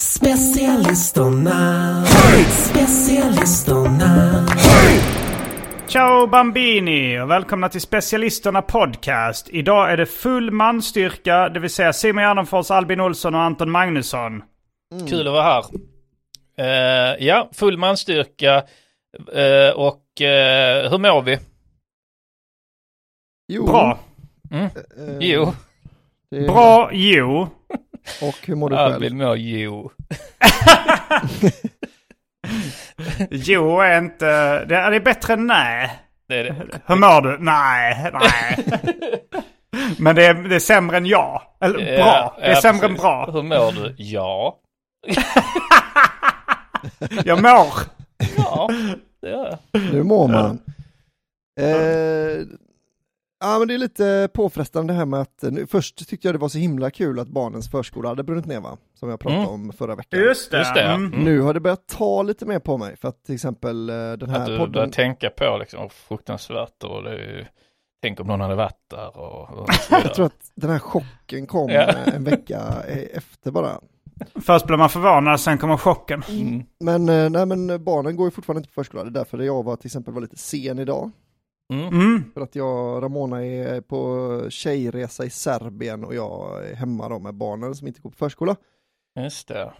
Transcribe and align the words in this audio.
Specialisterna, 0.00 2.04
specialisterna. 2.48 4.46
Ciao 5.88 6.26
Bambini 6.26 7.20
och 7.20 7.30
välkomna 7.30 7.68
till 7.68 7.80
Specialisterna 7.80 8.62
Podcast. 8.62 9.48
Idag 9.48 9.92
är 9.92 9.96
det 9.96 10.06
full 10.06 10.50
manstyrka, 10.50 11.48
det 11.48 11.60
vill 11.60 11.70
säga 11.70 11.92
Simon 11.92 12.22
Gärdenfors, 12.24 12.70
Albin 12.70 13.00
Olsson 13.00 13.34
och 13.34 13.40
Anton 13.40 13.70
Magnusson. 13.70 14.42
Kul 15.08 15.26
att 15.26 15.32
vara 15.32 15.42
här. 15.42 15.64
Eh, 16.58 17.16
ja, 17.26 17.48
full 17.52 17.78
manstyrka. 17.78 18.54
Eh, 19.32 19.70
och 19.76 20.20
eh, 20.20 20.90
hur 20.90 20.98
mår 20.98 21.22
vi? 21.22 21.38
Jo, 23.52 23.66
Bra. 23.66 23.98
Mm. 24.50 24.68
Jo, 25.20 25.52
Bra, 26.30 26.90
jo. 26.92 27.48
Och 28.22 28.36
hur 28.46 28.54
mår 28.54 28.70
du 28.70 28.76
själv? 28.76 28.94
Albin 28.94 29.18
mår 29.18 29.36
jo. 29.36 29.90
Jo 33.30 33.80
är 33.80 33.98
inte... 33.98 34.64
Det 34.64 34.76
är, 34.76 35.00
bättre 35.00 35.32
än 35.32 35.46
nej. 35.46 35.90
Det 36.28 36.38
är 36.38 36.44
det. 36.44 36.54
Hur 36.86 36.96
mår 36.96 37.20
du? 37.22 37.38
Nej, 37.38 38.10
nej. 38.12 38.64
Men 39.98 40.16
det 40.16 40.26
är, 40.26 40.34
det 40.34 40.54
är 40.54 40.58
sämre 40.60 40.96
än 40.96 41.06
ja. 41.06 41.56
Eller 41.60 41.78
bra. 41.78 41.84
Ja, 41.86 42.36
Det 42.40 42.46
är 42.46 42.50
ja, 42.54 42.60
sämre 42.60 42.86
än 42.86 42.92
precis. 42.92 43.02
bra. 43.02 43.30
Hur 43.32 43.42
mår 43.42 43.72
du? 43.72 43.94
Ja. 43.98 44.56
Jag 47.24 47.42
mår. 47.42 47.72
Ja, 48.36 48.68
det 49.22 49.28
gör 49.30 49.58
jag. 49.72 49.82
Nu 49.92 50.02
mår 50.02 50.28
man. 50.28 50.60
Eh, 51.60 51.66
ja 53.40 53.58
men 53.58 53.68
det 53.68 53.74
är 53.74 53.78
lite 53.78 54.28
påfrestande 54.34 54.92
det 54.92 54.96
här 54.98 55.06
med 55.06 55.20
att, 55.20 55.42
nu, 55.42 55.66
först 55.66 56.08
tyckte 56.08 56.28
jag 56.28 56.34
det 56.34 56.38
var 56.38 56.48
så 56.48 56.58
himla 56.58 56.90
kul 56.90 57.18
att 57.20 57.28
barnens 57.28 57.70
förskola 57.70 58.08
hade 58.08 58.22
brunnit 58.22 58.46
ner 58.46 58.60
va? 58.60 58.76
Som 58.94 59.08
jag 59.08 59.20
pratade 59.20 59.40
Mm. 59.42 59.50
om 59.54 59.72
förra 59.72 59.94
veckan. 59.94 60.20
Just 60.20 60.50
det. 60.50 60.58
Just 60.58 60.74
det. 60.74 60.82
Mm. 60.82 61.06
Mm. 61.06 61.24
Nu 61.24 61.40
har 61.40 61.54
det 61.54 61.60
börjat 61.60 61.86
ta 61.88 62.22
lite 62.22 62.46
mer 62.46 62.58
på 62.58 62.78
mig 62.78 62.96
för 62.96 63.08
att 63.08 63.24
till 63.24 63.34
exempel 63.34 63.90
eh, 63.90 63.94
den 63.96 64.30
här 64.30 64.40
Att 64.40 64.46
du 64.46 64.58
podden. 64.58 64.72
börjar 64.72 64.88
tänka 64.88 65.30
på 65.30 65.56
liksom, 65.60 65.90
fruktansvärt 65.90 66.84
och 66.84 67.02
det 67.02 67.10
är 67.10 67.36
ju, 67.38 67.44
tänk 68.02 68.20
om 68.20 68.26
någon 68.26 68.40
hade 68.40 68.54
varit 68.54 68.88
där 68.90 69.16
och, 69.16 69.50
och. 69.58 69.68
Jag 69.90 70.14
tror 70.14 70.26
att 70.26 70.50
den 70.54 70.70
här 70.70 70.78
chocken 70.78 71.46
kom 71.46 71.70
Ja. 71.70 71.80
eh, 71.88 72.14
en 72.14 72.24
vecka 72.24 72.60
eh, 72.88 73.16
efter 73.16 73.50
bara. 73.50 73.80
Först 74.42 74.66
blir 74.66 74.76
man 74.76 74.90
förvånad, 74.90 75.40
sen 75.40 75.58
kommer 75.58 75.76
chocken. 75.76 76.22
Mm. 76.28 76.62
Men, 76.80 77.08
eh, 77.08 77.30
nej, 77.30 77.46
men 77.46 77.84
barnen 77.84 78.16
går 78.16 78.26
ju 78.26 78.30
fortfarande 78.30 78.58
inte 78.58 78.68
på 78.68 78.74
förskola, 78.74 79.04
det 79.04 79.08
är 79.10 79.12
därför 79.12 79.38
jag 79.38 79.62
var 79.64 79.76
till 79.76 79.86
exempel 79.88 80.14
var 80.14 80.20
lite 80.20 80.36
sen 80.36 80.78
idag. 80.78 81.10
Mm. 81.70 81.86
Mm. 81.86 82.24
För 82.34 82.40
att 82.40 82.54
jag 82.54 82.96
och 82.96 83.02
Ramona 83.02 83.44
är 83.44 83.80
på 83.80 84.40
tjejresa 84.50 85.24
i 85.24 85.30
Serbien 85.30 86.04
och 86.04 86.14
jag 86.14 86.66
är 86.68 86.74
hemma 86.74 87.08
då 87.08 87.18
med 87.18 87.34
barnen 87.34 87.74
som 87.74 87.86
inte 87.86 88.00
går 88.00 88.10
på 88.10 88.16
förskola. 88.16 88.56
Just 89.20 89.48
det. 89.48 89.72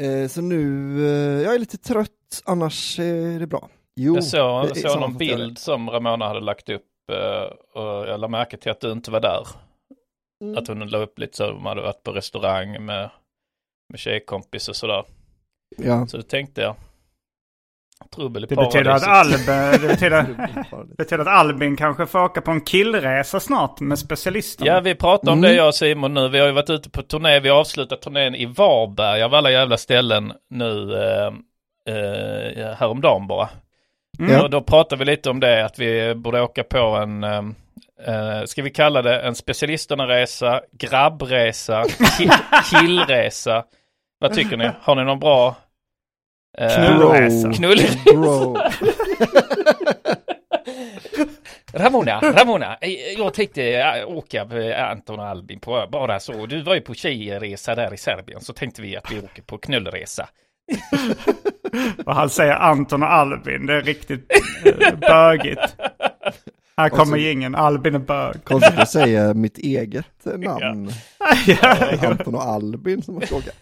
Eh, 0.00 0.28
så 0.28 0.40
nu, 0.40 0.96
eh, 1.06 1.42
jag 1.42 1.54
är 1.54 1.58
lite 1.58 1.78
trött, 1.78 2.42
annars 2.44 2.98
är 2.98 3.38
det 3.38 3.46
bra. 3.46 3.68
Jo, 3.96 4.14
Jag 4.14 4.24
såg, 4.24 4.62
det 4.74 4.80
jag 4.80 4.92
såg 4.92 5.00
någon 5.00 5.16
bild 5.16 5.58
som 5.58 5.90
Ramona 5.90 6.28
hade 6.28 6.40
lagt 6.40 6.68
upp 6.68 7.10
eh, 7.12 7.80
och 7.82 8.08
jag 8.08 8.20
lade 8.20 8.30
märke 8.30 8.56
till 8.56 8.70
att 8.70 8.80
du 8.80 8.92
inte 8.92 9.10
var 9.10 9.20
där. 9.20 9.46
det. 10.40 10.44
Mm. 10.44 10.58
Att 10.58 10.68
hon 10.68 10.88
la 10.88 10.98
upp 10.98 11.18
lite 11.18 11.36
så, 11.36 11.46
de 11.46 11.66
hade 11.66 11.82
varit 11.82 12.02
på 12.02 12.12
restaurang 12.12 12.84
med, 12.84 13.10
med 13.88 13.98
tjejkompis 13.98 14.68
och 14.68 14.76
sådär. 14.76 15.04
Ja. 15.76 16.06
Så 16.06 16.16
då 16.16 16.22
tänkte 16.22 16.60
jag, 16.60 16.76
trubbel 18.16 18.44
i 18.44 18.46
Det 18.46 18.56
betyder 18.56 18.90
att. 18.90 19.02
Albin, 19.02 19.46
det 19.82 19.88
betyder, 19.88 20.22
det 20.88 20.96
betyder 20.98 21.22
att 21.22 21.28
Albin 21.40 21.76
kanske 21.76 22.06
får 22.06 22.18
åka 22.24 22.40
på 22.40 22.50
en 22.50 22.60
killresa 22.60 23.40
snart 23.40 23.80
med 23.80 23.98
specialisterna. 23.98 24.70
Ja, 24.70 24.80
vi 24.80 24.94
pratade 24.94 25.32
om 25.32 25.38
Mm. 25.38 25.50
det 25.50 25.56
jag 25.56 25.66
och 25.68 25.74
Simon 25.74 26.14
nu. 26.14 26.28
Vi 26.28 26.38
har 26.38 26.46
ju 26.46 26.52
varit 26.52 26.70
ute 26.70 26.90
på 26.90 27.02
turné. 27.02 27.40
Vi 27.40 27.48
har 27.48 27.56
avslutat 27.60 28.02
turnén 28.02 28.34
i 28.34 28.46
Varberg 28.46 29.22
av 29.22 29.34
alla 29.34 29.50
jävla 29.50 29.76
ställen 29.76 30.32
nu 30.50 30.94
eh, 30.94 31.26
eh, 31.94 32.74
häromdagen 32.78 33.26
bara. 33.26 33.48
Ja. 34.18 34.42
Och 34.42 34.50
då 34.50 34.60
pratade 34.62 34.98
vi 34.98 35.04
lite 35.04 35.30
om 35.30 35.40
det, 35.40 35.64
att 35.64 35.78
vi 35.78 36.14
borde 36.14 36.40
åka 36.40 36.64
på 36.64 36.78
en, 36.78 37.24
eh, 37.24 37.42
eh, 38.06 38.44
ska 38.44 38.62
vi 38.62 38.70
kalla 38.70 39.02
det 39.02 39.20
en 39.20 39.34
specialisterna-resa, 39.34 40.60
grabbresa, 40.72 41.82
ki- 41.82 42.30
killresa. 42.80 43.64
Vad 44.18 44.32
tycker 44.34 44.56
ni? 44.56 44.70
Har 44.80 44.94
ni 44.94 45.04
någon 45.04 45.18
bra? 45.20 45.56
Eh, 46.58 46.76
Knullresa. 46.76 47.52
Knull... 47.52 47.78
Bro. 48.04 48.56
Ramona, 51.72 52.20
Ramona, 52.20 52.76
eh, 52.80 52.90
jag 53.18 53.34
tänkte 53.34 53.62
eh, 53.62 54.08
åka 54.08 54.44
med 54.44 54.90
Anton 54.90 55.20
och 55.20 55.26
Albin 55.26 55.60
på 55.60 55.88
bara 55.92 56.20
så. 56.20 56.46
Du 56.46 56.62
var 56.62 56.74
ju 56.74 56.80
på 56.80 56.94
tjejresa 56.94 57.74
där 57.74 57.94
i 57.94 57.96
Serbien 57.96 58.40
så 58.40 58.52
tänkte 58.52 58.82
vi 58.82 58.96
att 58.96 59.12
vi 59.12 59.18
åker 59.18 59.42
på 59.42 59.58
knullresa. 59.58 60.28
Och 62.06 62.14
han 62.14 62.30
säger 62.30 62.52
Anton 62.52 63.02
och 63.02 63.12
Albin. 63.12 63.66
Det 63.66 63.74
är 63.74 63.82
riktigt 63.82 64.28
bögigt. 65.00 65.76
Här 66.76 66.88
kommer 66.88 67.16
ingen. 67.16 67.54
Albin 67.54 67.94
är 67.94 67.98
bög. 67.98 68.44
Konstigt 68.44 68.78
att 68.78 68.90
säga 68.90 69.34
mitt 69.34 69.58
eget 69.58 70.24
namn. 70.24 70.90
ja. 71.46 71.76
Anton 72.08 72.34
och 72.34 72.42
Albin 72.42 73.02
som 73.02 73.14
har 73.14 73.22
frågat. 73.22 73.54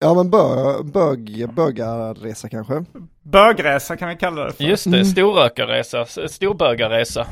Ja 0.00 0.14
men 0.14 0.30
bö, 0.30 0.82
bög, 0.82 1.48
bögarresa 1.54 2.48
kanske. 2.48 2.84
Bögresa 3.22 3.96
kan 3.96 4.08
vi 4.08 4.16
kalla 4.16 4.44
det 4.44 4.52
för. 4.52 4.64
Just 4.64 4.90
det, 4.90 5.04
storrökarresa, 5.04 6.04
storbögarresa. 6.28 7.26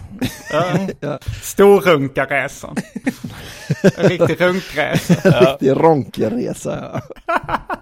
Ja. 1.01 1.19
Storrunkarresan. 1.43 2.77
En 3.97 4.09
riktig 4.09 4.41
runkresa. 4.47 5.39
En 5.39 5.47
riktig 5.47 5.71
ronkeresa. 5.71 7.01
Ja. 7.27 7.41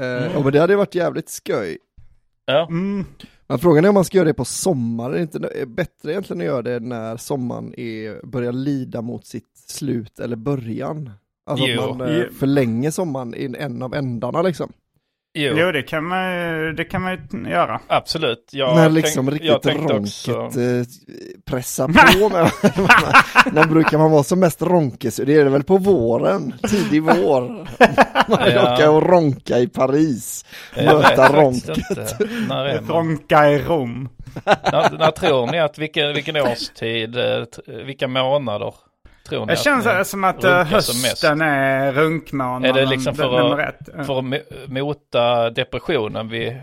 Eh, 0.00 0.06
ja, 0.06 0.42
men 0.42 0.52
det 0.52 0.60
hade 0.60 0.76
varit 0.76 0.94
jävligt 0.94 1.28
skoj. 1.28 1.78
Ja, 2.46 2.66
Mm. 2.70 3.04
Men 3.46 3.58
frågan 3.58 3.84
är 3.84 3.88
om 3.88 3.94
man 3.94 4.04
ska 4.04 4.16
göra 4.16 4.28
det 4.28 4.34
på 4.34 4.44
sommaren, 4.44 5.12
är 5.12 5.16
det 5.16 5.22
inte 5.22 5.38
är 5.54 5.66
bättre 5.66 6.12
egentligen 6.12 6.40
att 6.40 6.46
göra 6.46 6.62
det 6.62 6.80
när 6.80 7.16
sommaren 7.16 7.74
är, 7.80 8.26
börjar 8.26 8.52
lida 8.52 9.02
mot 9.02 9.26
sitt 9.26 9.58
slut 9.68 10.18
eller 10.20 10.36
början? 10.36 11.10
Alltså 11.46 11.66
Jo. 11.66 11.82
att 11.90 11.96
man 11.96 12.16
eh, 12.20 12.24
förlänger 12.38 12.90
sommaren 12.90 13.34
i 13.34 13.56
en 13.58 13.82
av 13.82 13.94
ändarna 13.94 14.42
liksom. 14.42 14.72
Jo, 15.38 15.54
Jo, 15.56 15.72
det 15.72 15.82
kan 15.82 16.04
man, 16.04 16.32
ju- 16.34 16.72
det 16.72 16.84
kan 16.84 17.02
man 17.02 17.12
ju 17.12 17.50
göra. 17.50 17.80
absolut. 17.88 18.48
Jag 18.52 18.76
när 18.76 18.90
liksom 18.90 19.26
tänk- 19.28 19.42
jag 19.44 19.54
riktigt 19.56 19.90
ronket 19.90 20.28
också- 20.28 20.60
eh, 20.60 20.84
pressar 21.50 21.86
på 21.88 22.28
med 22.28 22.50
När 23.52 23.66
brukar 23.66 23.98
man 23.98 24.10
vara 24.10 24.22
som 24.22 24.40
mest 24.40 24.62
ronkes? 24.62 25.16
Det 25.16 25.34
är 25.34 25.44
det 25.44 25.50
väl 25.50 25.62
på 25.64 25.76
våren, 25.78 26.54
tidig 26.70 27.02
vår. 27.02 27.40
Man 28.30 28.50
Ja. 28.50 28.74
åker 28.74 28.90
och 28.90 29.02
ronka 29.08 29.58
i 29.58 29.66
Paris. 29.68 30.44
Möta 30.76 31.32
ronket. 31.42 31.78
När? 32.48 32.80
Ronka 32.88 33.50
i 33.50 33.58
Rom. 33.58 34.08
när, 34.44 34.98
när 34.98 35.10
tror 35.10 35.46
ni 35.46 35.60
att 35.60 35.78
vilken, 35.78 36.14
vilken 36.14 36.36
årstid, 36.36 37.16
eh, 37.16 37.44
vilka 37.86 38.08
månader 38.08 38.74
tror 39.28 39.40
ni 39.40 39.46
Det 39.46 39.52
att 39.52 39.58
känns 39.58 39.86
ni 39.86 40.04
som 40.04 40.24
att 40.24 40.44
eh, 40.44 40.50
som 40.80 41.04
hösten 41.04 41.40
är 41.40 41.92
runkmånaden. 41.92 42.76
Är 42.76 42.80
det 42.80 42.86
liksom 42.86 43.14
för 43.14 43.58
att-. 43.60 44.06
För 44.06 44.18
att 44.18 44.24
mo- 44.24 44.42
mota 44.68 45.50
depressionen 45.50 46.28
vid, 46.28 46.56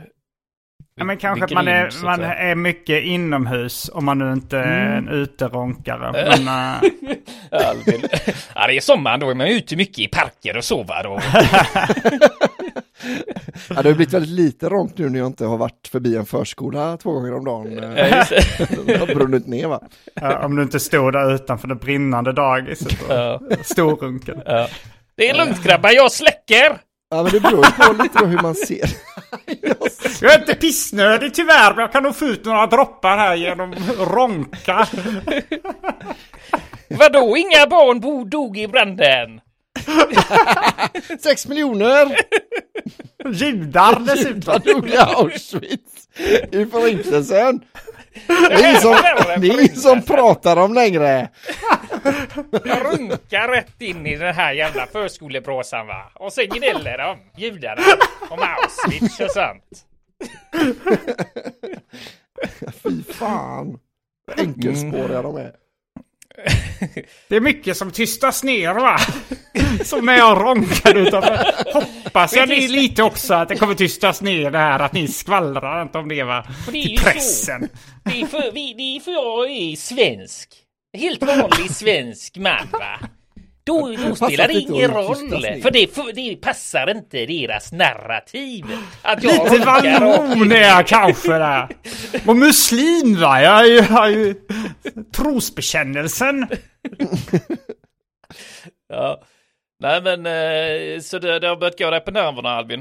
Ja, 0.96 1.04
men 1.04 1.18
kanske 1.18 1.46
att 1.46 1.52
man, 1.52 1.68
är, 1.68 1.80
grind, 1.82 1.94
så 1.94 2.08
att 2.08 2.20
man 2.20 2.30
är 2.30 2.56
mycket 2.56 3.04
inomhus 3.04 3.90
om 3.94 4.06
man 4.06 4.20
nu 4.20 4.34
inte 4.34 4.58
är 4.58 4.98
en 4.98 5.08
uteronkare. 5.10 6.12
Men, 6.44 6.48
äh, 6.48 7.68
Albin. 7.70 8.02
Ja, 8.56 8.68
det 8.68 8.78
är 8.78 8.82
sommar, 8.82 9.18
då 9.18 9.30
är 9.30 9.36
man 9.36 9.48
ute 9.48 9.76
mycket 9.76 10.00
i 10.00 10.08
parker 10.08 10.58
och 10.58 10.64
sover 10.64 11.06
och... 11.08 11.22
Ja, 13.70 13.82
det 13.82 13.90
har 13.90 13.94
blivit 13.96 14.14
väldigt 14.14 14.32
lite 14.32 14.70
ronk 14.70 14.92
nu 14.96 15.10
när 15.10 15.20
jag 15.20 15.28
inte 15.28 15.46
har 15.46 15.58
varit 15.58 15.88
förbi 15.92 16.16
en 16.16 16.26
förskola 16.26 16.98
två 16.98 17.12
gånger 17.12 17.34
om 17.34 17.46
dagen. 17.46 17.76
Det. 18.86 18.98
Har 19.00 19.16
brunnit 19.16 19.48
ner 19.48 19.68
va? 19.68 19.82
ja, 20.14 20.46
om 20.46 20.56
du 20.56 20.64
inte 20.64 20.80
stod 20.80 21.14
där 21.14 21.34
utanför 21.36 21.68
det 21.68 21.76
brinnande 21.76 22.34
dagiset 22.34 23.02
och 23.02 23.16
Ja, 23.16 23.42
storrunken. 23.64 24.42
ja. 24.46 24.68
Det 25.18 25.30
är 25.30 25.34
lugnt 25.38 25.64
grabbar, 25.64 25.90
jag 25.92 26.12
släcker! 26.12 26.78
Ja 27.10 27.24
men 27.24 27.32
det 27.32 27.40
beror 27.40 27.88
på 27.88 28.04
lite 28.04 28.20
då 28.20 28.26
hur 28.26 28.40
man 28.42 28.56
ser. 28.56 28.90
Jag 30.22 30.34
är 30.34 30.40
inte 30.40 30.56
pissnödig 30.56 31.34
tyvärr, 31.34 31.70
men 31.74 31.82
jag 31.82 31.92
kan 31.92 32.04
nog 32.04 32.16
få 32.16 32.26
ut 32.26 32.46
några 32.46 32.68
droppar 32.68 33.18
här 33.18 33.36
genom 33.36 33.76
ronka. 34.00 34.88
Vadå, 36.88 37.38
inga 37.38 37.68
barn 37.68 38.00
bo- 38.00 38.24
dog 38.26 38.58
i 38.58 38.68
branden? 38.68 39.42
Sex 41.20 41.48
miljoner! 41.48 42.18
Judar 43.34 44.00
dessutom. 44.00 44.42
Vad 44.46 44.64
dog 44.64 44.90
i 44.90 44.98
Auschwitz 44.98 46.08
i 46.52 46.66
förintelsen? 46.66 47.62
Det 48.28 48.34
är 48.54 48.70
ingen 48.70 48.82
som, 48.82 48.92
det 49.38 49.48
är 49.48 49.60
ingen 49.60 49.76
som 49.76 50.02
pratar 50.02 50.58
om 50.58 50.74
längre. 50.74 51.30
Jag 52.66 52.86
runkar 52.86 53.48
rätt 53.48 53.82
in 53.82 54.08
i 54.08 54.16
den 54.16 54.36
här 54.36 54.54
jävla 54.54 54.88
förskolebråsan 54.88 55.88
va. 55.88 56.12
Och 56.14 56.34
sen 56.34 56.50
gnäller 56.50 56.98
de, 56.98 57.18
judarna, 57.38 57.82
om 58.30 58.40
Auschwitz 58.40 59.20
och 59.20 59.32
sånt. 59.32 59.86
Fy 62.84 63.04
fan. 63.14 63.80
Enkelspåriga 64.38 65.22
de 65.22 65.38
är. 65.38 65.52
Det 67.30 67.36
är 67.36 67.40
mycket 67.42 67.78
som 67.78 67.92
tystas 67.92 68.44
ner 68.44 68.74
va? 68.74 68.98
Som 69.84 70.06
när 70.06 70.18
jag 70.18 70.42
ronkar 70.42 70.96
utanför. 70.98 71.74
Hoppas 71.74 72.36
jag 72.36 72.50
ni 72.50 72.68
lite 72.68 73.04
också 73.04 73.34
att 73.34 73.50
det 73.50 73.56
kommer 73.56 73.76
tystas 73.76 74.22
ner 74.22 74.52
det 74.52 74.58
här 74.58 74.80
att 74.80 74.94
ni 74.94 75.08
skvallrar 75.08 75.82
inte 75.82 75.98
om 75.98 76.10
det 76.10 76.24
va? 76.24 76.48
det 76.66 76.78
är 76.78 76.82
Till 76.84 76.92
ju 76.92 76.98
så. 76.98 77.04
pressen. 77.04 77.70
Det 78.04 78.22
är 78.22 78.26
för, 78.26 78.52
vi, 78.52 78.74
det 78.74 78.96
är 78.96 79.00
för 79.00 79.12
jag 79.12 79.50
är 79.50 79.76
svensk. 79.76 80.50
Helt 80.94 81.24
vanlig 81.24 81.72
svensk 81.72 82.38
man 82.38 82.68
va. 82.72 83.00
Då, 83.66 83.96
då 84.08 84.16
spelar 84.16 84.48
det 84.48 84.54
ingen 84.54 84.92
roll. 84.92 85.16
För 85.62 85.72
det, 85.72 85.96
för 85.96 86.14
det 86.14 86.36
passar 86.36 86.92
inte 86.92 87.26
deras 87.26 87.72
narrativ. 87.72 88.66
Att 89.02 89.24
jag 89.24 89.52
Lite 89.52 89.66
vallon 89.66 90.52
är 90.52 90.62
jag 90.62 90.88
kanske 90.88 91.32
där. 91.32 91.68
Och 92.28 92.36
muslim 92.36 93.20
va? 93.20 93.42
Jag 93.42 93.84
har 93.84 94.10
ju, 94.10 94.36
trosbekännelsen. 95.16 96.48
Ja. 98.90 99.22
Nej 99.80 100.02
men 100.02 100.26
eh, 100.26 101.00
så 101.00 101.20
det, 101.20 101.40
det 101.40 101.48
har 101.48 101.56
börjat 101.56 101.80
gå 101.80 101.90
dig 101.90 102.00
på 102.00 102.12
nerverna 102.12 102.50
Albin. 102.50 102.80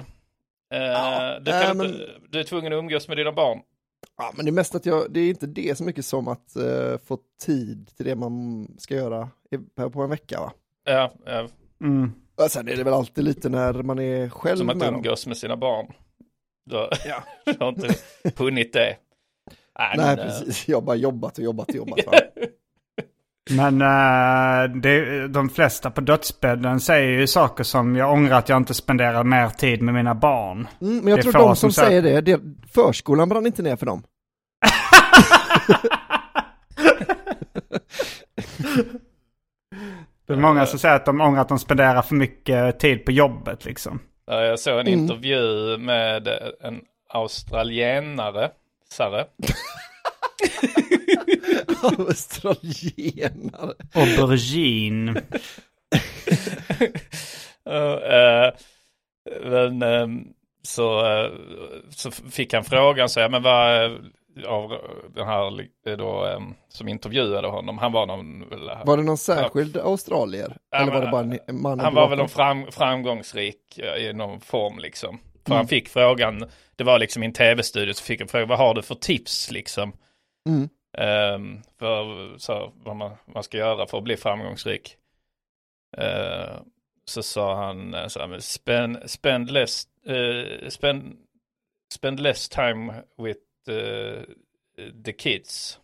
Eh, 0.75 1.41
du, 1.41 1.51
kan 1.51 1.81
äh, 1.81 1.87
inte, 1.87 2.09
du 2.31 2.41
är 2.41 2.45
tvungen 2.45 2.73
att 2.73 2.77
umgås 2.77 3.09
med 3.09 3.17
dina 3.17 3.33
barn. 3.33 3.59
Ja, 4.17 4.33
men 4.37 4.45
det 4.45 4.51
är 4.51 4.53
mest 4.53 4.75
att 4.75 4.87
jag, 4.87 5.13
det 5.13 5.21
är 5.21 5.29
inte 5.29 5.47
det 5.47 5.79
så 5.79 5.85
mycket 5.85 6.05
som 6.05 6.29
att 6.29 6.57
eh, 6.57 6.99
få 7.05 7.19
tid 7.45 7.91
till 7.97 8.07
det 8.07 8.17
man 8.17 8.67
ska 8.79 8.95
göra 8.95 9.29
på 9.93 10.03
en 10.03 10.11
vecka 10.11 10.41
va. 10.41 10.53
Ja, 10.85 11.13
ja, 11.27 11.49
Mm. 11.81 12.13
Och 12.37 12.51
sen 12.51 12.69
är 12.69 12.77
det 12.77 12.85
väl 12.85 12.95
alltid 12.95 13.25
lite 13.25 13.49
när 13.49 13.73
man 13.83 13.99
är 13.99 14.29
själv 14.29 14.57
som 14.57 14.69
att 14.69 14.77
med 14.77 14.87
dem. 14.89 14.95
umgås 14.97 15.27
med 15.27 15.37
sina 15.37 15.57
barn. 15.57 15.87
Du, 16.67 16.77
har- 16.77 16.89
Ja. 17.07 17.23
du 17.53 17.57
har 17.65 17.69
inte 17.69 17.95
hunnit 18.37 18.73
det. 18.73 18.97
Nej, 19.79 19.95
Nej 19.97 20.17
men, 20.17 20.19
eh, 20.19 20.25
precis, 20.25 20.69
jag 20.69 20.77
har 20.77 20.83
bara 20.83 20.97
jobbat 20.97 21.39
och 21.39 21.45
jobbat 21.45 21.69
och 21.69 21.75
jobbat. 21.75 21.99
Men 23.51 23.83
eh, 23.83 24.77
det, 24.77 25.29
de 25.29 25.49
flesta 25.51 25.91
på 25.91 26.01
dödsbädden 26.01 26.81
säger 26.81 27.11
ju 27.21 27.27
saker 27.27 27.65
som 27.65 27.97
jag 27.97 28.13
ångrar 28.13 28.39
att 28.39 28.49
jag 28.49 28.57
inte 28.57 28.75
spenderar 28.75 29.25
mer 29.25 29.49
tid 29.49 29.83
med 29.83 29.95
mina 29.95 30.15
barn. 30.15 30.69
Mm, 30.81 30.97
men 30.97 31.09
jag 31.09 31.17
Det 31.19 31.21
är 31.21 31.23
tror 31.23 31.33
de 31.33 31.57
som 31.57 31.73
som 31.73 31.85
säger- 31.85 32.03
det, 32.03 32.21
det, 32.21 32.41
förskolan 32.75 33.29
brann 33.29 33.47
inte 33.47 33.63
ner 33.63 33.77
för 33.77 33.87
dem. 33.87 34.03
Det 40.27 40.33
är 40.33 40.37
många 40.37 40.67
som 40.67 40.79
säger 40.79 40.95
att 40.97 41.05
de 41.07 41.21
ångrar 41.21 41.41
att 41.41 41.49
de 41.49 41.59
spenderar 41.59 42.03
för 42.03 42.15
mycket 42.15 42.79
tid 42.79 43.05
på 43.05 43.11
jobbet 43.13 43.65
liksom. 43.65 44.01
Ja, 44.27 44.41
jag 44.45 44.59
såg 44.59 44.81
en 44.81 44.87
Mm. 44.87 44.99
intervju 45.01 45.77
med 45.79 46.29
en 46.61 46.81
australienare, 47.09 48.51
Sare. 48.91 49.25
Australienare. 51.99 53.75
Aubergine. 53.95 55.23
Uh, 57.69 58.51
men 59.43 59.83
ehm, 59.83 60.25
så, 60.63 61.07
eh, 61.07 61.31
så 61.91 62.11
fick 62.11 62.55
han 62.55 62.65
frågan 62.65 63.09
så 63.09 63.21
ja, 63.21 63.29
men 63.29 63.43
vad 63.43 63.85
eh, 63.85 63.91
av 64.47 64.71
den 65.15 65.27
här 65.27 65.97
då 65.97 66.25
ehm, 66.25 66.55
som 66.69 66.89
intervjuade 66.89 67.49
honom, 67.49 67.79
han 67.79 67.93
var 67.93 68.07
någon 68.07 68.45
Var 68.85 68.97
det 68.97 69.03
någon 69.03 69.19
särskild 69.19 69.77
australier? 69.77 70.57
Ja, 70.71 70.79
Eller 70.79 70.93
var 70.93 71.01
det 71.01 71.11
bara 71.11 71.37
en 71.47 71.63
man? 71.63 71.81
Han 71.81 71.95
var 71.95 72.09
väl 72.09 72.21
en 72.21 72.29
fram, 72.29 72.67
framgångsrik 72.71 73.79
i 73.79 74.13
någon 74.13 74.41
form 74.41 74.79
liksom. 74.79 75.19
För 75.47 75.55
han 75.55 75.69
fick 75.69 75.89
frågan, 75.89 76.45
det 76.77 76.85
var 76.85 76.99
liksom 76.99 77.23
i 77.23 77.27
en 77.27 77.33
tv-studio 77.33 77.95
så 77.95 78.05
fick 78.05 78.21
han 78.21 78.29
frågan, 78.29 78.49
vad 78.49 78.59
har 78.59 78.75
du 78.75 78.83
för 78.83 78.95
tips 78.95 79.51
liksom? 79.51 79.93
Mm. 80.49 80.69
Ehm, 80.99 81.63
för 81.79 82.39
så, 82.39 82.73
vad 82.77 82.97
man, 82.97 83.17
man 83.27 83.43
ska 83.43 83.59
göra 83.59 83.87
för 83.87 83.99
att 83.99 84.05
bli 84.05 84.17
framgångsrik. 84.17 84.97
Eh, 85.97 86.61
så 87.05 87.23
sa 87.23 87.67
han 87.67 87.95
eh, 87.95 88.07
så 88.07 88.21
här, 88.21 88.39
spend, 88.39 89.11
spend, 89.11 89.51
less, 89.51 89.87
eh, 90.07 90.69
spend, 90.69 91.17
spend 91.93 92.21
less 92.21 92.49
time 92.49 93.03
with 93.19 93.41
eh, 93.69 94.23
the 95.05 95.13
kids. 95.13 95.81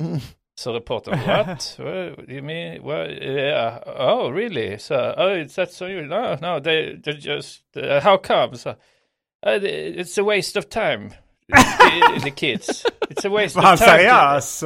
Mm. 0.00 0.18
Så 0.58 0.72
reportern, 0.72 1.18
what? 1.18 1.76
what 1.78 2.28
you 2.28 2.42
mean? 2.42 2.82
What? 2.82 3.10
Yeah. 3.10 3.78
Oh, 3.86 4.30
really? 4.30 4.78
So, 4.78 5.14
oh, 5.16 5.44
that's 5.44 5.76
so 5.76 5.86
you? 5.86 6.06
No, 6.06 6.38
no, 6.40 6.60
they, 6.60 6.96
they 7.04 7.12
just, 7.12 7.62
uh, 7.76 8.00
how 8.00 8.16
come? 8.16 8.56
So, 8.56 8.70
uh, 8.70 9.58
it's 9.62 10.16
a 10.18 10.24
waste 10.24 10.56
of 10.56 10.70
time. 10.70 11.10
The, 11.54 12.20
the 12.20 12.30
kids. 12.30 12.84
It's 13.10 13.26
a 13.26 13.30
waste 13.30 13.56
Var 13.56 13.62
of 13.62 13.68
han 13.68 13.76
time. 13.78 13.90
seriös? 13.90 14.64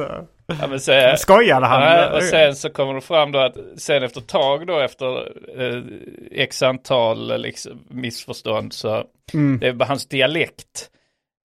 Ja, 0.59 0.67
men 0.67 0.79
så, 0.79 1.13
Skojade 1.17 1.65
han? 1.65 2.13
Och 2.13 2.23
sen 2.23 2.55
så 2.55 2.69
kommer 2.69 2.93
det 2.93 3.01
fram 3.01 3.31
då 3.31 3.39
att 3.39 3.57
sen 3.77 4.03
efter 4.03 4.21
ett 4.21 4.27
tag 4.27 4.67
då 4.67 4.79
efter 4.79 5.31
eh, 5.61 5.83
x 6.31 6.63
antal 6.63 7.41
liksom, 7.41 7.83
missförstånd 7.89 8.73
så 8.73 9.03
Mm. 9.33 9.59
det 9.59 9.67
är 9.67 9.73
bara 9.73 9.85
hans 9.85 10.07
dialekt. 10.07 10.89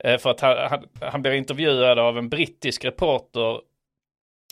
Eh, 0.04 0.18
för 0.18 0.30
att 0.30 0.40
han, 0.40 0.56
han, 0.70 0.84
han 1.10 1.22
blir 1.22 1.32
intervjuad 1.32 1.98
av 1.98 2.18
en 2.18 2.28
brittisk 2.28 2.84
reporter. 2.84 3.60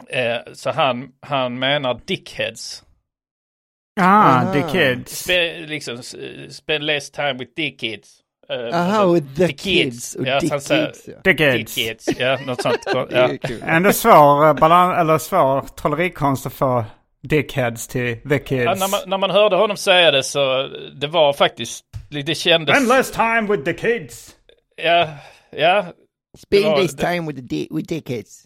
Eh, 0.09 0.37
så 0.53 0.71
han, 0.71 1.09
han 1.21 1.59
menar 1.59 2.01
dickheads. 2.07 2.85
Ah, 4.01 4.53
the 4.53 4.63
kids. 4.73 5.19
Spe, 5.19 5.67
liksom, 5.67 6.03
spend 6.51 6.85
less 6.85 7.11
time 7.11 7.33
with 7.33 7.53
dickheads. 7.57 8.21
Eh, 8.49 8.81
Aha, 8.81 8.99
alltså, 8.99 9.13
with 9.15 9.35
the 9.37 9.47
the 9.47 9.53
kids. 9.53 10.15
Och 10.15 10.27
Ja, 10.27 10.41
säger- 10.61 10.87
kids. 10.87 11.09
Ja. 11.09 11.15
The 11.25 11.35
kids. 11.35 11.75
Dickheads, 11.75 12.09
ja, 12.21 12.39
något 12.47 12.63
sånt. 12.63 12.79
Ja. 13.11 13.31
Ändå 13.67 13.93
svår 13.93 14.47
eh, 14.47 14.55
balans, 14.55 14.99
eller 14.99 15.19
svår 15.19 15.61
trollerikonst 15.61 16.47
att 16.47 16.53
få 16.53 16.85
dickheads 17.23 17.89
till 17.89 18.17
the 18.29 18.39
kids. 18.39 18.65
Ja, 18.65 18.75
när, 18.75 18.89
man, 18.91 19.01
när 19.07 19.19
man 19.19 19.31
hörde 19.31 19.57
honom 19.57 19.77
säga 19.77 20.11
det 20.11 20.23
så 20.23 20.69
det 21.01 21.07
var 21.07 21.33
faktiskt, 21.33 21.85
det 22.25 22.35
kändes... 22.35 22.77
Endless 22.77 23.11
time 23.11 23.47
with 23.51 23.65
the 23.65 23.73
kids. 23.73 24.37
Ja, 24.77 25.09
ja. 25.51 25.87
Spend 26.39 26.77
this 26.77 26.93
det- 26.97 27.07
time 27.13 27.27
with, 27.33 27.41
the 27.41 27.47
di- 27.57 27.69
with 27.71 27.89
dickheads. 27.89 28.45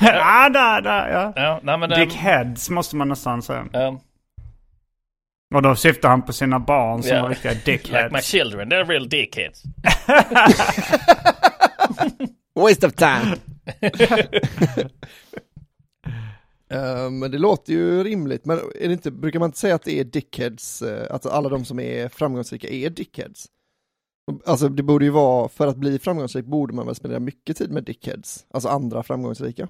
ja, 0.00 0.48
där, 0.48 0.80
där, 0.80 1.08
ja. 1.08 1.32
ja 1.36 1.60
nej, 1.62 1.78
men, 1.78 1.90
Dickheads 1.90 2.70
måste 2.70 2.96
man 2.96 3.08
nästan 3.08 3.42
säga. 3.42 3.66
ehm, 3.72 3.98
Och 5.54 5.62
då 5.62 5.76
syftar 5.76 6.08
han 6.08 6.22
på 6.22 6.32
sina 6.32 6.58
barn 6.60 7.02
som 7.02 7.16
Ja. 7.16 7.22
var 7.22 7.28
riktiga 7.28 7.52
Like 7.52 7.70
my 7.70 7.72
dickheads. 7.76 8.26
children, 8.26 8.68
they're 8.72 8.84
real 8.88 9.08
dickheads. 9.08 9.62
Waste 12.54 12.86
of 12.86 12.92
time. 12.94 13.36
Eh, 16.70 17.10
men 17.10 17.30
det 17.30 17.38
låter 17.38 17.72
ju 17.72 18.04
rimligt, 18.04 18.44
men 18.44 18.58
är 18.58 18.86
det 18.88 18.92
inte, 18.92 19.10
brukar 19.10 19.38
man 19.38 19.48
inte 19.48 19.58
säga 19.58 19.74
att 19.74 19.82
det 19.82 20.00
är 20.00 20.04
dickheads, 20.04 20.82
uh, 20.82 21.02
att 21.10 21.26
alla 21.26 21.48
de 21.48 21.64
som 21.64 21.80
är 21.80 22.08
framgångsrika 22.08 22.68
är 22.68 22.90
dickheads? 22.90 23.46
Alltså 24.46 24.68
det 24.68 24.82
borde 24.82 25.04
ju 25.04 25.10
vara, 25.10 25.48
för 25.48 25.66
att 25.66 25.76
bli 25.76 25.98
framgångsrik 25.98 26.44
borde 26.44 26.74
man 26.74 26.86
väl 26.86 26.94
spendera 26.94 27.20
mycket 27.20 27.56
tid 27.56 27.70
med 27.70 27.84
dickheads, 27.84 28.46
alltså 28.50 28.68
andra 28.68 29.02
framgångsrika. 29.02 29.68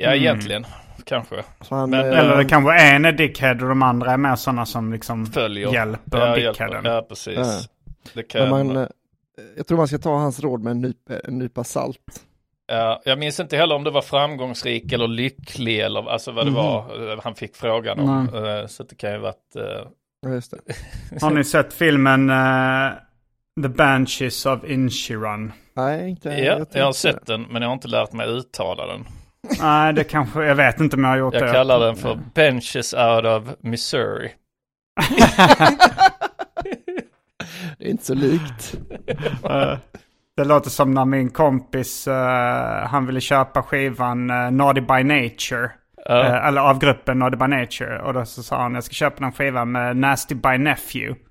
Ja, 0.00 0.08
Mm. 0.08 0.20
egentligen. 0.22 0.66
Kanske. 1.04 1.42
Han, 1.70 1.90
Men- 1.90 2.12
eh, 2.12 2.18
Eller 2.18 2.36
det 2.36 2.44
kanske 2.44 2.80
en 2.80 3.04
är 3.04 3.12
dickhead 3.12 3.52
och 3.52 3.68
de 3.68 3.82
andra 3.82 4.12
är 4.12 4.16
mer 4.16 4.36
sådana 4.36 4.66
som 4.66 4.92
liksom 4.92 5.26
Följer. 5.26 5.72
hjälper 5.72 6.18
ja, 6.18 6.34
dickheaden. 6.34 6.74
hjälper. 6.74 6.90
Ja, 6.90 7.02
precis. 7.08 7.36
Ja. 7.36 7.60
Det 8.14 8.22
kan... 8.22 8.48
men 8.50 8.66
man, 8.66 8.76
eh, 8.76 8.88
jag 9.56 9.66
tror 9.66 9.78
man 9.78 9.88
ska 9.88 9.98
ta 9.98 10.16
hans 10.18 10.40
råd 10.40 10.62
med 10.62 10.70
en 10.70 10.80
nypa, 10.80 11.14
en 11.24 11.38
nypa 11.38 11.64
salt. 11.64 12.22
Ja, 12.66 13.02
jag 13.04 13.18
minns 13.18 13.40
inte 13.40 13.56
heller 13.56 13.74
om 13.74 13.84
det 13.84 13.90
var 13.90 14.02
framgångsrik 14.02 14.92
eller 14.92 15.08
lycklig 15.08 15.80
eller 15.80 16.10
alltså 16.10 16.32
vad 16.32 16.46
det 16.46 16.50
Mhm. 16.50 16.62
var 16.62 17.12
eh, 17.12 17.18
han 17.24 17.34
fick 17.34 17.56
frågan 17.56 18.00
om. 18.00 18.28
Eh, 18.34 18.66
Så 18.66 18.82
det 18.82 18.94
kan 18.94 19.12
ju 19.12 19.18
varit... 19.18 19.56
eh, 20.26 20.32
just 20.32 20.50
det. 20.50 20.58
Har 21.20 21.30
ni 21.30 21.44
sett 21.44 21.72
filmen 21.72 22.30
eh, 22.30 22.90
The 23.62 23.68
Banshees 23.68 24.46
of 24.46 24.64
Inisherin? 24.64 25.52
Nej, 25.74 26.10
inte 26.10 26.28
Ja, 26.28 26.34
jag 26.38 26.66
jag 26.72 26.84
har 26.84 26.92
sett 26.92 27.26
den 27.26 27.42
men 27.42 27.62
jag 27.62 27.68
har 27.68 27.74
inte 27.74 27.88
lärt 27.88 28.12
mig 28.12 28.28
uttala 28.28 28.86
den. 28.86 29.06
Nej, 29.60 29.92
det 29.92 30.04
kanske, 30.04 30.44
jag 30.44 30.54
vet 30.54 30.80
inte 30.80 30.96
om 30.96 31.04
jag 31.04 31.10
har 31.10 31.16
gjort 31.18 31.32
det. 31.32 31.38
Jag 31.40 31.52
kallar 31.52 31.80
den 31.80 31.96
för 31.96 32.18
Benches 32.34 32.94
out 32.94 33.24
of 33.24 33.42
Missouri. 33.60 34.32
Det 37.78 37.86
är 37.86 37.90
inte 37.90 38.04
så 38.04 38.14
likt. 38.14 38.74
Eh, 39.50 39.78
Det 40.36 40.44
låter 40.44 40.70
som 40.70 40.94
när 40.94 41.04
min 41.04 41.30
kompis, 41.30 42.08
eh, 42.08 42.86
han 42.86 43.06
ville 43.06 43.20
köpa 43.20 43.62
skivan 43.62 44.30
uh, 44.30 44.50
Naughty 44.50 44.80
by 44.80 45.04
Nature. 45.04 45.70
Eh, 46.08 46.46
eller 46.46 46.60
av 46.60 46.78
gruppen 46.78 47.18
Naughty 47.18 47.36
by 47.36 47.46
Nature. 47.46 47.98
Och 48.02 48.14
då 48.14 48.24
så 48.24 48.42
sa 48.42 48.62
han, 48.62 48.74
jag 48.74 48.84
ska 48.84 48.92
köpa 48.92 49.20
den 49.20 49.32
skivan 49.32 49.72
med 49.72 49.96
Nasty 49.96 50.34
by 50.34 50.58
Nephew. 50.58 51.20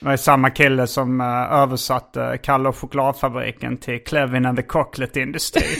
det 0.00 0.06
var 0.06 0.16
samma 0.16 0.50
kille 0.50 0.86
som 0.86 1.20
uh, 1.20 1.52
översatte 1.52 2.38
Kalle 2.42 2.68
och 2.68 2.76
chokladfabriken 2.76 3.76
till 3.76 4.04
Clevin 4.04 4.46
and 4.46 4.58
the 4.58 4.64
Chocolate 4.68 5.20
Industry. 5.20 5.62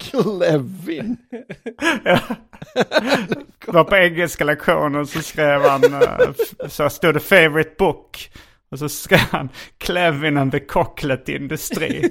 Clevin. 0.00 1.16
Det 3.66 3.72
var 3.72 3.84
på 3.84 3.96
engelska 3.96 4.44
lektionen 4.44 5.06
så 5.06 5.22
skrev 5.22 5.62
han, 5.62 5.84
eh, 5.84 6.30
så 6.68 6.90
stod 6.90 7.14
det 7.14 7.20
favorite 7.20 7.70
book. 7.78 8.30
Och 8.70 8.78
så 8.78 8.88
skrev 8.88 9.20
han 9.30 9.48
Clevin 9.78 10.36
and 10.36 10.52
the 10.52 10.60
Chocolate 10.68 11.32
Industry. 11.32 12.10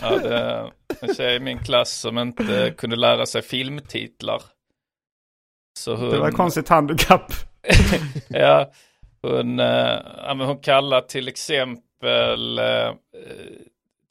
Ja, 0.00 0.18
det, 0.18 0.70
en 1.00 1.14
tjej 1.14 1.36
i 1.36 1.40
min 1.40 1.58
klass 1.58 1.90
som 1.90 2.18
inte 2.18 2.74
kunde 2.76 2.96
lära 2.96 3.26
sig 3.26 3.42
filmtitlar. 3.42 4.42
Så 5.78 5.94
hon, 5.94 6.10
Det 6.10 6.18
var 6.18 6.28
ett 6.28 6.34
konstigt 6.34 6.68
handikapp. 6.68 7.32
ja, 8.28 8.70
hon, 9.22 9.60
eh, 9.60 9.98
ja, 10.16 10.34
men 10.34 10.46
hon 10.46 10.58
kallar 10.58 11.00
till 11.00 11.28
exempel, 11.28 12.58
eh, 12.58 12.94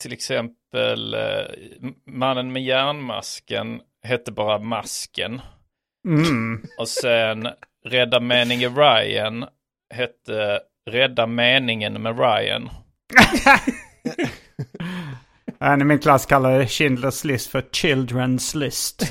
till 0.01 0.13
exempel 0.13 1.13
eh, 1.13 1.45
mannen 2.05 2.51
med 2.51 2.63
järnmasken 2.63 3.81
hette 4.03 4.31
bara 4.31 4.59
Masken. 4.59 5.41
Mm. 6.07 6.63
Och 6.79 6.87
sen 6.87 7.47
Rädda 7.85 8.19
meningen 8.19 8.75
Ryan 8.75 9.45
hette 9.93 10.59
Rädda 10.89 11.27
meningen 11.27 12.01
med 12.01 12.19
Ryan. 12.19 12.69
En 15.65 15.81
i 15.81 15.85
min 15.85 15.99
klass 15.99 16.25
kallade 16.25 16.65
Schindler's 16.65 17.25
list 17.27 17.47
för 17.47 17.61
Children's 17.61 18.57
list. 18.57 19.03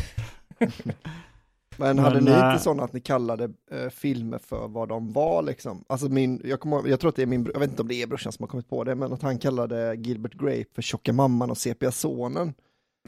Men 1.77 1.99
hade 1.99 2.15
Men, 2.15 2.25
ni 2.25 2.31
äh, 2.31 2.51
inte 2.51 2.63
sådana 2.63 2.83
att 2.83 2.93
ni 2.93 3.01
kallade 3.01 3.45
eh, 3.71 3.89
filmer 3.91 4.39
för 4.39 4.69
vad 4.69 4.89
de 4.89 5.13
var 5.13 5.43
liksom? 5.43 5.85
Alltså 5.87 6.09
min, 6.09 6.41
jag, 6.45 6.61
kommer, 6.61 6.89
jag 6.89 7.01
tror 7.01 7.09
att 7.09 7.17
det 7.17 7.23
är 7.23 7.27
min, 7.27 7.51
jag 7.53 7.61
vet 7.61 7.71
inte 7.71 7.83
om 7.83 7.89
det 7.89 8.03
är 8.03 8.07
brorsan 8.07 8.33
som 8.33 8.43
har 8.43 8.49
kommit 8.49 8.69
på 8.69 8.85
det, 8.85 8.95
men 8.95 9.13
att 9.13 9.23
han 9.23 9.39
kallade 9.39 9.95
Gilbert 9.95 10.35
Grape 10.35 10.65
för 10.75 10.83
Tjocka 10.83 11.13
mamman 11.13 11.51
och 11.51 11.59
Sepiga 11.59 11.93
sonen. 11.93 12.55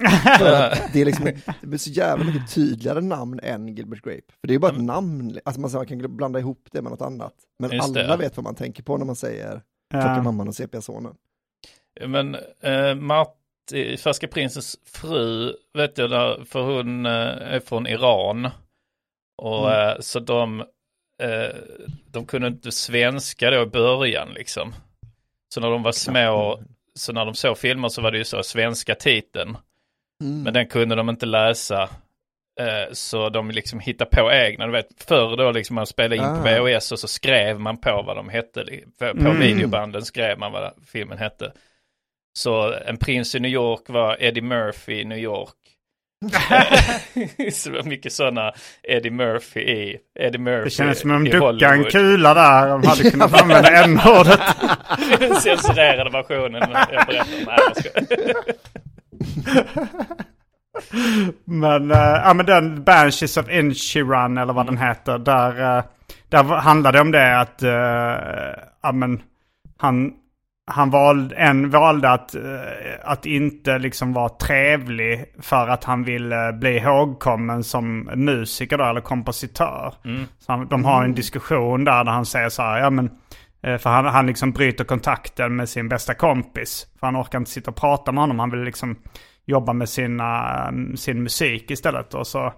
Det 0.92 1.00
är 1.00 1.04
liksom, 1.04 1.24
det 1.60 1.66
blir 1.66 1.78
så 1.78 1.90
jävla 1.90 2.24
mycket 2.24 2.54
tydligare 2.54 3.00
namn 3.00 3.40
än 3.42 3.68
Gilbert 3.68 4.02
Grape. 4.02 4.32
För 4.40 4.46
det 4.46 4.50
är 4.50 4.54
ju 4.54 4.58
bara 4.58 4.72
ett 4.72 4.82
namn, 4.82 5.38
alltså 5.44 5.60
man, 5.60 5.70
man 5.72 5.86
kan 5.86 6.16
blanda 6.16 6.38
ihop 6.38 6.68
det 6.72 6.82
med 6.82 6.90
något 6.90 7.02
annat. 7.02 7.34
Men 7.58 7.70
Just 7.70 7.94
det. 7.94 8.04
alla 8.04 8.16
vet 8.16 8.36
vad 8.36 8.44
man 8.44 8.54
tänker 8.54 8.82
på 8.82 8.96
när 8.96 9.04
man 9.04 9.16
säger 9.16 9.62
Tjocka 9.92 10.14
Ja. 10.16 10.22
mamman 10.22 10.48
och 10.48 10.54
Sepiga 10.54 10.80
sonen. 10.80 11.14
Men 12.00 12.36
eh, 12.60 12.94
Marti, 12.94 13.96
Färska 13.98 14.28
Prinsens 14.28 14.76
fru 14.86 15.52
vet 15.74 15.98
jag 15.98 16.10
där, 16.10 16.44
för 16.44 16.62
hon 16.62 17.06
eh, 17.06 17.12
är 17.54 17.60
från 17.60 17.86
Iran. 17.86 18.48
Och 19.42 19.72
eh, 19.72 20.00
så 20.00 20.20
de, 20.20 20.60
eh, 21.22 21.56
de 22.12 22.26
kunde 22.26 22.46
inte 22.48 22.72
svenska 22.72 23.50
då 23.50 23.62
i 23.62 23.66
början 23.66 24.28
liksom. 24.34 24.74
Så 25.54 25.60
när 25.60 25.70
de 25.70 25.82
var 25.82 25.92
små, 25.92 26.60
så 26.94 27.12
när 27.12 27.24
de 27.24 27.34
såg 27.34 27.58
filmer 27.58 27.88
så 27.88 28.02
var 28.02 28.10
det 28.12 28.18
ju 28.18 28.24
så 28.24 28.42
svenska 28.42 28.94
titeln. 28.94 29.56
Mm. 30.22 30.42
Men 30.42 30.54
den 30.54 30.66
kunde 30.66 30.94
de 30.94 31.08
inte 31.08 31.26
läsa. 31.26 31.88
Så 32.92 33.28
de 33.28 33.50
liksom 33.50 33.80
hittade 33.80 34.10
på 34.10 34.32
egna. 34.32 34.66
Du 34.66 34.72
vet, 34.72 34.88
förr 35.04 35.36
då 35.36 35.50
liksom 35.52 35.74
man 35.74 35.86
spelade 35.86 36.16
in 36.16 36.22
på 36.22 36.48
Ah. 36.48 36.60
VHS 36.60 36.92
och 36.92 36.98
så 36.98 37.08
skrev 37.08 37.60
man 37.60 37.76
på 37.80 38.02
vad 38.06 38.16
de 38.16 38.28
hette. 38.28 38.64
På 38.98 39.04
Mm. 39.04 39.40
videobanden 39.40 40.04
skrev 40.04 40.38
man 40.38 40.52
vad 40.52 40.72
filmen 40.86 41.18
hette. 41.18 41.52
Så 42.36 42.74
En 42.86 42.96
prins 42.96 43.34
i 43.34 43.40
New 43.40 43.50
York 43.50 43.80
var 43.88 44.16
Eddie 44.20 44.42
Murphy 44.42 45.00
i 45.00 45.04
New 45.04 45.18
York. 45.18 45.54
så 47.52 47.70
det 47.70 47.76
var 47.76 47.82
mycket 47.82 48.12
sådana 48.12 48.52
Eddie 48.82 49.10
Murphy 49.10 49.60
i 49.60 49.96
Eddie 50.20 50.38
Murphy 50.38 50.64
Det 50.64 50.70
kändes 50.70 51.00
som 51.00 51.10
om 51.10 51.24
de 51.24 51.30
duckade 51.30 51.66
en 51.66 51.84
kula 51.84 52.34
där. 52.34 52.68
De 52.68 52.86
hade 52.86 53.10
kunnat 53.10 53.42
använda 53.42 53.84
n-ordet. 53.84 54.40
Den 55.18 55.34
censurerade 55.40 56.10
versionen. 56.10 56.62
Jag 56.92 57.06
berättar 57.06 57.54
Men, 61.44 61.90
uh, 61.90 61.98
ja 61.98 62.34
men 62.34 62.46
den 62.46 62.84
Banshees 62.84 63.36
of 63.36 63.50
Inisherin 63.50 64.38
eller 64.38 64.52
vad 64.52 64.66
den 64.66 64.78
heter. 64.78 65.18
Där, 65.18 65.78
uh, 65.78 65.84
där 66.28 66.42
handlade 66.42 66.98
det 66.98 67.02
om 67.02 67.10
det 67.10 67.40
att, 67.40 67.62
uh, 67.62 67.70
ja 68.82 68.92
men 68.92 69.22
han, 69.76 70.12
han 70.70 70.90
valde, 70.90 71.36
en 71.36 71.70
valde 71.70 72.10
att, 72.10 72.34
eh, 72.34 72.42
att 73.04 73.26
inte 73.26 73.78
liksom 73.78 74.12
vara 74.12 74.28
trevlig 74.28 75.24
för 75.40 75.68
att 75.68 75.84
han 75.84 76.04
ville 76.04 76.52
bli 76.52 76.76
ihågkommen 76.76 77.64
som 77.64 77.98
musiker 78.14 78.78
då, 78.78 78.84
eller 78.84 79.00
kompositör. 79.00 79.94
Så 80.38 80.52
han, 80.52 80.68
de 80.68 80.84
har 80.84 81.04
en 81.04 81.14
diskussion 81.14 81.84
där, 81.84 82.04
där 82.04 82.12
han 82.12 82.26
säger 82.26 82.48
så 82.48 82.62
här, 82.62 82.78
ja 82.78 82.90
men 82.90 83.10
eh, 83.62 83.78
för 83.78 83.90
han, 83.90 84.04
han 84.04 84.26
liksom 84.26 84.52
bryter 84.52 84.84
kontakten 84.84 85.56
med 85.56 85.68
sin 85.68 85.88
bästa 85.88 86.14
kompis. 86.14 86.86
För 87.00 87.06
han 87.06 87.16
orkar 87.16 87.38
inte 87.38 87.50
sitta 87.50 87.70
och 87.70 87.76
prata 87.76 88.12
med 88.12 88.22
honom. 88.22 88.38
Han 88.38 88.50
vill 88.50 88.62
liksom 88.62 88.96
jobba 89.44 89.72
med 89.72 89.88
sina, 89.88 90.62
mm, 90.68 90.96
sin 90.96 91.22
musik 91.22 91.70
istället. 91.70 92.14
Och 92.14 92.26
så, 92.26 92.52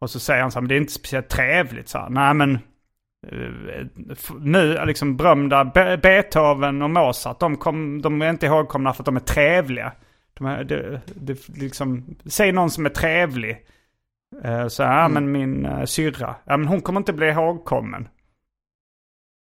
och 0.00 0.10
så 0.10 0.20
säger 0.20 0.42
han 0.42 0.50
så 0.50 0.56
här, 0.56 0.60
men 0.60 0.68
det 0.68 0.74
är 0.74 0.80
inte 0.80 0.92
speciellt 0.92 1.28
trevligt. 1.28 1.88
Så 1.88 1.98
här, 1.98 2.10
Nej 2.10 2.34
men 2.34 2.58
nu 4.40 4.84
liksom 4.86 5.16
berömda 5.16 5.64
Be- 5.64 5.96
Beethoven 5.96 6.82
och 6.82 6.90
Mozart, 6.90 7.40
de, 7.40 7.56
kom, 7.56 8.02
de 8.02 8.22
är 8.22 8.30
inte 8.30 8.46
ihågkomna 8.46 8.92
för 8.92 9.02
att 9.02 9.06
de 9.06 9.16
är 9.16 9.20
trevliga. 9.20 9.92
De 10.34 10.46
är, 10.46 10.64
det, 10.64 11.00
det, 11.14 11.48
liksom, 11.48 12.16
säg 12.26 12.52
någon 12.52 12.70
som 12.70 12.86
är 12.86 12.90
trevlig. 12.90 13.66
Eh, 14.44 14.66
Så 14.68 14.82
ja, 14.82 15.08
men 15.08 15.32
min 15.32 15.66
uh, 15.66 15.84
syrra, 15.84 16.34
ja 16.44 16.56
men 16.56 16.68
hon 16.68 16.80
kommer 16.80 17.00
inte 17.00 17.12
bli 17.12 17.28
ihågkommen. 17.28 18.08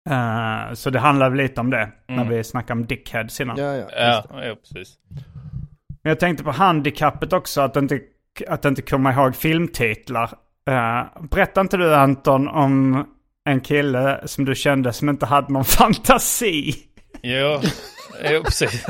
Eh, 0.09 0.73
så 0.73 0.89
det 0.89 0.99
handlar 0.99 1.29
väl 1.29 1.37
lite 1.37 1.61
om 1.61 1.69
det, 1.69 1.91
när 2.07 2.15
Mm. 2.15 2.29
vi 2.29 2.43
snackade 2.43 2.79
om 2.79 2.85
dickheads 2.87 3.41
innan. 3.41 3.57
Ja, 3.57 3.75
ja. 3.75 3.87
Ja, 3.97 4.23
ja, 4.45 4.55
precis. 4.55 4.97
Men 6.03 6.09
jag 6.09 6.19
tänkte 6.19 6.43
på 6.43 6.51
handikappet 6.51 7.33
också, 7.33 7.61
att 7.61 7.75
inte, 7.75 7.99
att 8.47 8.65
inte 8.65 8.81
komma 8.81 9.13
ihåg 9.13 9.35
filmtitlar. 9.35 10.29
Uh, 10.69 11.23
berätta 11.29 11.61
inte 11.61 11.77
du 11.77 11.95
Anton 11.95 12.47
om 12.47 13.05
en 13.49 13.61
kille 13.61 14.21
som 14.27 14.45
du 14.45 14.55
kände 14.55 14.93
som 14.93 15.09
inte 15.09 15.25
hade 15.25 15.53
någon 15.53 15.65
fantasi? 15.79 16.75
Jo, 17.21 17.61
jo 18.31 18.43
precis. 18.43 18.85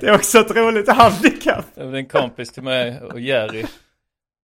Det 0.00 0.02
är 0.02 0.14
också 0.14 0.38
ett 0.38 0.50
roligt 0.50 0.88
handikapp. 0.88 1.64
Det 1.74 1.84
var 1.84 1.94
en 1.94 2.06
kompis 2.06 2.52
till 2.52 2.62
mig 2.62 3.00
och 3.00 3.20
Jerry. 3.20 3.64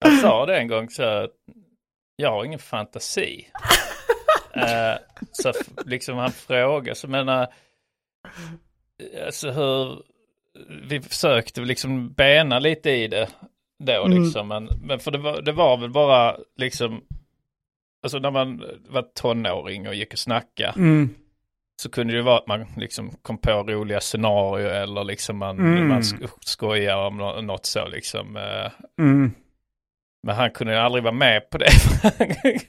Han 0.06 0.18
sa 0.18 0.46
det 0.46 0.58
en 0.58 0.68
gång 0.68 0.90
så 0.90 1.04
här, 1.04 1.24
att 1.24 1.30
jag 2.16 2.32
har 2.32 2.46
ingen 2.46 2.60
fantasi. 2.60 3.48
Eh, 4.56 4.98
så 5.32 5.54
liksom 5.86 6.18
han 6.18 6.32
frågar, 6.32 6.94
så 6.94 7.08
menar, 7.08 7.48
alltså 9.26 9.52
hur, 9.52 10.02
vi 10.90 11.02
försökte 11.02 11.62
liksom 11.62 12.14
bena 12.14 12.60
lite 12.60 12.90
i 12.90 13.08
det 13.08 13.28
då 13.84 14.06
Mm. 14.06 14.24
liksom. 14.24 14.48
Men, 14.48 14.70
men 14.84 15.00
för 15.00 15.12
det 15.12 15.18
var, 15.18 15.42
det 15.42 15.52
var 15.52 15.78
väl 15.78 15.90
bara 15.90 16.38
liksom, 16.58 17.02
alltså 18.04 18.20
när 18.20 18.32
man 18.32 18.64
var 18.90 19.02
tonåring 19.16 19.88
och 19.88 19.96
gick 19.96 20.14
och 20.14 20.20
snacka 20.20 20.74
Mm. 20.78 21.10
så 21.82 21.90
kunde 21.90 22.14
det 22.14 22.22
vara 22.22 22.38
att 22.38 22.48
man 22.48 22.66
liksom 22.78 23.12
kom 23.22 23.38
på 23.38 23.52
roliga 23.52 24.00
scenarier 24.00 24.82
eller 24.84 25.04
liksom 25.04 25.38
man, 25.38 25.60
Mm. 25.60 25.88
man 25.88 26.02
sk- 26.02 26.30
skojar 26.42 26.98
om 27.08 27.18
nå- 27.18 27.42
något 27.42 27.66
så 27.66 27.88
liksom. 27.88 28.38
eh, 28.38 28.72
Mm. 29.00 29.32
Men 30.28 30.36
han 30.36 30.52
kunde 30.52 30.82
aldrig 30.82 31.04
vara 31.04 31.14
med 31.14 31.50
på 31.50 31.58
det. 31.58 31.68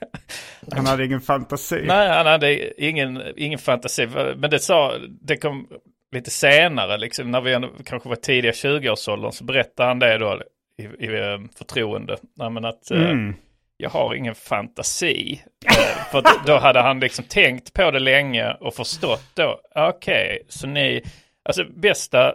Han 0.73 0.87
hade 0.87 1.05
ingen 1.05 1.21
fantasi. 1.21 1.85
Nej, 1.87 2.09
han 2.09 2.27
hade 2.27 2.83
ingen, 2.85 3.23
ingen 3.37 3.59
fantasi. 3.59 4.07
Men 4.37 4.51
det 4.51 4.59
sa, 4.59 4.93
det 5.21 5.37
kom 5.37 5.69
lite 6.15 6.31
senare, 6.31 6.99
liksom, 6.99 7.31
när 7.31 7.41
vi 7.41 7.53
ändå 7.53 7.69
kanske 7.85 8.09
var 8.09 8.17
tidiga 8.17 8.53
20-årsåldern, 8.53 9.33
så 9.33 9.45
berättade 9.45 9.89
han 9.89 9.99
det 9.99 10.19
då 10.19 10.41
i, 10.79 11.05
i 11.05 11.21
eh, 11.21 11.39
förtroende. 11.59 12.17
Nej, 12.37 12.51
men 12.51 12.65
att 12.65 12.91
eh, 12.91 13.11
Mm. 13.11 13.35
Jag 13.77 13.91
har 13.91 14.15
ingen 14.15 14.35
fantasi. 14.35 15.43
Eh, 15.67 16.05
för 16.11 16.47
då 16.47 16.59
hade 16.59 16.81
han 16.81 17.01
liksom 17.01 17.25
tänkt 17.25 17.73
på 17.75 17.91
det 17.91 17.99
länge 17.99 18.53
och 18.53 18.75
förstått 18.75 19.25
då, 19.35 19.61
okej, 19.75 20.43
så 20.49 20.67
ni, 20.67 21.03
alltså 21.49 21.65
bästa 21.77 22.35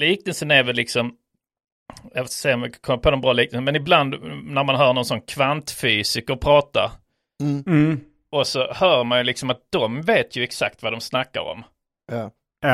liknelsen 0.00 0.50
är 0.50 0.62
väl 0.62 0.76
liksom, 0.76 1.14
jag 2.14 2.24
får 2.24 2.30
se 2.30 2.54
om 2.54 2.62
jag 2.62 2.82
kommer 2.82 2.98
på 2.98 3.10
någon 3.10 3.20
bra 3.20 3.32
liknelse, 3.32 3.60
men 3.64 3.76
ibland 3.76 4.14
när 4.44 4.64
man 4.64 4.76
hör 4.76 4.92
någon 4.92 5.04
sån 5.04 5.20
kvantfysiker 5.20 6.36
prata, 6.36 6.92
Mm. 7.42 8.00
och 8.32 8.46
så 8.46 8.72
hör 8.72 9.04
man 9.04 9.18
ju 9.18 9.24
liksom 9.24 9.50
att 9.50 9.60
de 9.70 10.02
vet 10.02 10.36
ju 10.36 10.42
exakt 10.42 10.82
vad 10.82 10.92
de 10.92 11.00
snackar 11.00 11.40
om. 11.40 11.64
Ja. 12.12 12.30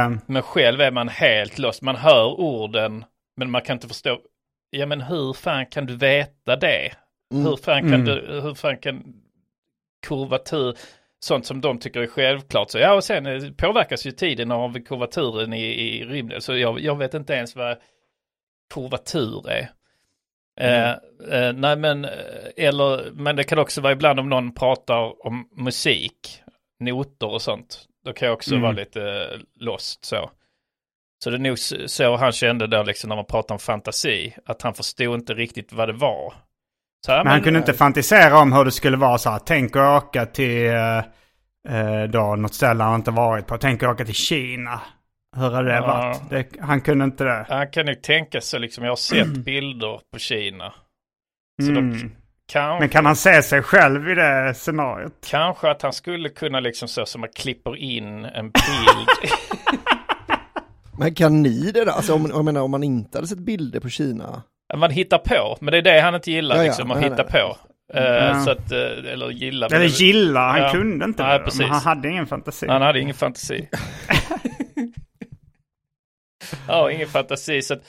Um, 0.07 0.21
Men 0.27 0.43
själv 0.43 0.81
är 0.81 0.91
man 0.91 1.09
helt 1.09 1.59
lost. 1.59 1.83
Man 1.83 1.97
hör 1.97 2.25
orden, 2.41 3.05
men 3.37 3.51
man 3.51 3.63
kan 3.63 3.77
inte 3.77 3.89
förstå. 3.89 4.19
Ja, 4.71 4.87
men 4.87 5.01
hur 5.01 5.33
fan 5.33 5.67
kan 5.67 5.87
du 5.87 5.97
veta 5.97 6.57
det? 6.57 6.93
Mm. 7.35 7.47
Hur 7.47 7.57
fan 7.57 7.81
kan 7.83 7.95
Mm. 7.95 8.05
du, 8.05 8.41
hur 8.43 8.55
fan 8.55 8.77
kan 8.79 9.15
kurvatur, 10.07 10.77
sånt 11.21 11.47
som 11.47 11.61
de 11.61 11.79
tycker 11.79 12.01
är 12.01 12.07
självklart. 12.07 12.71
Så 12.71 12.79
ja, 12.79 12.95
och 12.95 13.05
sen 13.05 13.27
eh, 13.27 13.51
påverkas 13.57 14.07
ju 14.07 14.11
tiden 14.11 14.51
av 14.51 14.79
kurvaturen 14.85 15.53
i, 15.53 15.65
i 15.65 16.05
rymden. 16.05 16.41
Så 16.41 16.57
jag, 16.57 16.81
jag 16.81 16.99
vet 16.99 17.15
inte 17.15 17.33
ens 17.35 17.57
vad 17.57 17.77
kurvatur 18.75 19.49
är. 19.51 19.71
Eh, 20.61 20.91
eh, 21.33 21.53
nej 21.53 21.77
men, 21.77 22.05
eh, 22.05 22.11
eller, 22.57 23.11
men 23.11 23.37
det 23.37 23.45
kan 23.45 23.59
också 23.59 23.81
vara 23.81 23.93
ibland 23.93 24.21
om 24.21 24.29
någon 24.29 24.55
pratar 24.55 25.27
om 25.27 25.49
musik, 25.57 26.41
noter 26.81 27.27
och 27.31 27.43
sånt. 27.43 27.85
Då 28.05 28.13
kan 28.13 28.27
jag 28.27 28.35
också 28.35 28.51
Mm. 28.51 28.63
vara 28.63 28.73
lite 28.73 29.03
eh, 29.03 29.41
lost 29.61 30.05
så. 30.05 30.31
Så 31.25 31.31
det 31.31 31.37
är 31.37 31.39
nog 31.39 31.59
så 31.91 32.17
han 32.17 32.33
kände 32.33 32.67
då 32.67 32.83
liksom 32.83 33.09
när 33.09 33.17
man 33.17 33.25
pratar 33.25 33.55
om 33.55 33.59
fantasi, 33.59 34.35
att 34.47 34.63
han 34.63 34.75
förstod 34.75 35.15
inte 35.15 35.35
riktigt 35.35 35.73
vad 35.73 35.89
det 35.89 35.93
var. 35.93 36.35
Så, 37.05 37.11
ja, 37.13 37.17
men 37.25 37.33
han 37.33 37.43
kunde 37.43 37.59
inte 37.59 37.73
fantisera 37.73 38.39
om 38.39 38.53
hur 38.53 38.65
det 38.65 38.71
skulle 38.71 38.97
vara 38.97 39.19
så 39.19 39.31
här. 39.31 39.39
Tänk 39.39 39.77
att 39.77 40.05
åka 40.05 40.27
till 40.27 40.67
eh, 40.67 40.99
eh, 41.69 42.03
då, 42.09 42.37
något 42.37 42.55
ställe 42.55 42.85
han 42.85 42.95
inte 42.95 43.11
varit 43.11 43.47
på. 43.47 43.59
Tänk 43.59 43.83
att 43.83 43.89
åka 43.89 44.05
till 44.05 44.15
Kina. 44.15 44.81
Hur 45.37 45.51
hade 45.51 45.69
det 45.69 45.75
Ja. 45.75 45.87
varit? 45.87 46.31
Det, 46.31 46.61
han 46.61 46.81
kunde 46.81 47.05
inte 47.05 47.25
det. 47.25 47.47
Han 47.49 47.71
kan 47.71 47.87
ju 47.87 47.95
tänka 47.95 48.41
sig 48.41 48.61
liksom, 48.61 48.85
jag 48.85 48.91
har 48.91 48.97
sett 48.97 49.29
bilder 49.45 50.01
på 50.13 50.19
Kina. 50.19 50.73
Så 51.63 51.71
Mm. 51.71 51.93
då 51.93 52.09
kan, 52.53 52.79
Men 52.79 52.89
kan 52.89 53.07
han 53.07 53.17
se 53.17 53.43
sig 53.43 53.63
själv 53.63 54.09
i 54.11 54.15
det 54.15 54.55
scenariot? 54.57 55.13
kanske 55.31 55.71
att 55.71 55.83
han 55.83 55.93
skulle 55.93 56.29
kunna 56.29 56.61
liksom 56.61 56.89
så 56.89 57.07
som 57.07 57.21
man 57.21 57.31
klipper 57.35 57.77
in 57.77 58.25
en 58.25 58.51
bild. 58.51 59.31
Men 60.99 61.15
kan 61.15 61.43
ni 61.43 61.71
det 61.73 61.85
då? 61.85 61.91
Alltså 61.93 62.15
om, 62.15 62.27
jag 62.35 62.45
menar 62.45 62.61
om 62.61 62.71
man 62.71 62.83
inte 62.83 63.19
hade 63.19 63.29
sett 63.29 63.39
bilder 63.39 63.81
på 63.81 63.89
Kina? 63.89 64.43
Man 64.79 64.91
hittar 64.91 65.19
på, 65.19 65.57
men 65.61 65.73
det 65.73 65.79
är 65.79 65.83
det 65.83 66.01
han 66.01 66.15
inte 66.15 66.31
gillar 66.31 66.57
Ja, 66.57 66.63
ja. 66.63 66.67
liksom, 66.67 66.91
att 66.91 67.01
Nej, 67.01 67.11
hitta 67.11 67.23
nej. 67.23 67.33
på. 67.33 67.57
Ja. 67.95 68.43
Så 68.45 68.51
att, 68.51 68.73
eh, 68.73 69.13
eller 69.13 69.31
gilla. 69.31 69.67
Eller 69.67 69.85
gilla, 69.87 70.41
han 70.41 70.63
Ja. 70.63 70.73
kunde 70.73 71.05
inte 71.05 71.23
Nej, 71.23 71.39
det. 71.39 71.59
Men 71.59 71.69
han 71.71 71.81
hade 71.83 72.09
ingen 72.09 72.27
fantasi. 72.27 72.67
Han 72.69 72.83
hade 72.83 73.01
ingen 73.01 73.15
fantasi. 73.15 73.69
ja, 76.69 76.91
ingen 76.91 77.09
fantasi. 77.09 77.63
Så 77.63 77.75
att 77.75 77.83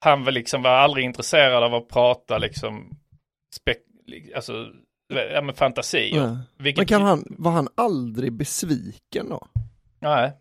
han 0.00 0.24
var 0.24 0.32
liksom 0.32 0.62
var 0.62 0.70
aldrig 0.70 1.04
intresserad 1.04 1.64
av 1.64 1.74
att 1.74 1.88
prata 1.88 2.38
liksom, 2.38 2.90
spek 3.54 3.78
alltså, 4.36 4.66
ja 5.34 5.42
men 5.42 5.54
fantasi. 5.54 6.10
Ja. 6.16 6.38
Vilket, 6.58 6.78
Men 6.78 6.86
kan 6.86 7.02
han, 7.02 7.24
var 7.30 7.50
han 7.50 7.68
aldrig 7.74 8.32
besviken 8.32 9.28
då? 9.28 9.46
Nej, 10.00 10.32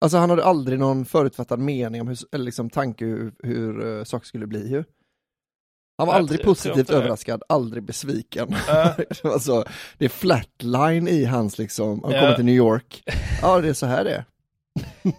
Alltså 0.00 0.18
han 0.18 0.30
hade 0.30 0.44
aldrig 0.44 0.78
någon 0.78 1.04
förutfattad 1.04 1.58
mening 1.58 2.00
om 2.00 2.08
hur, 2.08 2.16
eller 2.32 2.44
liksom 2.44 2.70
tanke 2.70 3.04
hur, 3.04 3.32
hur 3.42 3.86
uh, 3.86 4.04
saker 4.04 4.26
skulle 4.26 4.46
bli 4.46 4.68
ju. 4.70 4.84
Han 6.02 6.06
var 6.08 6.14
Jag 6.14 6.18
aldrig 6.20 6.42
positivt 6.42 6.90
överraskad, 6.90 7.42
aldrig 7.48 7.82
besviken. 7.82 8.54
Ja. 8.68 8.94
alltså, 9.24 9.64
det 9.98 10.04
är 10.04 10.08
flatline 10.08 11.08
i 11.08 11.24
hans 11.24 11.58
liksom, 11.58 12.00
han 12.04 12.12
Ja. 12.12 12.20
kommer 12.20 12.34
till 12.34 12.44
New 12.44 12.54
York. 12.54 13.02
Ja, 13.42 13.60
det 13.60 13.68
är 13.68 13.72
så 13.72 13.86
här 13.86 14.04
det 14.04 14.10
är. 14.14 14.24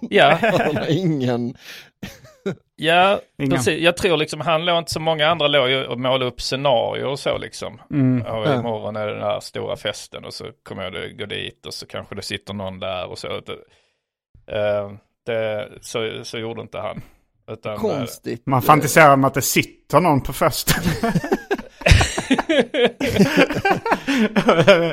ja, 0.09 0.37
Han 0.65 0.77
har 0.77 0.91
ingen, 0.91 1.55
ja 2.75 3.19
Ingen. 3.37 3.51
precis. 3.51 3.81
Jag 3.81 3.97
tror 3.97 4.17
liksom 4.17 4.41
han 4.41 4.65
låg 4.65 4.77
inte 4.77 4.91
som 4.91 5.03
många 5.03 5.27
andra 5.27 5.47
låg 5.47 5.69
ju 5.69 5.85
och 5.85 5.99
målade 5.99 6.25
upp 6.25 6.41
scenarier 6.41 7.05
och 7.05 7.19
så 7.19 7.37
liksom. 7.37 7.81
Mm. 7.91 8.21
Och 8.21 8.47
Ja. 8.47 8.59
imorgon 8.59 8.95
är 8.95 9.07
det 9.07 9.13
den 9.13 9.23
här 9.23 9.39
stora 9.39 9.75
festen 9.75 10.25
och 10.25 10.33
så 10.33 10.45
kommer 10.63 10.83
jag 10.83 10.95
att 10.95 11.17
gå 11.17 11.25
dit 11.25 11.65
och 11.65 11.73
så 11.73 11.85
kanske 11.87 12.15
det 12.15 12.21
sitter 12.21 12.53
någon 12.53 12.79
där 12.79 13.05
och 13.07 13.17
så. 13.17 13.27
Eh, 14.47 14.91
det, 15.25 15.69
så, 15.81 16.19
så 16.23 16.37
gjorde 16.37 16.61
inte 16.61 16.77
han. 16.79 17.01
Utan, 17.51 17.77
konstigt. 17.77 18.45
Man 18.45 18.61
fantiserar 18.61 19.13
om 19.13 19.23
att 19.23 19.33
det 19.33 19.41
sitter 19.41 19.99
någon 19.99 20.21
på 20.21 20.33
festen. 20.33 20.83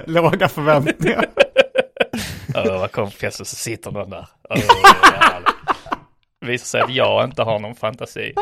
Låga 0.07 0.49
förväntningar. 0.49 1.25
Ja, 2.55 2.79
vad 2.79 2.93
kom 2.93 3.11
festen 3.11 3.47
så 3.47 3.57
sitter 3.57 3.91
någon 3.91 4.11
där. 4.11 4.27
Öh. 4.51 4.61
Visar 6.47 6.65
sig 6.67 6.81
att 6.81 6.91
jag 6.95 7.25
inte 7.25 7.43
har 7.43 7.59
någon 7.59 7.75
fantasi. 7.75 8.35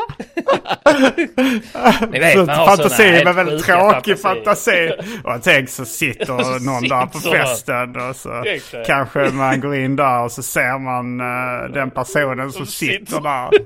Ni 2.11 2.19
vet, 2.19 2.33
Så 2.33 2.39
man 2.45 2.49
har 2.49 2.65
fantasi 2.67 3.03
väl 3.11 3.35
väldigt 3.35 3.65
tråkig 3.65 4.19
fantasier. 4.19 4.87
fantasi. 4.97 5.19
Och 5.23 5.43
tänk 5.43 5.69
så 5.69 5.85
sitter 5.85 6.59
någon 6.65 6.83
där 6.83 7.05
på 7.05 7.17
sitter 7.19 7.37
festen 7.45 8.09
och 8.09 8.15
så 8.15 8.43
Exakt. 8.45 8.87
kanske 8.87 9.19
man 9.31 9.61
går 9.61 9.75
in 9.75 9.95
där 9.95 10.23
och 10.23 10.31
så 10.31 10.43
ser 10.43 10.79
man 10.79 11.19
eh, 11.19 11.73
den 11.73 11.91
personen 11.91 12.51
som 12.51 12.65
Som 12.65 12.73
sitter 12.73 13.05
sitter. 13.05 13.21
där. 13.21 13.49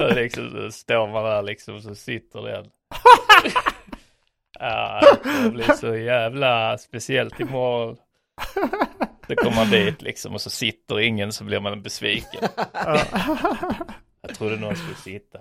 Och 0.00 0.14
liksom, 0.14 0.50
så 0.50 0.70
står 0.70 1.08
man 1.08 1.24
där 1.24 1.42
liksom 1.42 1.80
så 1.80 1.94
sitter 1.94 2.42
den. 2.42 2.66
Ja, 4.58 5.00
det 5.42 5.50
blir 5.50 5.72
så 5.72 5.96
jävla 5.96 6.78
speciellt 6.78 7.40
imorgon. 7.40 7.96
Då 9.28 9.34
kommer 9.34 9.56
man 9.56 9.70
dit 9.70 10.02
liksom 10.02 10.34
och 10.34 10.40
så 10.40 10.50
sitter 10.50 11.00
ingen 11.00 11.32
så 11.32 11.44
blir 11.44 11.60
man 11.60 11.82
besviken. 11.82 12.48
Jag 14.20 14.34
trodde 14.34 14.56
någon 14.56 14.76
skulle 14.76 14.96
sitta. 14.96 15.38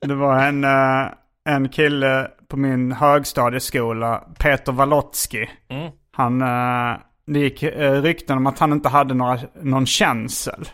Det 0.00 0.14
var 0.14 0.44
en, 0.44 0.64
eh, 0.64 1.12
en 1.44 1.68
kille 1.68 2.30
på 2.48 2.56
min 2.56 2.92
högstadieskola, 2.92 4.24
Peter 4.38 4.72
Walotski. 4.72 5.50
Mm. 5.68 5.92
Han, 6.10 6.42
eh, 6.42 6.98
det 7.26 7.38
gick 7.38 7.62
eh, 7.62 8.02
rykten 8.02 8.36
om 8.36 8.46
att 8.46 8.58
han 8.58 8.72
inte 8.72 8.88
hade 8.88 9.14
några, 9.14 9.38
någon 9.62 9.86
känsel. 9.86 10.68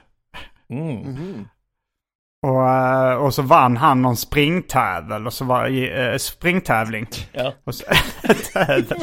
Mm. 0.70 0.96
Mhm. 0.96 1.48
Och, 2.46 2.68
eh, 2.68 3.14
och 3.14 3.34
så 3.34 3.42
vann 3.42 3.76
han 3.76 4.02
någon 4.02 4.16
springtävel 4.16 5.26
och 5.26 5.32
så 5.32 5.44
var 5.44 5.68
uh, 5.68 6.16
springtävling. 6.16 7.06
Ja. 7.32 7.52
Och 7.64 7.74
så, 7.74 7.84
tävel. 8.52 8.84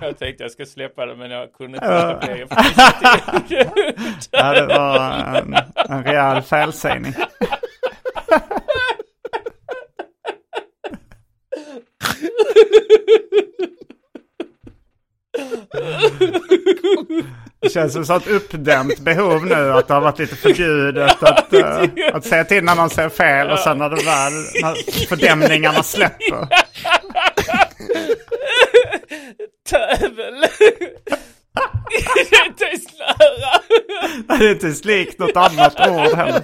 Jag 0.00 0.18
tänkte 0.18 0.44
jag 0.44 0.50
ska 0.50 0.66
släppa 0.66 1.06
det 1.06 1.16
men 1.16 1.30
jag 1.30 1.52
kunde 1.52 1.76
inte 1.78 1.90
låta 1.90 2.26
bli. 2.26 2.46
Ja, 4.30 4.52
det 4.52 4.66
var 4.66 5.00
en, 5.36 5.54
en 5.88 6.04
rejäl 6.04 6.42
felsägning. 6.42 7.14
Känns 17.72 18.06
som 18.06 18.16
ett 18.16 18.26
uppdämt 18.26 18.98
behov 18.98 19.46
nu 19.46 19.72
att 19.72 19.88
det 19.88 19.94
har 19.94 20.00
varit 20.00 20.18
lite 20.18 20.36
förbjudet 20.36 21.22
att, 21.22 21.52
eh, 21.52 21.82
att 22.12 22.24
säga 22.24 22.44
till 22.44 22.64
när 22.64 22.74
någon 22.74 22.90
säger 22.90 23.08
fel 23.08 23.50
och 23.50 23.58
sen 23.58 23.78
när 23.78 23.90
det 23.90 23.96
väl, 23.96 24.32
när 24.62 25.06
fördämningarna 25.06 25.82
släpper. 25.82 26.48
Tövel! 29.70 30.44
Det 32.14 32.36
är 32.36 32.46
inte 32.46 32.64
ens 32.64 32.84
nära. 32.98 34.38
Det 34.38 34.44
är 34.44 34.50
inte 34.52 34.66
ens 34.66 34.84
likt 34.84 35.18
något 35.18 35.36
annat 35.36 35.88
ord 35.88 36.16
heller. 36.16 36.42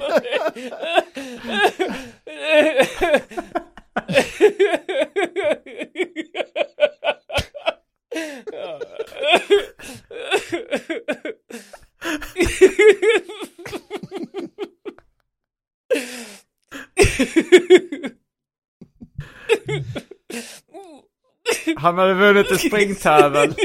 Han 21.96 22.08
hade 22.08 22.14
vunnit 22.14 22.50
en 22.50 22.58
springtävling. 22.58 23.54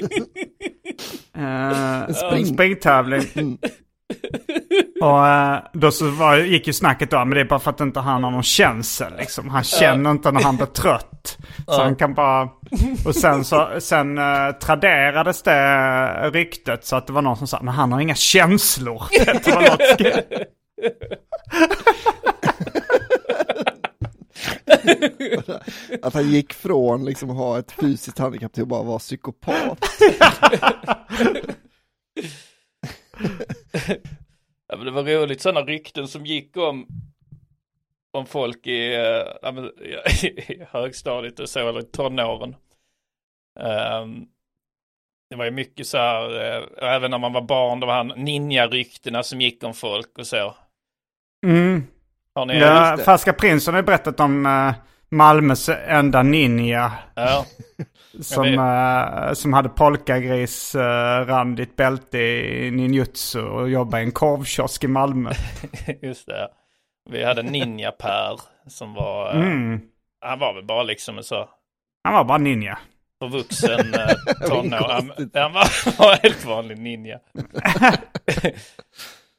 En 1.34 2.14
spring- 2.14 2.46
springtävling. 2.46 3.24
Mm. 3.36 3.58
Och 5.02 5.28
eh, 5.28 5.60
då 5.74 5.92
så 5.92 6.10
var, 6.10 6.38
gick 6.38 6.68
ju 6.68 6.74
snacket 6.74 7.12
då, 7.12 7.18
men 7.18 7.30
det 7.30 7.40
är 7.40 7.46
bara 7.46 7.60
för 7.60 7.72
att 7.72 7.82
inte 7.82 8.00
han 8.00 8.24
har 8.24 8.32
någon 8.32 8.44
känsel 8.44 9.14
liksom. 9.18 9.50
Han 9.50 9.64
känner 9.64 10.12
inte 10.12 10.32
när 10.32 10.42
han 10.42 10.58
blir 10.58 10.66
trött. 10.68 11.38
Så 11.66 11.84
han 11.84 11.96
kan 11.96 12.14
bara... 12.14 12.50
Och 13.06 13.16
sen 13.16 13.46
så 13.46 13.70
sen 13.80 14.18
uh, 14.18 14.52
traderades 14.52 15.44
det 15.44 16.30
ryktet 16.30 16.86
så 16.86 16.96
att 16.96 17.08
det 17.08 17.14
var 17.14 17.22
någon 17.22 17.38
som 17.38 17.48
sa, 17.48 17.60
men 17.62 17.74
han 17.74 17.92
har 17.92 18.00
inga 18.00 18.16
känslor. 18.16 19.04
Att 26.02 26.14
han 26.14 26.32
gick 26.32 26.54
från 26.54 27.06
liksom 27.06 27.30
att 27.30 27.38
ha 27.38 27.60
ett 27.60 27.72
fysiskt 27.72 28.18
handikapp 28.18 28.54
till 28.54 28.64
att 28.64 28.70
bara 28.70 28.84
vara 28.84 29.00
psykopat. 29.00 29.80
Ja, 34.68 34.78
men 34.78 34.86
det 34.86 34.92
var 34.92 35.04
roligt 35.04 35.42
sådana 35.42 35.62
rykten 35.66 36.08
som 36.08 36.26
gick 36.26 36.58
om 36.58 36.88
om 38.12 38.26
folk 38.26 38.68
i, 38.68 38.98
men, 39.44 39.66
i 40.24 40.66
högstadiet 40.70 41.40
och 41.40 41.50
så, 41.50 41.70
eller 41.70 41.80
i 41.80 41.84
tonåren. 41.84 42.56
Ehm, 43.60 44.26
det 45.30 45.36
var 45.36 45.46
ju 45.46 45.52
mycket 45.52 45.88
så 45.88 45.98
här, 45.98 46.58
eh, 46.58 46.94
även 46.96 47.12
när 47.12 47.18
man 47.18 47.34
var 47.34 47.42
barn, 47.42 47.80
det 47.80 47.86
var 47.86 47.94
han 47.94 48.14
ninja-ryktena 48.16 49.24
som 49.24 49.42
gick 49.42 49.64
om 49.64 49.74
folk 49.74 50.18
och 50.18 50.28
så. 50.28 50.56
Mm. 51.46 51.84
Ja. 52.36 52.98
Färska 53.06 53.34
Prinsen 53.34 53.74
har 53.74 53.82
ju 53.82 53.86
berättat 53.86 54.20
om 54.20 54.46
uh, 54.46 54.74
Malmös 55.12 55.70
enda 55.88 56.24
ninja. 56.24 56.92
Ja, 57.16 57.46
Som, 58.22 58.46
eh, 58.60 59.34
som 59.34 59.54
hade 59.54 59.70
polkagris, 59.70 60.76
uh, 60.76 60.82
randigt 61.28 61.76
bälte 61.76 62.18
i 62.18 62.72
ninjutsu 62.72 63.42
och 63.42 63.70
jobbade 63.70 64.04
i 64.04 64.06
en 64.06 64.12
korvkiosk 64.12 64.84
i 64.84 64.88
Malmö. 64.88 65.32
just 66.02 66.28
det. 66.28 66.48
Vi 67.10 67.24
hade 67.24 67.42
Ninja-Per 67.44 68.40
som 68.68 68.94
var, 68.94 69.30
eh, 69.36 69.42
Mm. 69.42 69.82
han 70.26 70.40
var 70.40 70.54
väl 70.54 70.66
bara 70.66 70.84
liksom 70.84 71.24
så 71.24 71.50
Han 72.04 72.14
var 72.14 72.24
bara 72.24 72.38
ninja. 72.38 72.80
förvuxen 73.20 73.94
eh, 73.94 74.48
tonår. 74.48 74.90
Han, 74.94 75.12
han 75.34 75.54
var, 75.54 75.98
var 76.00 76.24
helt 76.24 76.46
vanlig 76.46 76.78
ninja. 76.80 77.20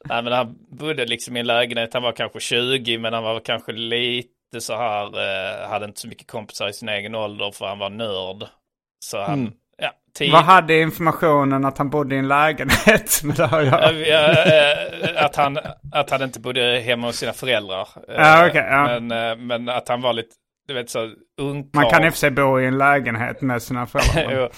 Nej 0.09 0.23
men 0.23 0.33
han 0.33 0.55
bodde 0.69 1.05
liksom 1.05 1.37
i 1.37 1.39
en 1.39 1.47
lägenhet, 1.47 1.93
han 1.93 2.03
var 2.03 2.11
kanske 2.11 2.39
20 2.39 2.97
men 2.97 3.13
han 3.13 3.23
var 3.23 3.39
kanske 3.39 3.71
lite 3.71 4.29
så 4.59 4.75
här, 4.75 5.05
eh, 5.05 5.69
hade 5.69 5.85
inte 5.85 5.99
så 5.99 6.07
mycket 6.07 6.27
kompisar 6.27 6.67
i 6.69 6.73
sin 6.73 6.89
egen 6.89 7.15
ålder 7.15 7.51
för 7.51 7.65
han 7.65 7.79
var 7.79 7.89
nörd. 7.89 8.47
Så 9.05 9.21
han, 9.21 9.39
Mm. 9.39 9.53
ja, 9.77 9.91
tid, 10.17 10.31
Vad 10.31 10.43
hade 10.43 10.79
informationen 10.81 11.65
att 11.65 11.77
han 11.77 11.89
bodde 11.89 12.15
i 12.15 12.17
en 12.19 12.27
lägenhet 12.27 13.21
med 13.23 13.35
det 13.35 13.47
här 13.47 13.65
att? 13.73 13.91
Eh, 13.91 15.15
eh, 15.17 15.25
att, 15.25 15.35
han, 15.35 15.59
att 15.91 16.09
han 16.09 16.21
inte 16.21 16.39
bodde 16.39 16.79
hemma 16.79 17.07
hos 17.07 17.15
sina 17.17 17.33
föräldrar. 17.33 17.87
Eh, 18.07 18.15
Ja, 18.15 18.47
okej, 18.47 18.65
ja. 18.69 18.99
men, 18.99 19.47
men 19.47 19.69
att 19.69 19.87
han 19.87 20.01
var 20.01 20.13
lite, 20.13 20.29
du 20.67 20.73
vet 20.73 20.89
så 20.89 21.11
ungkarl. 21.41 21.81
Man 21.83 21.89
kan 21.91 22.05
i 22.05 22.09
och 22.09 22.13
för 22.13 22.19
sig 22.19 22.31
bo 22.31 22.59
i 22.59 22.65
en 22.65 22.77
lägenhet 22.77 23.41
med 23.41 23.61
sina 23.63 23.85
föräldrar. 23.85 24.31
Jo. 24.41 24.49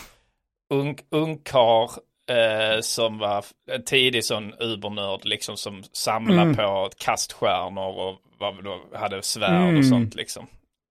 Eh, 2.31 2.79
som 2.81 3.17
var 3.17 3.45
en 3.71 3.83
tidig 3.83 4.25
sån 4.25 4.53
ubernörd 4.59 5.25
liksom 5.25 5.57
som 5.57 5.83
samlade 5.83 6.41
Mm. 6.41 6.55
på 6.55 6.89
kaststjärnor 6.97 7.99
och 7.99 8.21
vad 8.39 8.63
då, 8.63 8.81
hade 8.93 9.21
svärd 9.21 9.61
Mm. 9.69 9.77
och 9.77 9.85
sånt 9.85 10.15
liksom. 10.15 10.47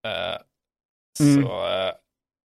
Eh, 0.07 0.37
Mm. 1.21 1.43
Så, 1.43 1.67
eh, 1.69 1.91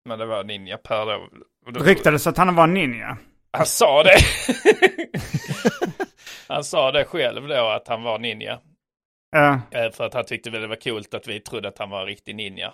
men 0.08 0.18
det 0.18 0.26
var 0.26 0.44
Ninja 0.44 0.76
Per 0.76 1.06
då. 1.06 1.28
Då- 1.70 1.80
Ryktades 1.84 2.26
att 2.26 2.36
han 2.36 2.54
var 2.54 2.66
ninja. 2.66 3.16
Han 3.52 3.66
sa 3.66 4.02
det. 4.02 4.16
han 6.48 6.64
sa 6.64 6.92
det 6.92 7.04
själv 7.04 7.48
då 7.48 7.68
att 7.68 7.88
han 7.88 8.02
var 8.02 8.18
ninja. 8.18 8.58
Ja. 9.30 9.60
Eh, 9.70 9.90
För 9.90 10.06
att 10.06 10.14
han 10.14 10.24
tyckte 10.24 10.50
väl 10.50 10.60
det 10.60 10.66
var 10.66 10.76
coolt 10.76 11.14
att 11.14 11.26
vi 11.28 11.40
trodde 11.40 11.68
att 11.68 11.78
han 11.78 11.90
var 11.90 12.00
en 12.00 12.06
riktig 12.06 12.34
ninja. 12.34 12.72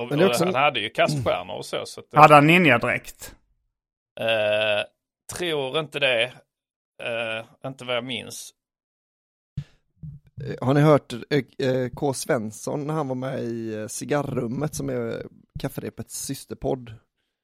Och, 0.00 0.08
Men 0.08 0.18
det 0.18 0.24
är 0.24 0.26
och 0.26 0.30
också- 0.30 0.44
han 0.44 0.54
hade 0.54 0.80
ju 0.80 0.90
kaststjärnor 0.90 1.54
och 1.54 1.66
så. 1.66 1.86
så 1.86 2.00
att, 2.00 2.06
hade 2.20 2.34
han 2.34 2.46
ninjadräkt? 2.46 3.34
Eh, 4.20 4.84
tror 5.36 5.78
inte 5.78 5.98
det. 5.98 6.32
Eh, 7.02 7.68
inte 7.68 7.84
vad 7.84 7.96
jag 7.96 8.04
minns. 8.04 8.50
Eh, 10.44 10.66
Har 10.66 10.74
ni 10.74 10.80
hört 10.80 11.12
eh, 11.58 11.88
K. 11.88 12.14
Svensson 12.14 12.86
när 12.86 12.94
han 12.94 13.08
var 13.08 13.14
med 13.14 13.40
i 13.40 13.86
Cigarrummet 13.88 14.74
som 14.74 14.88
är 14.88 15.26
Kafferepets 15.60 16.24
systerpodd? 16.24 16.94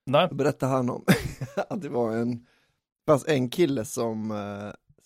Nej. 0.07 0.29
Då 0.31 0.35
berättade 0.35 0.73
han 0.73 0.91
om 0.91 1.05
att 1.69 1.83
det 1.83 1.89
var 1.89 2.13
en, 2.13 2.47
fanns 3.07 3.29
en 3.29 3.51
kille 3.51 3.85
som, 3.85 4.33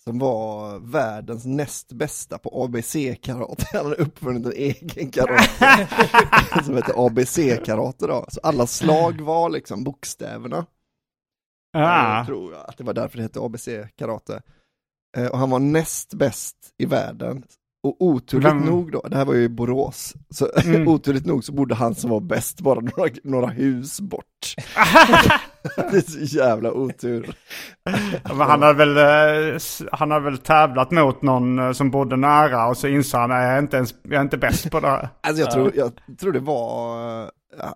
som 0.03 0.19
var 0.19 0.79
världens 0.79 1.45
näst 1.45 1.91
bästa 1.91 2.37
på 2.37 2.63
ABC-karate. 2.63 3.65
Han 3.71 3.85
hade 3.85 3.95
uppfunnit 3.95 4.45
en 4.45 4.51
egen 4.53 5.11
karate 5.11 5.87
som 6.65 6.75
hette 6.75 6.93
ABC-karate 6.95 8.07
då. 8.07 8.25
Så 8.27 8.39
alla 8.43 8.67
slag 8.67 9.21
var 9.21 9.49
liksom 9.49 9.83
bokstäverna. 9.83 10.65
Ah. 11.73 12.11
Eh, 12.11 12.17
jag 12.17 12.25
tror 12.25 12.53
jag 12.53 12.69
att 12.69 12.77
det 12.77 12.83
var 12.83 12.93
därför 12.93 13.17
det 13.17 13.23
hette 13.23 13.39
ABC-karate. 13.39 14.41
Eh, 15.17 15.27
och 15.27 15.37
han 15.37 15.49
var 15.49 15.59
näst 15.59 16.13
bäst 16.13 16.55
i 16.77 16.85
världen. 16.85 17.43
Och 17.83 17.95
oturligt 18.01 18.47
Vem- 18.47 18.57
nog 18.65 18.91
då, 18.91 19.01
det 19.09 19.17
här 19.17 19.25
var 19.25 19.33
ju 19.33 19.43
i 19.43 19.49
Borås, 19.49 20.13
så 20.29 20.49
Mm. 20.65 20.87
oturligt 20.87 21.25
nog 21.25 21.43
så 21.43 21.51
bodde 21.53 21.75
han 21.75 21.95
som 21.95 22.09
var 22.09 22.19
bäst 22.19 22.61
bara 22.61 22.79
några, 22.79 23.09
några 23.23 23.47
hus 23.47 23.99
bort. 24.01 24.55
det 25.75 25.97
är 25.97 26.01
så 26.27 26.37
jävla 26.37 26.71
otur. 26.71 27.35
Men 28.23 28.37
han 28.41 28.61
hade 28.61 28.85
väl, 28.85 28.97
eh, 29.53 29.59
han 29.91 30.11
hade 30.11 30.25
väl 30.25 30.37
tävlat 30.37 30.91
mot 30.91 31.21
någon 31.21 31.59
eh, 31.59 31.71
som 31.71 31.91
bodde 31.91 32.15
nära 32.15 32.67
och 32.67 32.77
så 32.77 32.87
insåg 32.87 33.21
han 33.21 33.31
att 33.31 33.37
jag 33.43 33.53
är 33.53 33.59
inte, 33.59 33.77
ens, 33.77 33.95
jag 34.03 34.13
är 34.13 34.21
inte 34.21 34.37
bäst 34.37 34.71
på 34.71 34.79
det 34.79 34.87
här. 34.87 35.09
Alltså 35.21 35.43
jag 35.43 35.51
tror, 35.51 35.71
jag 35.75 35.91
tror 36.19 36.31
det 36.31 36.39
var, 36.39 37.21
eh, 37.23 37.29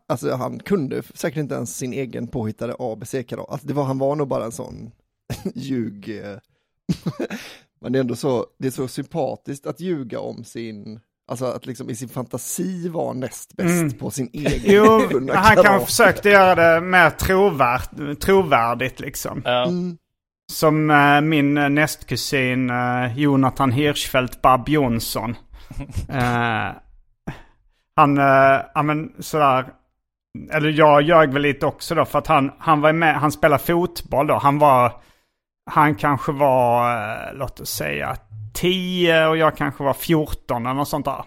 alltså 0.07 0.35
han 0.35 0.59
kunde 0.59 1.01
säkert 1.13 1.37
inte 1.39 1.55
ens 1.55 1.77
sin 1.77 1.93
egen 1.93 2.27
påhittade 2.27 2.75
ABC-karate. 2.79 3.51
Alltså 3.51 3.67
det 3.67 3.73
var, 3.73 3.83
han 3.83 3.97
var 3.97 4.15
nog 4.15 4.27
bara 4.27 4.45
en 4.45 4.51
sån 4.51 4.91
ljug. 5.55 6.21
Men 7.83 7.91
det 7.91 7.97
är 7.99 8.01
ändå 8.01 8.15
så, 8.15 8.45
det 8.59 8.67
är 8.67 8.71
så 8.71 8.87
sympatiskt 8.87 9.65
att 9.67 9.79
ljuga 9.79 10.19
om 10.19 10.43
sin, 10.43 10.99
alltså 11.31 11.45
att 11.45 11.65
liksom 11.65 11.89
i 11.89 11.95
sin 11.95 12.09
fantasi 12.09 12.89
vara 12.89 13.13
näst 13.13 13.53
bäst 13.57 13.69
Mm. 13.69 13.91
på 13.91 14.11
sin 14.11 14.29
egen 14.33 14.61
Jo, 14.63 15.01
han 15.33 15.55
kanske 15.55 15.85
försökte 15.85 16.29
göra 16.29 16.55
det 16.55 16.81
mer 16.81 17.09
trovärd, 17.09 18.19
trovärdigt 18.19 18.99
liksom. 18.99 19.41
Ja. 19.45 19.63
Mm. 19.67 19.97
Som 20.51 20.89
eh, 20.89 21.21
min 21.21 21.53
nästkusin 21.53 22.69
eh, 22.69 23.17
Jonathan 23.17 23.71
Hirschfeldt 23.71 24.41
Bab 24.41 24.69
Jonsson. 24.69 25.35
Eh, 26.09 26.71
han, 27.95 28.17
ja 28.73 28.83
men 28.83 29.11
sådär, 29.19 29.65
eller 30.51 30.69
jag 30.69 31.01
ljög 31.01 31.33
väl 31.33 31.41
lite 31.41 31.65
också 31.65 31.95
då 31.95 32.05
för 32.05 32.19
att 32.19 32.27
han, 32.27 32.51
han 32.57 32.81
var 32.81 32.93
med, 32.93 33.15
han 33.15 33.31
spelade 33.31 33.63
fotboll 33.63 34.27
då. 34.27 34.33
Han 34.35 34.59
var, 34.59 35.01
han 35.71 35.95
kanske 35.95 36.31
var, 36.31 36.91
eh, 36.91 37.33
låt 37.33 37.59
oss 37.59 37.69
säga 37.69 38.15
10 38.53 39.27
och 39.27 39.37
jag 39.37 39.57
kanske 39.57 39.83
var 39.83 39.93
14 39.93 40.65
eller 40.65 40.73
något 40.75 40.87
sånt 40.89 41.05
där. 41.05 41.23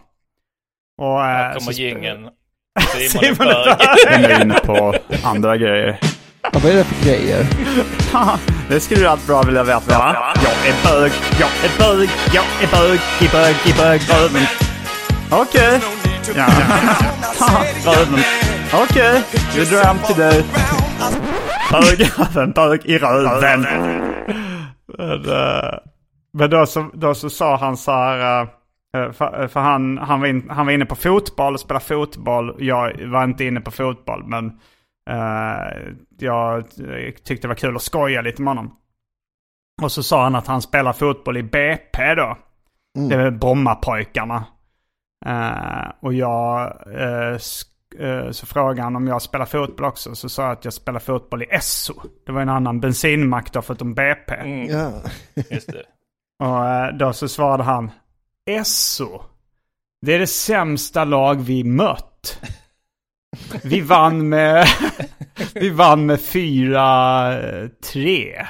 Och, 0.98 1.20
eh, 1.20 1.26
Här 1.26 1.52
så 1.52 1.58
kommer 1.58 1.72
gingen. 1.72 2.28
Simon 3.08 3.08
Simon 3.08 3.48
är 3.48 3.64
bög. 3.64 3.78
bög. 3.78 4.20
Nu 4.20 4.26
är 4.34 4.42
inne 4.42 4.54
på 4.54 4.94
andra 5.24 5.56
grejer. 5.56 5.98
Ja, 6.42 6.50
vad 6.52 6.64
är 6.72 6.76
det 6.76 6.84
för 6.84 7.04
grejer? 7.04 7.46
Det 8.68 8.80
skulle 8.80 9.00
du 9.00 9.08
allt 9.08 9.26
bra 9.26 9.42
vilja 9.42 9.64
veta 9.64 9.98
va? 9.98 10.34
Jag 10.34 10.68
är 10.68 10.84
bög, 11.00 11.12
jag 11.40 11.48
är 11.64 11.78
bög, 11.78 12.08
jag 12.34 12.44
är 12.62 12.66
bög, 12.70 13.00
i 13.20 13.28
bög, 13.32 13.54
i 13.66 13.72
bög, 13.78 14.00
röven. 14.10 14.42
Okej. 15.30 15.80
Ja. 16.36 16.46
röven. 17.92 18.20
Okej, 18.74 19.22
vi 19.56 19.64
drar 19.64 19.84
hem 19.84 19.98
till 20.06 20.16
dig. 20.16 20.44
Bög, 21.70 22.54
bög 22.54 22.84
i 22.84 22.98
röven. 22.98 23.60
Men, 24.86 25.28
eh, 25.28 25.78
men 26.32 26.50
då, 26.50 26.66
så, 26.66 26.90
då 26.94 27.14
så 27.14 27.30
sa 27.30 27.56
han 27.56 27.76
så 27.76 27.92
här, 27.92 28.42
eh, 28.42 29.12
för, 29.12 29.48
för 29.48 29.60
han, 29.60 29.98
han, 29.98 30.20
var 30.20 30.26
in, 30.26 30.50
han 30.50 30.66
var 30.66 30.72
inne 30.72 30.86
på 30.86 30.96
fotboll 30.96 31.54
och 31.54 31.60
spelade 31.60 31.84
fotboll. 31.84 32.56
Jag 32.58 33.06
var 33.06 33.24
inte 33.24 33.44
inne 33.44 33.60
på 33.60 33.70
fotboll 33.70 34.24
men 34.26 34.46
eh, 35.10 35.94
jag 36.18 36.64
tyckte 37.24 37.40
det 37.40 37.48
var 37.48 37.54
kul 37.54 37.76
att 37.76 37.82
skoja 37.82 38.22
lite 38.22 38.42
med 38.42 38.50
honom. 38.50 38.76
Och 39.82 39.92
så 39.92 40.02
sa 40.02 40.22
han 40.22 40.34
att 40.34 40.46
han 40.46 40.62
spelar 40.62 40.92
fotboll 40.92 41.36
i 41.36 41.42
BP 41.42 42.14
då. 42.14 42.36
Det 43.08 43.14
är 43.14 43.30
Brommapojkarna. 43.30 44.44
Eh, 45.26 45.92
och 46.00 46.14
jag, 46.14 46.72
eh, 47.00 47.32
eh, 47.32 47.38
så 48.32 48.46
frågade 48.46 48.82
han 48.82 48.96
om 48.96 49.06
jag 49.06 49.22
spelar 49.22 49.46
fotboll 49.46 49.86
också. 49.86 50.14
Så 50.14 50.28
sa 50.28 50.42
jag 50.42 50.52
att 50.52 50.64
jag 50.64 50.74
spelar 50.74 51.00
fotboll 51.00 51.42
i 51.42 51.46
Esso. 51.50 51.94
Det 52.26 52.32
var 52.32 52.42
en 52.42 52.48
annan 52.48 52.80
bensinmack 52.80 53.52
då 53.52 53.62
förutom 53.62 53.94
BP. 53.94 54.34
Mm, 54.34 54.66
Ja. 54.70 54.92
just 55.50 55.72
det. 55.72 55.82
Och 56.44 56.66
eh, 56.68 56.94
då 56.96 57.12
så 57.12 57.28
svarade 57.28 57.62
han 57.62 57.90
Esso. 58.50 59.20
Det 60.06 60.14
är 60.14 60.18
det 60.18 60.26
sämsta 60.26 61.04
lag 61.04 61.34
vi 61.40 61.64
mött. 61.64 62.40
Vi 63.64 63.80
vann 63.80 64.28
med, 64.28 64.66
vi 65.54 65.70
vann 65.70 66.06
med 66.06 66.18
4-3. 66.18 68.46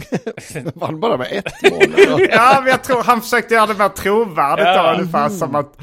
Vann 0.74 1.00
bara 1.00 1.16
med 1.16 1.32
ett 1.32 1.72
mål. 1.72 1.82
Ja, 2.30 2.56
men 2.60 2.70
jag 2.70 2.84
tror 2.84 3.02
han 3.02 3.20
försökte 3.22 3.54
göra 3.54 3.66
det 3.66 3.74
mer 3.74 3.88
trovärdigt 3.88 4.66
Ja. 4.66 4.82
då, 4.92 4.98
ungefär 4.98 5.28
som 5.28 5.54
att, 5.54 5.76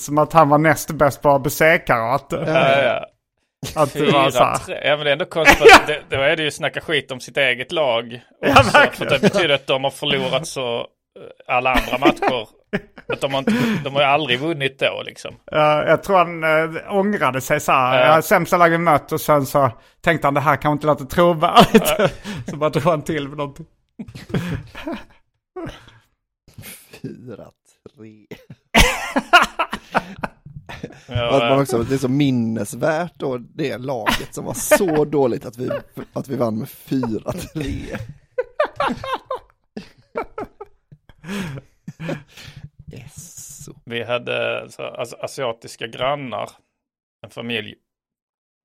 som 0.00 0.18
att 0.18 0.32
han 0.32 0.48
var 0.48 0.58
näst 0.58 0.90
bäst 0.90 1.22
på 1.22 1.28
ABC-karate. 1.30 2.44
Ja, 2.46 2.82
ja. 2.82 3.06
Att 3.82 3.92
det 3.92 4.12
var 4.12 4.30
så 4.30 4.44
här. 4.44 4.54
4-3. 4.54 4.78
Ja 4.84 4.96
men 4.96 5.04
det 5.04 5.10
är 5.10 5.12
ändå 5.12 5.24
konstigt 5.24 5.72
att 5.80 5.86
det, 5.86 6.00
då 6.08 6.16
är 6.22 6.36
det 6.36 6.42
ju 6.42 6.50
snacka 6.50 6.80
skit 6.80 7.10
om 7.10 7.20
sitt 7.20 7.36
eget 7.36 7.72
lag. 7.72 8.20
Ja, 8.40 8.50
också, 8.50 8.62
för 8.62 8.78
verkligen. 8.78 9.12
det 9.12 9.20
betyder 9.20 9.54
att 9.54 9.66
de 9.66 9.84
har 9.84 9.90
förlorat 9.90 10.46
så 10.46 10.76
eh, 10.78 10.84
alla 11.54 11.70
andra 11.70 11.98
matcher. 11.98 12.48
Att 13.08 13.20
de 13.20 13.32
har, 13.32 13.38
inte, 13.38 13.52
de 13.84 13.94
har 13.94 14.00
ju 14.00 14.06
aldrig 14.06 14.40
vunnit 14.40 14.78
då 14.78 15.02
liksom. 15.06 15.34
Ja, 15.44 15.84
jag 15.84 16.02
tror 16.02 16.16
han 16.16 16.44
äh, 16.44 16.96
ångrade 16.96 17.40
sig 17.40 17.60
så 17.60 17.72
här. 17.72 18.14
Ja. 18.16 18.22
Sämsta 18.22 18.56
lag 18.56 18.70
vi 18.70 18.78
mött 18.78 19.12
och 19.12 19.20
sen 19.20 19.46
så 19.46 19.70
tänkte 20.00 20.26
han 20.26 20.34
det 20.34 20.40
här 20.40 20.56
kan 20.56 20.72
inte 20.72 20.86
låta 20.86 21.04
trovärdigt. 21.04 22.12
så 22.50 22.56
bara 22.56 22.70
drog 22.70 22.84
han 22.84 23.02
till 23.02 23.28
med 23.28 23.38
någonting. 23.38 23.66
Fyra, 27.02 27.44
tre. 27.96 28.26
Ja, 31.06 31.36
att 31.36 31.50
man 31.50 31.60
också, 31.60 31.82
det 31.82 31.94
är 31.94 31.98
så 31.98 32.08
minnesvärt 32.08 33.12
då, 33.16 33.38
det 33.38 33.78
laget 33.78 34.34
som 34.34 34.44
var 34.44 34.54
så 34.54 35.04
dåligt 35.04 35.46
att 35.46 35.56
vi, 35.56 35.70
att 36.12 36.28
vi 36.28 36.36
vann 36.36 36.58
med 36.58 36.68
fyra, 36.68 37.32
tre. 37.32 37.96
Yes. 42.92 43.68
vi 43.84 44.02
hade 44.04 44.66
så, 44.70 44.82
alltså, 44.82 45.16
asiatiska 45.16 45.86
grannar. 45.86 46.50
En 47.24 47.30
familj. 47.30 47.74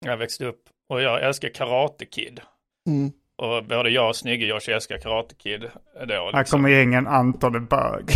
Jag 0.06 0.18
växte 0.18 0.46
upp 0.46 0.62
och 0.90 1.02
jag 1.02 1.24
älskar 1.24 1.50
Karate 1.50 2.06
Kid. 2.06 2.42
Mm. 2.88 3.12
Och 3.38 3.66
både 3.66 3.90
jag 3.90 4.10
och 4.10 4.16
snygge 4.16 4.46
Josh 4.46 4.70
älskar 4.70 4.98
Karate 4.98 5.36
Kid. 5.36 5.62
Då, 5.62 6.14
Här 6.14 6.40
liksom. 6.40 6.58
kommer 6.58 6.70
gängen 6.70 7.08
Anton 7.08 7.56
är 7.56 7.60
bög. 7.60 8.04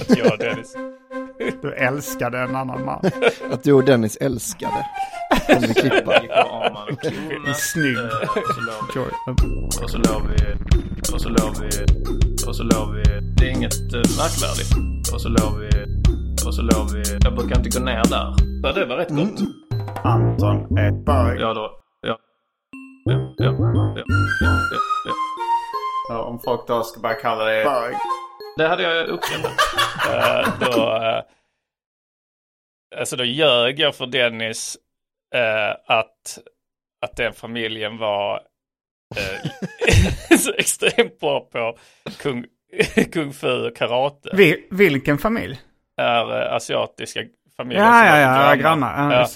Att 0.00 0.18
jag 0.18 0.32
och 0.32 0.38
Dennis. 0.38 0.76
Du 1.62 1.74
älskade 1.74 2.38
en 2.38 2.56
annan 2.56 2.84
man. 2.84 3.00
Att 3.50 3.62
du 3.62 3.72
och 3.72 3.84
Dennis 3.84 4.16
älskade. 4.16 4.86
Den 5.46 5.60
vi 5.60 5.74
klippa. 5.74 6.16
En 7.46 7.54
snygg. 7.54 7.98
Och 9.82 9.90
så 9.90 9.98
låg 9.98 10.22
vi, 10.28 10.54
och 11.14 11.20
så 11.20 11.28
låg 11.28 11.56
vi, 11.60 11.68
och 12.48 12.56
så 12.56 12.62
låg 12.62 12.94
vi, 12.94 13.02
det 13.36 13.44
är 13.48 13.50
inget 13.50 13.94
uh, 13.94 14.02
märkvärdigt. 14.18 14.72
Och 15.12 15.20
så 15.20 15.28
låg 15.28 15.58
vi, 15.58 15.68
och 16.46 16.54
så 16.54 16.62
låg 16.62 16.90
vi, 16.92 17.02
jag 17.24 17.34
brukar 17.34 17.56
inte 17.58 17.78
gå 17.78 17.84
ner 17.84 18.02
där. 18.04 18.34
Ja, 18.62 18.72
det 18.72 18.84
var 18.84 18.96
rätt 18.96 19.10
gott. 19.10 19.40
Anton 20.04 20.78
är 20.78 20.90
bög. 21.04 21.40
Ja, 21.40 21.54
då, 21.54 21.70
ja. 22.00 22.18
Ja, 23.04 23.34
ja, 23.36 23.44
ja, 23.44 23.94
ja, 23.96 24.04
ja, 24.40 24.58
ja. 25.04 25.12
Ja, 26.08 26.22
om 26.22 26.38
folk 26.44 26.66
då 26.66 26.82
ska 26.82 27.00
börja 27.00 27.14
kalla 27.14 27.44
det 27.44 27.64
bög. 27.64 27.94
Det 28.56 28.68
hade 28.68 28.82
jag 28.82 29.06
uppskattat. 29.06 29.52
uh, 30.08 30.60
då, 30.70 30.98
uh, 30.98 31.22
alltså 32.96 33.16
då 33.16 33.24
ljög 33.24 33.80
jag 33.80 33.94
för 33.94 34.06
Dennis 34.06 34.78
eh, 35.34 35.96
att, 35.96 36.38
att 37.00 37.16
den 37.16 37.32
familjen 37.32 37.98
var 37.98 38.40
eh, 39.16 40.36
så 40.38 40.52
extremt 40.52 41.20
bra 41.20 41.40
på 41.40 41.78
kung, 42.18 42.46
kung 43.12 43.32
fu 43.32 43.66
och 43.66 43.76
karate. 43.76 44.30
Vi, 44.32 44.68
vilken 44.70 45.18
familj? 45.18 45.60
är 45.96 46.42
eh, 46.42 46.54
asiatiska 46.54 47.20
familjer. 47.56 47.84
Ja, 47.84 48.06
ja, 48.06 48.48
ja, 48.48 48.54
grannar. 48.54 49.12
Ja. 49.12 49.26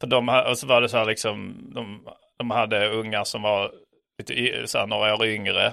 För 0.00 0.06
de, 0.06 0.28
och 0.28 0.58
så 0.58 0.66
var 0.66 0.80
det 0.80 0.88
så 0.88 0.96
här 0.96 1.04
liksom, 1.04 1.56
de, 1.74 2.08
de 2.38 2.50
hade 2.50 2.88
ungar 2.88 3.24
som 3.24 3.42
var 3.42 3.72
lite 4.18 4.66
så 4.66 4.78
här, 4.78 4.86
några 4.86 5.14
år 5.14 5.26
yngre. 5.26 5.72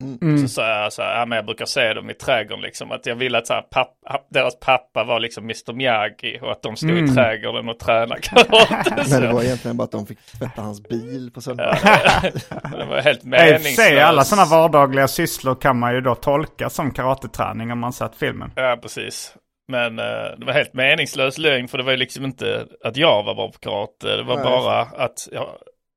Mm. 0.00 0.38
Så 0.38 0.48
sa 0.48 0.68
jag 0.82 0.92
så 0.92 1.02
här, 1.02 1.18
ja, 1.18 1.26
men 1.26 1.36
jag 1.36 1.44
brukar 1.46 1.64
se 1.64 1.92
dem 1.94 2.10
i 2.10 2.14
trädgården 2.14 2.62
liksom. 2.62 2.92
Att 2.92 3.06
jag 3.06 3.14
ville 3.14 3.38
att 3.38 3.46
så 3.46 3.54
här, 3.54 3.62
papp, 3.62 3.90
deras 4.30 4.60
pappa 4.60 5.04
var 5.04 5.20
liksom 5.20 5.44
Mr 5.44 5.72
Miyagi 5.72 6.38
och 6.42 6.52
att 6.52 6.62
de 6.62 6.76
stod 6.76 6.90
Mm. 6.90 7.04
i 7.04 7.14
trädgården 7.14 7.68
och 7.68 7.78
tränade 7.78 8.20
karate. 8.22 9.04
Men 9.10 9.22
det 9.22 9.32
var 9.32 9.42
egentligen 9.42 9.76
bara 9.76 9.84
att 9.84 9.92
de 9.92 10.06
fick 10.06 10.18
tvätta 10.38 10.62
hans 10.62 10.82
bil 10.88 11.30
på 11.34 11.40
söndag. 11.40 11.78
det 12.78 12.84
var 12.88 13.00
helt 13.00 13.24
meningslöst. 13.24 14.02
alla 14.02 14.24
sådana 14.24 14.48
vardagliga 14.48 15.08
sysslor 15.08 15.54
kan 15.54 15.78
man 15.78 15.94
ju 15.94 16.00
då 16.00 16.14
tolka 16.14 16.70
som 16.70 16.90
karateträning 16.90 17.72
om 17.72 17.78
man 17.78 17.92
sett 17.92 18.16
filmen. 18.16 18.52
Ja, 18.56 18.78
precis. 18.82 19.34
Men 19.68 19.98
eh, 19.98 20.04
det 20.38 20.46
var 20.46 20.52
helt 20.52 20.74
meningslös 20.74 21.38
lögn 21.38 21.68
för 21.68 21.78
det 21.78 21.84
var 21.84 21.90
ju 21.90 21.96
liksom 21.98 22.24
inte 22.24 22.66
att 22.84 22.96
jag 22.96 23.22
var 23.22 23.34
bra 23.34 23.48
på 23.52 23.58
karate. 23.58 24.16
Det 24.16 24.22
var 24.22 24.34
Nej. 24.36 24.44
bara 24.44 24.80
att 24.80 25.28
jag, 25.32 25.46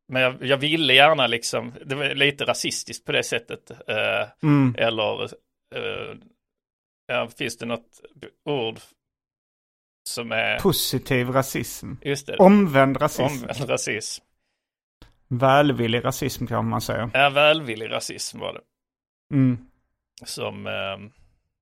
men 0.07 0.21
jag, 0.21 0.43
jag 0.45 0.57
ville 0.57 0.93
gärna 0.93 1.27
liksom, 1.27 1.73
det 1.85 1.95
var 1.95 2.15
lite 2.15 2.45
rasistiskt 2.45 3.05
på 3.05 3.11
det 3.11 3.23
sättet. 3.23 3.71
Eh, 3.71 4.27
Mm. 4.43 4.75
eller 4.77 5.23
eh, 5.75 6.15
ja, 7.07 7.27
finns 7.37 7.57
det 7.57 7.65
något 7.65 8.01
ord 8.45 8.79
som 10.09 10.31
är, 10.31 10.59
Positiv 10.59 11.29
rasism. 11.29 11.93
just 12.01 12.27
det, 12.27 12.37
Omvänd 12.37 13.01
rasism. 13.01 13.23
omvänd 13.43 13.69
rasism. 13.69 14.23
Välvillig 15.27 16.05
rasism 16.05 16.45
kan 16.47 16.67
man 16.69 16.81
säga. 16.81 17.11
Ja, 17.13 17.29
välvillig 17.29 17.91
rasism 17.91 18.39
var 18.39 18.53
det. 18.53 18.61
Mm. 19.35 19.57
Som, 20.25 20.67
eh, 20.67 20.97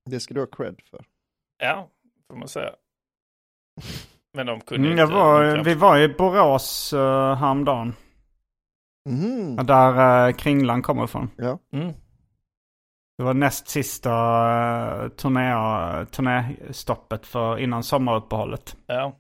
Det 0.10 0.20
ska 0.20 0.34
du 0.34 0.40
ha 0.40 0.48
cred 0.48 0.82
för. 0.90 1.06
ja, 1.58 1.90
får 2.28 2.36
man 2.38 2.48
säga. 2.48 2.72
Men 4.34 4.46
de 4.46 4.62
kunde 4.62 4.88
Mm, 4.88 4.92
inte. 4.92 5.02
jag 5.02 5.08
var, 5.20 5.64
vi 5.64 5.74
var 5.74 5.98
i 6.00 6.08
Borås 6.08 6.94
uh, 6.94 7.00
häromdagen. 7.36 7.94
Mhm. 9.10 9.56
Där 9.56 10.28
uh, 10.28 10.34
Kringlan 10.36 10.82
kommer 10.82 11.04
ifrån. 11.04 11.30
Ja. 11.38 11.60
Mm. 11.74 11.94
Det 13.18 13.24
var 13.24 13.34
näst 13.34 13.68
sista 13.68 14.12
uh, 15.04 15.10
turné, 15.10 16.06
turnéstoppet 16.06 17.26
för 17.26 17.58
innan 17.60 17.84
sommaruppehållet. 17.84 18.76
Ja. 18.88 19.18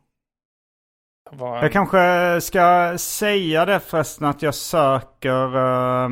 Var 1.31 1.61
Jag 1.63 1.71
kanske 1.71 2.41
ska 2.41 2.93
säga 2.97 3.65
det 3.65 3.79
förresten 3.79 4.27
att 4.27 4.41
jag 4.41 4.55
söker 4.55 5.55
eh, 5.57 6.09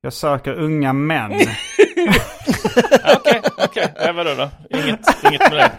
jag 0.00 0.12
söker 0.12 0.52
unga 0.52 0.92
män. 0.92 1.32
Okej, 3.16 3.42
okej. 3.58 3.94
Ja, 3.96 4.12
vadå 4.12 4.30
då? 4.34 4.50
Inget, 4.78 5.24
inget 5.24 5.40
med 5.40 5.52
det. 5.52 5.72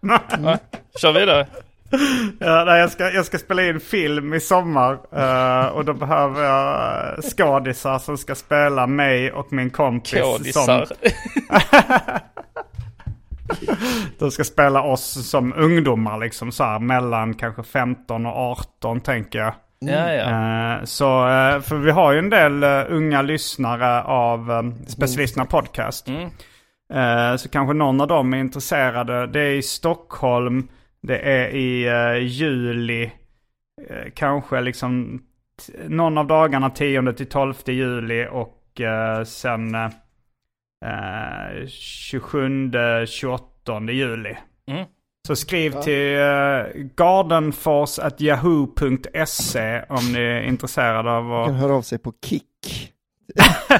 Ja, 0.42 0.58
kör 1.00 1.12
vidare. 1.12 1.46
ja, 2.38 2.64
nej, 2.64 2.80
jag, 2.80 2.90
ska, 2.90 3.10
jag 3.10 3.26
ska 3.26 3.38
spela 3.38 3.62
in 3.62 3.80
film 3.80 4.34
i 4.34 4.40
sommar 4.40 4.92
eh, 5.12 5.66
och 5.66 5.84
då 5.84 5.92
behöver 5.92 6.42
jag 6.44 7.18
eh, 7.18 7.22
skådisar 7.22 7.98
som 7.98 8.18
ska 8.18 8.34
spela 8.34 8.86
mig 8.86 9.32
och 9.32 9.52
min 9.52 9.70
kompis. 9.70 10.22
Kodisar. 10.22 10.84
Som, 10.84 10.96
de 14.18 14.30
ska 14.30 14.44
spela 14.44 14.82
oss 14.82 15.30
som 15.30 15.52
ungdomar 15.56 16.18
liksom 16.18 16.52
så 16.52 16.64
här 16.64 16.78
mellan 16.78 17.34
kanske 17.34 17.62
15 17.62 18.26
och 18.26 18.36
18 18.36 19.00
tänker 19.00 19.38
jag. 19.38 19.52
Ja, 19.78 20.12
ja. 20.12 20.78
Eh, 20.78 20.84
Så, 20.84 21.06
för 21.62 21.76
vi 21.76 21.90
har 21.90 22.12
ju 22.12 22.18
en 22.18 22.30
del 22.30 22.64
unga 22.88 23.22
lyssnare 23.22 24.02
av 24.02 24.72
Specialisterna 24.86 25.44
Podcast. 25.44 26.08
Mm. 26.08 26.30
Så 27.38 27.48
kanske 27.48 27.74
någon 27.74 28.00
av 28.00 28.06
dem 28.06 28.34
är 28.34 28.38
intresserade. 28.38 29.26
Det 29.26 29.40
är 29.40 29.54
i 29.54 29.62
Stockholm, 29.62 30.68
det 31.02 31.18
är 31.18 31.48
i 31.48 31.86
eh, 31.86 32.16
juli, 32.26 33.12
eh, 33.88 34.10
kanske 34.14 34.60
liksom 34.60 35.22
någon 35.88 36.18
av 36.18 36.26
dagarna 36.26 36.70
10 36.70 37.12
till 37.12 37.28
12 37.28 37.54
juli 37.66 38.26
och 38.30 38.80
eh, 38.80 39.24
sen 39.24 39.74
eh, 39.74 39.84
eh, 40.84 41.50
27-28 41.66 43.90
juli. 43.90 44.36
Mm. 44.66 44.86
Så 45.26 45.36
skriv 45.36 45.82
till 45.82 46.16
uh, 46.16 46.66
gardenfors.yahoo.se 46.96 49.84
om 49.88 50.12
ni 50.12 50.18
är 50.18 50.42
intresserade 50.42 51.10
av 51.10 51.24
Man 51.24 51.46
kan 51.46 51.54
att... 51.54 51.60
höra 51.60 51.74
av 51.74 51.82
sig 51.82 51.98
på 51.98 52.12
Kick. 52.24 52.92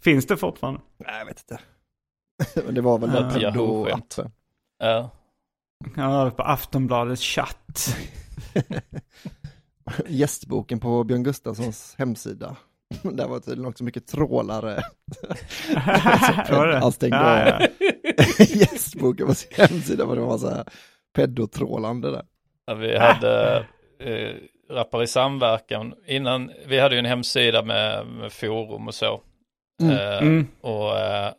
Finns 0.00 0.26
det 0.26 0.36
fortfarande? 0.36 0.80
Nej, 0.98 1.18
jag 1.18 1.26
vet 1.26 1.40
inte. 1.40 1.58
Men 2.66 2.74
det 2.74 2.80
var 2.80 2.98
väl 2.98 3.10
Något 3.10 3.32
den 3.32 3.42
Yahoo-skämt. 3.42 4.16
Yahoo-appen. 4.18 4.30
Ja. 4.78 5.10
Ja, 5.96 6.30
på 6.30 6.42
Aftonbladets 6.42 7.22
chatt. 7.22 7.96
Gästboken 10.06 10.80
på 10.80 11.04
Björn 11.04 11.22
Gustafssons 11.22 11.94
hemsida. 11.98 12.56
Där 13.02 13.28
var 13.28 13.40
tydligen 13.40 13.68
också 13.68 13.84
mycket 13.84 14.06
trålare. 14.06 14.74
Var 16.50 16.66
det? 16.66 16.78
Han 16.78 16.92
stängde 16.92 17.16
ja. 17.16 17.84
gästboken 18.44 19.26
på 19.26 19.34
sin 19.34 19.50
hemsida 19.56 20.04
var 20.04 20.16
det 20.16 20.22
var 20.22 20.38
så 20.38 20.50
här 20.50 20.64
pedotrålande 21.14 22.10
där. 22.10 22.24
Ja, 22.66 22.74
Vi 22.74 22.98
hade 22.98 23.56
eh, 24.00 24.34
Rappar 24.70 25.02
i 25.02 25.06
samverkan 25.06 25.94
innan. 26.06 26.50
Vi 26.66 26.80
hade 26.80 26.94
ju 26.94 26.98
en 26.98 27.04
hemsida 27.04 27.62
med, 27.62 28.06
med 28.06 28.32
forum 28.32 28.88
och 28.88 28.94
så. 28.94 29.20
Mm. 29.82 29.96
Eh, 29.96 30.18
Mm. 30.22 30.46
Och, 30.60 30.98
eh, 30.98 31.32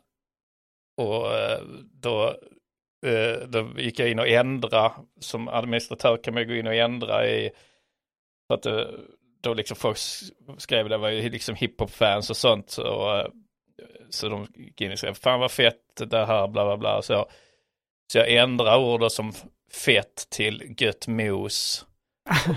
och 0.96 1.34
eh, 1.34 1.58
då 2.02 2.34
eh, 3.06 3.48
då 3.48 3.68
gick 3.76 3.98
jag 3.98 4.10
in 4.10 4.18
och 4.18 4.28
ändra, 4.28 4.92
som 5.20 5.48
administratör 5.48 6.16
kan 6.16 6.34
man 6.34 6.48
gå 6.48 6.54
in 6.54 6.66
och 6.66 6.74
ändra 6.74 7.26
i, 7.26 7.50
så 8.48 8.54
att 8.54 8.66
eh, 8.66 8.84
då 9.40 9.54
liksom 9.54 9.76
folk 9.76 9.98
skrev 10.58 10.88
det 10.88 10.96
var 10.96 11.08
ju 11.08 11.28
liksom 11.28 11.54
hiphop-fans 11.54 12.30
och 12.30 12.36
sånt. 12.36 12.70
Så, 12.70 13.16
eh, 13.18 13.26
så 14.10 14.28
de 14.28 14.46
gick 14.54 14.80
in 14.80 14.92
och 14.92 14.98
skrev, 14.98 15.14
fan 15.14 15.40
vad 15.40 15.50
fett 15.50 15.76
det 15.96 16.26
här, 16.26 16.48
bla 16.48 16.64
bla 16.64 16.76
bla. 16.76 17.02
Så 17.02 17.12
jag, 17.12 17.26
så 18.12 18.18
jag 18.18 18.32
ändrade 18.32 18.76
ord 18.76 19.12
som 19.12 19.32
fett 19.84 20.30
till 20.30 20.74
gött 20.78 21.06
mos. 21.06 21.86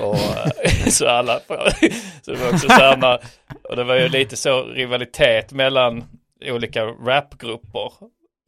Och 0.02 0.16
eh, 0.16 0.86
så 0.90 1.08
alla, 1.08 1.40
så 2.22 2.32
det 2.32 2.38
var 2.38 2.54
också 2.54 2.68
så 2.68 2.74
här 2.74 3.20
och 3.64 3.76
det 3.76 3.84
var 3.84 3.96
ju 3.96 4.10
lite 4.10 4.38
så 4.38 4.64
rivalitet 4.64 5.52
mellan 5.52 6.04
olika 6.46 6.86
rapgrupper. 6.86 7.92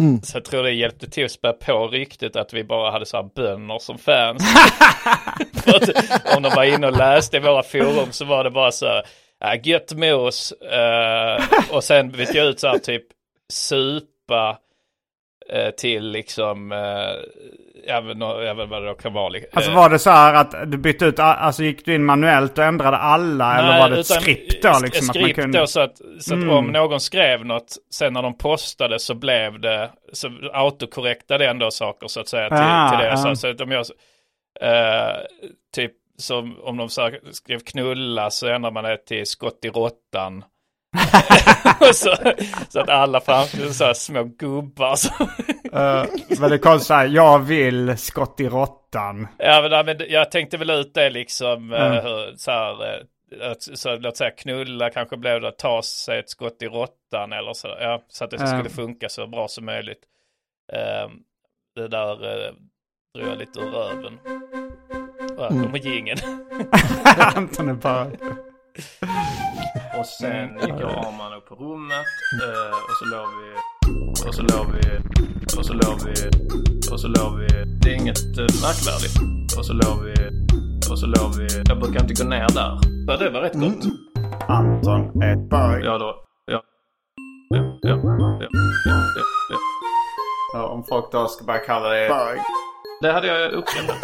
Mm. 0.01 0.21
Så 0.21 0.37
jag 0.37 0.45
tror 0.45 0.63
det 0.63 0.71
hjälpte 0.71 1.09
till 1.09 1.25
att 1.25 1.31
spä 1.31 1.53
på 1.53 1.87
ryktet 1.87 2.35
att 2.35 2.53
vi 2.53 2.63
bara 2.63 2.91
hade 2.91 3.05
så 3.05 3.17
här 3.17 3.29
bönder 3.35 3.79
som 3.79 3.97
fans. 3.97 4.43
Att 5.65 6.35
om 6.37 6.43
de 6.43 6.49
var 6.55 6.63
inne 6.63 6.87
och 6.87 6.97
läste 6.97 7.37
i 7.37 7.39
våra 7.39 7.63
forum 7.63 8.11
så 8.11 8.25
var 8.25 8.43
det 8.43 8.49
bara 8.51 8.71
så 8.71 8.85
här, 8.85 9.03
äh, 9.53 9.67
gött 9.67 9.93
mos. 9.93 10.51
eh, 10.51 11.43
och 11.71 11.83
sen 11.83 12.11
bytte 12.11 12.37
jag 12.37 12.47
ut 12.47 12.59
så 12.59 12.67
här 12.67 12.77
typ 12.77 13.03
supa 13.53 14.57
till 15.77 16.11
liksom, 16.11 16.71
jag, 17.87 18.01
vet, 18.01 18.17
jag 18.19 18.55
vet 18.55 18.69
vad 18.69 18.81
det 18.81 18.87
då 18.87 18.93
kan 18.93 19.13
vara. 19.13 19.33
Alltså 19.53 19.71
eh, 19.71 19.75
var 19.77 19.89
det 19.89 19.99
så 19.99 20.09
här 20.09 20.33
att 20.33 20.71
du 20.71 20.77
bytte 20.77 21.05
ut, 21.05 21.19
alltså 21.19 21.63
gick 21.63 21.85
du 21.85 21.95
in 21.95 22.03
manuellt 22.05 22.57
och 22.57 22.63
ändrade 22.63 22.97
alla 22.97 23.59
eller 23.59 23.79
var 23.79 23.89
det 23.89 23.99
ett 23.99 24.05
skript 24.07 24.63
då 24.63 24.79
liksom? 24.83 25.07
Skript 25.07 25.15
att 25.15 25.21
man 25.21 25.33
kunde... 25.43 25.59
då 25.59 25.67
så 25.67 25.79
att, 25.79 25.97
så 26.19 26.33
att 26.33 26.41
Mm. 26.41 26.49
om 26.55 26.67
någon 26.67 26.99
skrev 26.99 27.45
något, 27.45 27.75
sen 27.93 28.13
när 28.13 28.21
de 28.21 28.37
postade 28.37 28.99
så 28.99 29.13
blev 29.15 29.59
det, 29.59 29.89
så 30.13 30.29
autokorrektade 30.53 31.47
ändå 31.49 31.71
saker 31.71 32.07
så 32.07 32.19
att 32.19 32.27
säga 32.27 32.47
till, 32.49 32.57
Ah, 32.61 32.89
till 32.89 32.99
det. 32.99 33.13
ah. 33.13 33.17
Så, 33.17 33.35
så 33.35 33.47
att 33.47 33.61
om 33.61 33.71
jag, 33.71 33.85
eh, 34.61 35.15
typ 35.75 35.91
som 36.17 36.59
om 36.63 36.77
de 36.77 36.89
så 36.89 37.09
skrev 37.31 37.59
knulla 37.59 38.29
så 38.29 38.47
ändrar 38.47 38.71
man 38.71 38.83
det 38.83 38.97
till 39.05 39.25
skott 39.25 39.59
i 39.65 39.69
råttan. 39.69 40.43
Och 41.79 41.95
så, 41.95 42.15
så 42.69 42.79
att 42.79 42.89
alla 42.89 43.21
framstod 43.21 43.75
så 43.75 43.83
här 43.85 43.93
små 43.93 44.23
gubbar. 44.23 44.95
Så, 44.95 45.09
Uh, 45.73 46.05
men 46.39 46.49
det 46.49 46.57
kom 46.57 46.79
så 46.79 46.93
här, 46.93 47.07
jag 47.07 47.39
vill 47.39 47.97
skott 47.97 48.39
i 48.39 48.49
råttan. 48.49 49.27
ja, 49.37 49.61
men, 49.69 49.85
men 49.85 50.05
jag 50.09 50.31
tänkte 50.31 50.57
väl 50.57 50.69
ut 50.69 50.93
det 50.93 51.09
liksom, 51.09 51.73
eh, 51.73 51.85
Mm. 51.85 52.05
hur, 52.05 52.35
så 52.37 52.51
här, 52.51 52.93
eh, 52.93 53.51
att, 53.51 53.61
så, 53.63 53.95
låt 53.95 54.17
säga 54.17 54.31
knulla 54.31 54.89
kanske 54.89 55.17
blev 55.17 55.41
det 55.41 55.47
att 55.47 55.57
ta 55.59 55.81
sig 55.81 56.19
ett 56.19 56.29
skott 56.29 56.61
i 56.61 56.65
råttan 56.67 57.33
eller 57.33 57.53
så. 57.53 57.67
Ja, 57.79 58.01
så 58.07 58.23
att 58.23 58.31
det 58.31 58.37
Mm. 58.37 58.47
skulle 58.47 58.69
funka 58.69 59.09
så 59.09 59.27
bra 59.27 59.47
som 59.47 59.65
möjligt. 59.65 60.01
Eh, 60.73 61.09
det 61.75 61.87
där 61.87 62.11
uh, 62.25 62.53
drog 63.17 63.27
jag 63.29 63.37
lite 63.37 63.59
ur 63.59 63.71
röven. 63.71 64.19
Ja, 65.37 65.47
Mm. 65.49 65.63
mm. 65.65 65.75
gingen. 65.81 66.17
Anton 67.35 67.69
är 67.69 67.73
bara... 67.73 68.07
Och 69.99 70.05
sen 70.05 70.49
gick 70.61 70.79
jag 70.79 70.89
och 70.97 71.05
Arman 71.05 71.33
upp 71.33 71.47
på 71.49 71.55
rummet 71.55 72.05
eh, 72.43 72.71
och 72.71 72.95
så 72.99 73.05
låg 73.05 73.29
vi 73.39 73.49
och 74.27 74.35
så 74.35 74.41
låg 74.41 74.67
vi 74.75 74.97
och 75.57 75.65
så 75.65 75.73
låg 75.73 75.97
vi 76.05 76.13
och 76.93 76.99
så 76.99 77.07
låg 77.07 77.37
vi. 77.39 77.47
Det 77.81 77.89
är 77.89 77.95
inget 77.95 78.37
eh, 78.37 78.51
märkvärdigt. 78.65 79.15
Och 79.57 79.65
så 79.65 79.73
låg 79.73 80.03
vi 80.03 80.13
och 80.91 80.99
så 80.99 81.05
låg 81.05 81.35
vi. 81.37 81.47
Jag 81.69 81.79
brukar 81.79 82.01
inte 82.01 82.23
gå 82.23 82.29
ner 82.29 82.47
där. 82.49 82.79
Ja, 83.07 83.17
det 83.17 83.29
var 83.29 83.41
rätt 83.41 83.53
gott. 83.53 83.83
Anton 84.47 85.21
är 85.21 85.35
bög. 85.35 85.83
Ja 85.85 85.97
då. 85.97 86.15
Ja. 86.45 86.61
Ja, 87.49 87.57
ja, 87.81 87.89
ja, 87.89 88.37
ja, 88.41 88.47
ja, 88.85 89.03
ja. 89.49 89.57
Ja, 90.53 90.67
om 90.67 90.83
folk 90.83 91.11
då 91.11 91.27
ska 91.27 91.45
börja 91.45 91.59
kalla 91.59 91.89
det 91.89 92.09
bög. 92.09 92.39
Det 93.01 93.11
hade 93.11 93.27
jag 93.27 93.51
uppskattat. 93.51 93.95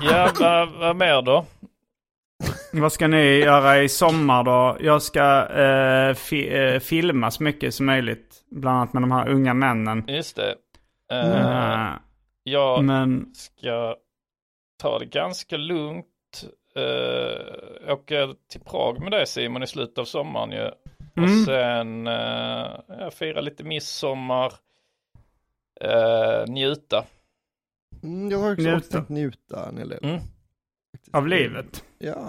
ja, 0.00 0.30
vad, 0.40 0.68
vad 0.68 0.96
mer 0.96 1.22
då? 1.22 1.44
Vad 2.72 2.92
ska 2.92 3.08
ni 3.08 3.36
göra 3.38 3.82
i 3.82 3.88
sommar 3.88 4.44
då? 4.44 4.76
Jag 4.80 5.02
ska 5.02 5.46
eh, 5.48 6.14
fi- 6.14 6.48
eh, 6.58 6.78
filma 6.80 7.30
så 7.30 7.42
mycket 7.42 7.74
som 7.74 7.86
möjligt. 7.86 8.44
Bland 8.50 8.76
annat 8.78 8.92
med 8.92 9.02
de 9.02 9.10
här 9.12 9.28
unga 9.28 9.54
männen. 9.54 10.04
Just 10.08 10.36
det. 10.36 10.54
Eh, 11.12 11.80
Eh, 11.82 11.92
jag 12.42 12.84
men 12.84 13.30
ska 13.34 13.96
ta 14.82 14.98
det 14.98 15.06
ganska 15.06 15.56
lugnt. 15.56 16.06
Uh, 16.78 17.92
åka 17.92 18.34
till 18.50 18.60
Prag 18.60 19.00
med 19.00 19.12
dig 19.12 19.26
Simon 19.26 19.62
i 19.62 19.66
slutet 19.66 19.98
av 19.98 20.04
sommaren 20.04 20.50
ju. 20.52 20.64
Och 20.66 21.28
Mm. 21.28 21.44
sen 21.44 22.06
uh, 22.06 22.80
ja, 23.00 23.10
fira 23.10 23.40
lite 23.40 23.64
midsommar. 23.64 24.52
Uh, 25.84 26.52
njuta. 26.52 27.04
Mm, 28.02 28.30
jag 28.30 28.38
har 28.38 28.52
också 28.52 28.62
Njuta. 28.62 28.80
tänkt 28.90 29.08
njuta 29.08 29.68
en 29.68 29.78
hel 29.78 29.88
del. 29.88 30.04
Mm. 30.04 30.20
av 31.12 31.26
livet. 31.26 31.84
Ja. 31.98 32.28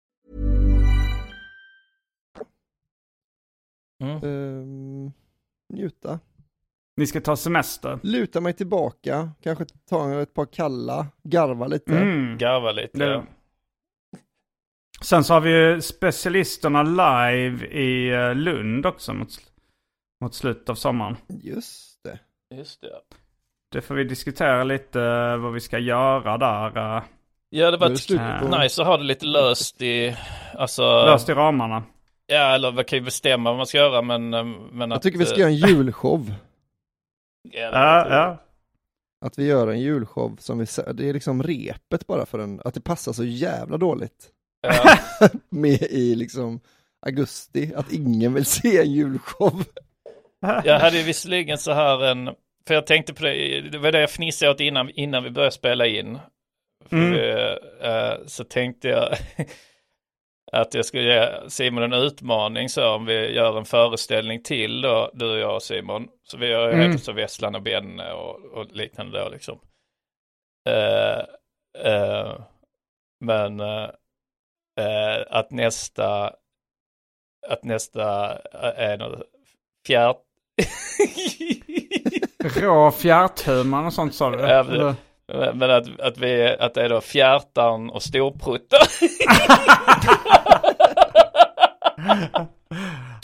today. 4.01 4.29
Ehm, 4.31 5.11
njuta. 5.73 6.19
Ni 6.97 7.07
ska 7.07 7.21
ta 7.21 7.35
semester. 7.35 7.99
Luta 8.03 8.41
mig 8.41 8.53
tillbaka, 8.53 9.31
kanske 9.43 9.65
ta 9.89 10.21
ett 10.21 10.33
par 10.33 10.45
kalla, 10.45 11.07
garva 11.23 11.67
lite. 11.67 11.97
Mm. 11.97 12.37
Garva 12.37 12.71
lite. 12.71 12.97
Det- 12.97 13.05
ja. 13.05 13.23
Sen 15.01 15.23
så 15.23 15.33
har 15.33 15.41
vi 15.41 15.49
ju 15.51 15.81
specialisterna 15.81 16.83
live 16.83 17.65
i 17.67 18.09
eh, 18.13 18.35
Lund 18.35 18.85
också 18.85 19.13
mot, 19.13 19.27
sl- 19.29 19.49
mot 20.21 20.33
slutet 20.33 20.69
av 20.69 20.75
sommaren. 20.75 21.17
Just 21.27 22.03
det. 22.03 22.19
Just 22.55 22.81
det. 22.81 22.89
Det 23.71 23.81
får 23.81 23.95
vi 23.95 24.03
diskutera 24.03 24.63
lite 24.63 25.01
eh, 25.01 25.37
vad 25.37 25.53
vi 25.53 25.59
ska 25.59 25.79
göra 25.79 26.37
där. 26.37 26.97
eh, 26.97 27.03
Ja, 27.49 27.71
det 27.71 27.77
var 27.77 27.87
på- 28.49 28.57
nice 28.57 28.81
att 28.81 28.87
ha 28.87 28.97
det 28.97 29.03
lite 29.03 29.25
löst 29.25 29.81
i, 29.81 30.15
alltså, 30.53 30.83
Löst 31.05 31.29
i 31.29 31.33
ramarna. 31.33 31.83
Ja, 32.31 32.55
eller 32.55 32.71
man 32.71 32.83
kan 32.85 32.99
ju 32.99 33.05
bestämma 33.05 33.49
vad 33.49 33.57
man 33.57 33.65
ska 33.67 33.77
göra, 33.77 34.01
men, 34.01 34.33
eh, 34.33 34.43
men 34.71 34.89
Jag 34.89 34.97
att, 34.97 35.01
tycker 35.03 35.19
vi 35.19 35.25
ska 35.25 35.35
eh, 35.35 35.39
göra 35.39 35.49
en 35.49 35.55
julshow. 35.55 36.33
ja, 37.51 38.07
Ja. 38.09 38.37
Att 39.25 39.39
vi 39.39 39.45
gör 39.45 39.67
en 39.67 39.79
julshow 39.81 40.35
som 40.39 40.59
vi, 40.59 40.65
det 40.93 41.09
är 41.09 41.13
liksom 41.13 41.43
repet 41.43 42.07
bara 42.07 42.25
för 42.25 42.39
en, 42.39 42.61
att 42.65 42.73
det 42.73 42.81
passar 42.81 43.13
så 43.13 43.23
jävla 43.23 43.77
dåligt. 43.77 44.29
ja. 44.61 44.97
Med 45.49 45.81
i 45.81 46.15
liksom 46.15 46.59
augusti, 47.05 47.71
att 47.75 47.91
ingen 47.93 48.33
vill 48.33 48.45
se 48.45 48.77
en 48.81 48.91
julshow. 48.91 49.63
Jag 50.63 50.79
hade 50.79 50.97
ju 50.97 51.03
visserligen 51.03 51.57
så 51.57 51.71
här 51.71 52.03
en, 52.05 52.25
för 52.67 52.73
jag 52.73 52.87
tänkte 52.87 53.13
på 53.13 53.23
det, 53.23 53.61
det 53.61 53.77
var 53.77 53.91
det 53.91 53.99
jag 53.99 54.09
fnissade 54.11 54.51
åt 54.51 54.59
innan, 54.59 54.89
innan 54.89 55.23
vi 55.23 55.29
började 55.29 55.51
spela 55.51 55.85
in. 55.87 56.19
För 56.89 56.95
Mm. 56.97 57.11
vi, 57.11 57.29
eh, 57.81 58.25
så 58.27 58.43
tänkte 58.43 58.87
jag 58.87 59.15
att 60.51 60.73
jag 60.73 60.85
skulle 60.85 61.03
ge 61.03 61.49
Simon 61.49 61.83
en 61.83 61.93
utmaning 61.93 62.69
så 62.69 62.95
om 62.95 63.05
vi 63.05 63.33
gör 63.33 63.57
en 63.57 63.65
föreställning 63.65 64.43
till 64.43 64.81
då, 64.81 65.11
du 65.13 65.31
och 65.31 65.39
jag 65.39 65.55
och 65.55 65.63
Simon. 65.63 66.07
Så 66.23 66.37
vi 66.37 66.47
ju 66.47 66.73
Mm. 66.73 66.97
så 66.97 67.11
Vesslan 67.11 67.55
och 67.55 67.61
Benne 67.61 68.13
och, 68.13 68.35
och 68.45 68.65
liknande 68.71 69.23
då 69.23 69.29
liksom. 69.29 69.59
Eh, 70.69 71.19
eh, 71.91 72.39
men 73.25 73.59
eh, 73.59 75.25
att 75.29 75.51
nästa, 75.51 76.33
att 77.47 77.63
nästa 77.63 78.37
är 78.75 78.97
något 78.97 79.21
fjärt... 79.87 80.17
Rå 82.61 82.91
fjärthumor 82.91 83.85
och 83.85 83.93
sånt 83.93 84.15
sa 84.15 84.29
du? 84.29 84.37
Men- 85.53 85.71
att, 85.71 85.99
att, 85.99 86.17
vi, 86.17 86.55
att 86.59 86.73
det 86.73 86.81
är 86.81 86.89
då 86.89 87.01
fjärtan 87.01 87.89
och 87.89 88.03
storpruttar. 88.03 88.79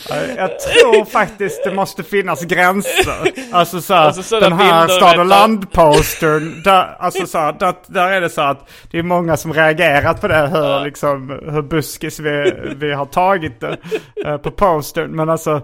Jag 0.38 0.60
tror 0.60 1.05
faktiskt 1.05 1.64
det 1.64 1.72
måste 1.72 2.03
finnas 2.03 2.43
gränser. 2.45 3.32
Alltså 3.51 3.82
så 3.82 3.93
här, 3.93 4.05
Alltså 4.05 4.39
den 4.39 4.53
här 4.53 4.88
stad 4.88 5.20
och 5.20 5.26
land-postern. 5.26 6.62
Där, 6.64 6.95
alltså 6.99 7.26
så 7.26 7.38
här, 7.38 7.53
där, 7.60 7.74
där 7.88 8.12
är 8.12 8.22
det 8.22 8.30
så 8.30 8.41
att 8.41 8.70
det 8.91 8.99
är 8.99 9.03
många 9.03 9.38
som 9.38 9.53
reagerat 9.53 10.22
på 10.22 10.28
det. 10.28 10.47
Hur, 10.47 10.86
liksom, 10.86 11.39
hur 11.51 11.62
buskis 11.62 12.20
vi, 12.20 12.53
vi 12.76 12.93
har 12.93 13.05
tagit 13.05 13.60
det 13.60 13.78
eh, 14.26 14.38
på 14.38 14.51
postern. 14.51 15.12
Men 15.12 15.30
alltså 15.30 15.62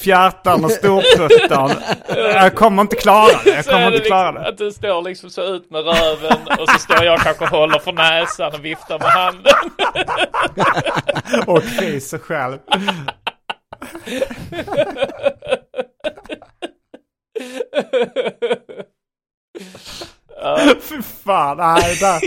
fjärtan 0.00 0.64
och 0.64 0.70
storpruttan. 0.70 1.70
Jag 2.16 2.54
kommer 2.54 2.82
inte 2.82 2.96
klara 2.96 3.42
det. 3.44 3.50
Jag 3.50 3.64
kommer 3.64 3.90
det 3.90 3.96
inte 3.96 4.08
klara 4.08 4.30
liksom, 4.30 4.42
det. 4.42 4.48
Att 4.48 4.58
du 4.58 4.72
står 4.72 5.02
liksom 5.02 5.30
så 5.30 5.42
ut 5.42 5.70
med 5.70 5.84
röven 5.84 6.38
och 6.60 6.68
så 6.68 6.78
står 6.78 7.04
jag 7.04 7.18
kanske 7.18 7.44
och 7.44 7.50
håller 7.50 7.78
för 7.78 7.92
näsan 7.92 8.54
och 8.54 8.64
viftar 8.64 8.98
med 8.98 9.08
handen. 9.08 9.52
Och 11.46 11.62
fiser 11.62 12.18
själv. 12.18 12.58
Fy 20.80 21.02
fan, 21.02 21.56
nej 21.56 21.96
där, 22.00 22.20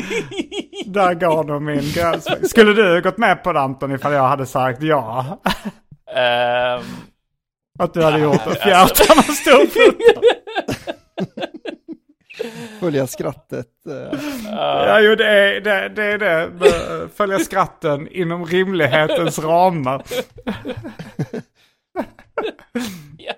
där 0.85 1.13
går 1.13 1.43
nog 1.43 1.61
min 1.61 1.91
gräns. 1.91 2.49
Skulle 2.49 2.73
du 2.73 3.01
gått 3.01 3.17
med 3.17 3.43
på 3.43 3.53
det 3.53 3.59
Anton 3.59 3.95
ifall 3.95 4.13
jag 4.13 4.27
hade 4.27 4.45
sagt 4.45 4.83
ja? 4.83 5.41
Ehm, 6.15 6.83
Att 7.79 7.93
du 7.93 8.03
hade 8.03 8.19
gjort 8.19 8.33
det? 8.43 8.43
alltså- 8.49 8.63
Fjärtan 8.63 9.17
och 9.17 9.23
storpruttan. 9.35 10.23
Följa 12.79 13.07
skrattet. 13.07 13.67
eh. 13.87 14.19
Ja, 14.51 14.99
jo 14.99 15.15
det 15.15 15.27
är 15.27 15.61
det. 15.61 15.89
det, 15.89 16.03
är 16.03 16.17
det. 16.17 16.49
Men, 16.59 17.09
Följa 17.09 17.39
skratten 17.39 18.07
inom 18.07 18.45
rimlighetens 18.45 19.39
ramar. 19.39 20.03
ja. 23.17 23.33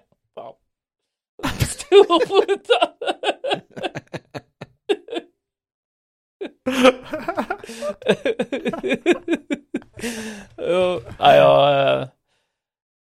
Jo, 10.57 11.01
ja, 11.19 11.35
jag, 11.35 11.99
eh, 12.01 12.07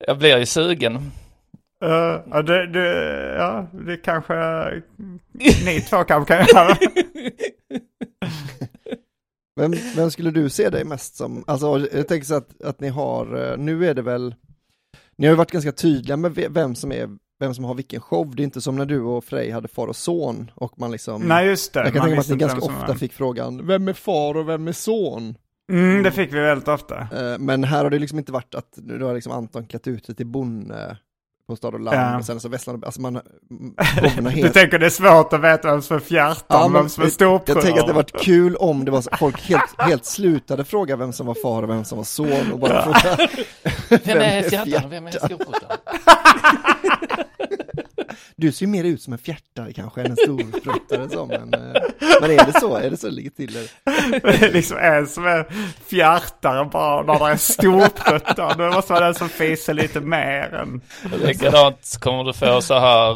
jag 0.07 0.17
blir 0.17 0.37
ju 0.37 0.45
sugen. 0.45 0.95
Uh, 1.83 2.19
ja, 2.31 2.41
det, 2.41 2.67
det, 2.67 3.35
ja, 3.37 3.67
det 3.71 3.97
kanske 3.97 4.33
ni 5.65 5.81
två 5.89 6.03
kanske 6.03 6.35
kan 6.37 6.45
göra. 6.45 6.77
Vem, 9.59 9.73
vem 9.95 10.11
skulle 10.11 10.31
du 10.31 10.49
se 10.49 10.69
dig 10.69 10.83
mest 10.85 11.15
som? 11.15 11.43
Alltså 11.47 11.87
jag 11.93 12.07
tänker 12.07 12.25
så 12.25 12.35
att, 12.35 12.61
att 12.61 12.79
ni 12.79 12.87
har, 12.89 13.51
eh, 13.51 13.57
nu 13.57 13.87
är 13.87 13.93
det 13.93 14.01
väl, 14.01 14.35
ni 15.17 15.27
har 15.27 15.31
ju 15.33 15.37
varit 15.37 15.51
ganska 15.51 15.71
tydliga 15.71 16.17
med 16.17 16.35
ve- 16.35 16.47
vem 16.49 16.75
som 16.75 16.91
är, 16.91 17.09
vem 17.39 17.53
som 17.53 17.63
har 17.65 17.73
vilken 17.75 18.01
show. 18.01 18.35
Det 18.35 18.41
är 18.41 18.43
inte 18.43 18.61
som 18.61 18.75
när 18.75 18.85
du 18.85 19.01
och 19.01 19.23
Frej 19.23 19.51
hade 19.51 19.67
far 19.67 19.87
och 19.87 19.95
son 19.95 20.51
och 20.55 20.79
man 20.79 20.91
liksom, 20.91 21.21
Nej 21.21 21.47
just 21.47 21.73
det. 21.73 21.79
jag 21.79 21.93
kan 21.93 21.99
man 21.99 22.07
tänka 22.07 22.15
mig 22.15 22.19
att 22.19 22.29
ni 22.29 22.35
ganska 22.35 22.65
ofta 22.83 22.95
fick 22.95 23.13
frågan, 23.13 23.67
vem 23.67 23.87
är 23.87 23.93
far 23.93 24.37
och 24.37 24.49
vem 24.49 24.67
är 24.67 24.71
son? 24.71 25.35
Mm, 25.71 26.03
det 26.03 26.11
fick 26.11 26.33
vi 26.33 26.39
väldigt 26.39 26.67
ofta. 26.67 26.95
Eh, 26.99 27.37
Men 27.39 27.63
här 27.63 27.83
har 27.83 27.89
det 27.89 27.99
liksom 27.99 28.17
inte 28.19 28.31
varit 28.31 28.55
att, 28.55 28.73
nu 28.75 29.03
har 29.03 29.13
liksom 29.13 29.31
Anton 29.31 29.65
klätt 29.65 29.87
ut 29.87 30.05
sig 30.05 30.15
till 30.15 30.25
bonde 30.27 30.97
på 31.47 31.55
stad 31.55 31.73
och 31.73 31.79
land 31.79 31.97
Ja. 31.97 32.17
och 32.17 32.25
sen 32.25 32.39
så 32.39 32.49
Västland, 32.49 32.85
alltså 32.85 33.01
man, 33.01 33.13
Du 34.35 34.49
tänker 34.49 34.79
det 34.79 34.85
är 34.85 34.89
svårt 34.89 35.33
att 35.33 35.41
veta 35.41 35.71
vem 35.71 35.81
som 35.81 35.95
är 35.95 35.99
fjärtan 35.99 36.43
Ja, 36.47 36.65
och 36.65 36.75
vem 36.75 36.89
som 36.89 37.01
är 37.01 37.05
jag- 37.05 37.13
storpruttan. 37.13 37.55
Jag 37.55 37.63
tänker 37.63 37.81
att 37.81 37.87
det 37.87 37.93
varit 37.93 38.21
kul 38.21 38.55
om 38.55 38.85
det 38.85 38.91
var 38.91 39.01
så, 39.01 39.09
folk 39.19 39.41
helt, 39.41 39.81
helt 39.81 40.05
slutade 40.05 40.63
fråga 40.65 40.95
vem 40.95 41.13
som 41.13 41.27
var 41.27 41.33
far 41.43 41.63
och 41.63 41.69
vem 41.69 41.83
som 41.83 41.97
var 41.97 42.05
son 42.05 42.51
och 42.51 42.59
bara 42.59 42.83
fråga 42.83 43.17
Vem 44.05 44.17
är 44.17 44.41
fjärtan? 44.49 44.89
Vem 44.89 45.07
är 45.07 45.11
storpruttan? 45.11 45.77
Du 48.35 48.51
ser 48.51 48.65
ju 48.65 48.71
mer 48.71 48.83
ut 48.83 49.01
som 49.01 49.13
en 49.13 49.19
fjärtare 49.19 49.73
kanske 49.73 50.01
än 50.01 50.11
en 50.11 50.17
storpruttare 50.17 51.09
så, 51.09 51.25
men, 51.25 51.53
eh, 51.53 51.81
men 52.21 52.31
är 52.31 52.45
det 52.45 52.59
så? 52.59 52.75
Är 52.75 52.89
det 52.89 52.97
så 52.97 53.07
det 53.07 53.13
ligger 53.13 53.29
till? 53.29 53.57
eller? 53.57 54.43
Är 54.43 54.51
liksom 54.53 54.77
en 54.77 55.07
som 55.07 55.25
är 55.25 55.47
fjärtare 55.85 56.65
bara 56.65 57.03
när 57.03 57.25
det 57.25 57.31
är 57.31 57.37
storpruttan. 57.37 58.57
Det 58.57 58.69
måste 58.69 58.93
vara 58.93 59.05
den 59.05 59.15
som 59.15 59.29
fiser 59.29 59.73
lite 59.73 59.99
mer 59.99 60.53
än... 60.53 60.81
Likadant 61.21 61.97
kommer 61.99 62.23
du 62.23 62.33
få 62.33 62.61
så 62.61 62.79
här, 62.79 63.09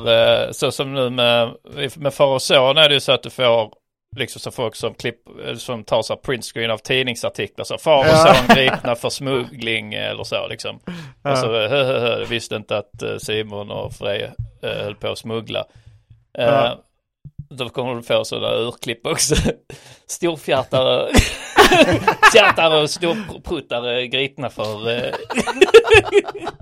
eh, 0.45 0.51
så 0.51 0.71
som 0.71 0.93
nu 0.93 1.09
med, 1.09 1.53
med 1.95 2.13
far 2.13 2.33
och 2.33 2.41
son 2.41 2.77
är 2.77 2.89
det 2.89 2.93
ju 2.93 2.99
så 2.99 3.11
att 3.11 3.23
du 3.23 3.29
får 3.29 3.73
liksom 4.15 4.39
så 4.39 4.51
folk 4.51 4.75
som, 4.75 4.93
klipp, 4.93 5.15
eh, 5.45 5.55
som 5.55 5.83
tar 5.83 6.01
så 6.01 6.13
här 6.13 6.21
printscreen 6.21 6.71
av 6.71 6.77
tidningsartiklar. 6.77 7.65
Så 7.65 7.77
far 7.77 7.99
och 7.99 8.17
son 8.17 8.55
gripna 8.55 8.95
för 8.95 9.09
smuggling 9.09 9.93
eller 9.93 10.23
så 10.23 10.47
liksom. 10.47 10.79
Och 11.21 11.37
så 11.37 11.47
hö, 11.47 11.67
hö, 11.67 11.99
hö, 11.99 12.25
visste 12.25 12.55
inte 12.55 12.77
att 12.77 13.01
eh, 13.01 13.17
Simon 13.17 13.71
och 13.71 13.93
Frej 13.93 14.31
eh, 14.63 14.69
höll 14.69 14.95
på 14.95 15.07
att 15.07 15.17
smuggla. 15.17 15.65
Ja. 16.31 16.79
Då 17.49 17.69
kommer 17.69 17.95
du 17.95 18.03
få 18.03 18.25
sådana 18.25 18.55
urklipp 18.55 19.07
också. 19.07 19.35
Storfjärtare, 20.07 21.11
fjärtare 22.33 22.81
och 22.81 22.89
storpruttare 22.89 24.07
gripna 24.07 24.49
för... 24.49 24.89
Eh... 24.89 25.13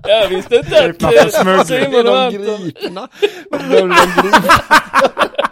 Jag 0.08 0.28
visste 0.28 0.56
inte 0.56 0.78
att 0.78 0.84
Gripna 0.84 1.08
för 1.08 1.28
smuggling. 1.28 1.94
Är 1.94 2.04
de 2.04 2.30
gripna? 2.30 3.08
Behöver 3.50 3.80
de 3.80 4.22
gripna? 4.22 5.47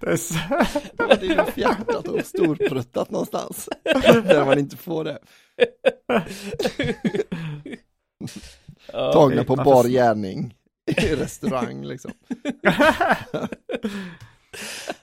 Det 0.00 0.06
är 0.10 0.16
så... 0.16 0.34
Det 0.96 1.26
är 1.26 1.46
ju 1.46 1.52
fjärtat 1.52 2.08
och 2.08 2.26
storpruttat 2.26 3.10
någonstans. 3.10 3.68
Där 3.84 4.44
man 4.44 4.58
inte 4.58 4.76
får 4.76 5.04
det. 5.04 5.18
Tagna 8.92 9.44
på 9.44 9.56
bar 9.56 9.84
gärning 9.84 10.54
i 10.96 11.14
restaurang 11.14 11.84
liksom. 11.84 12.12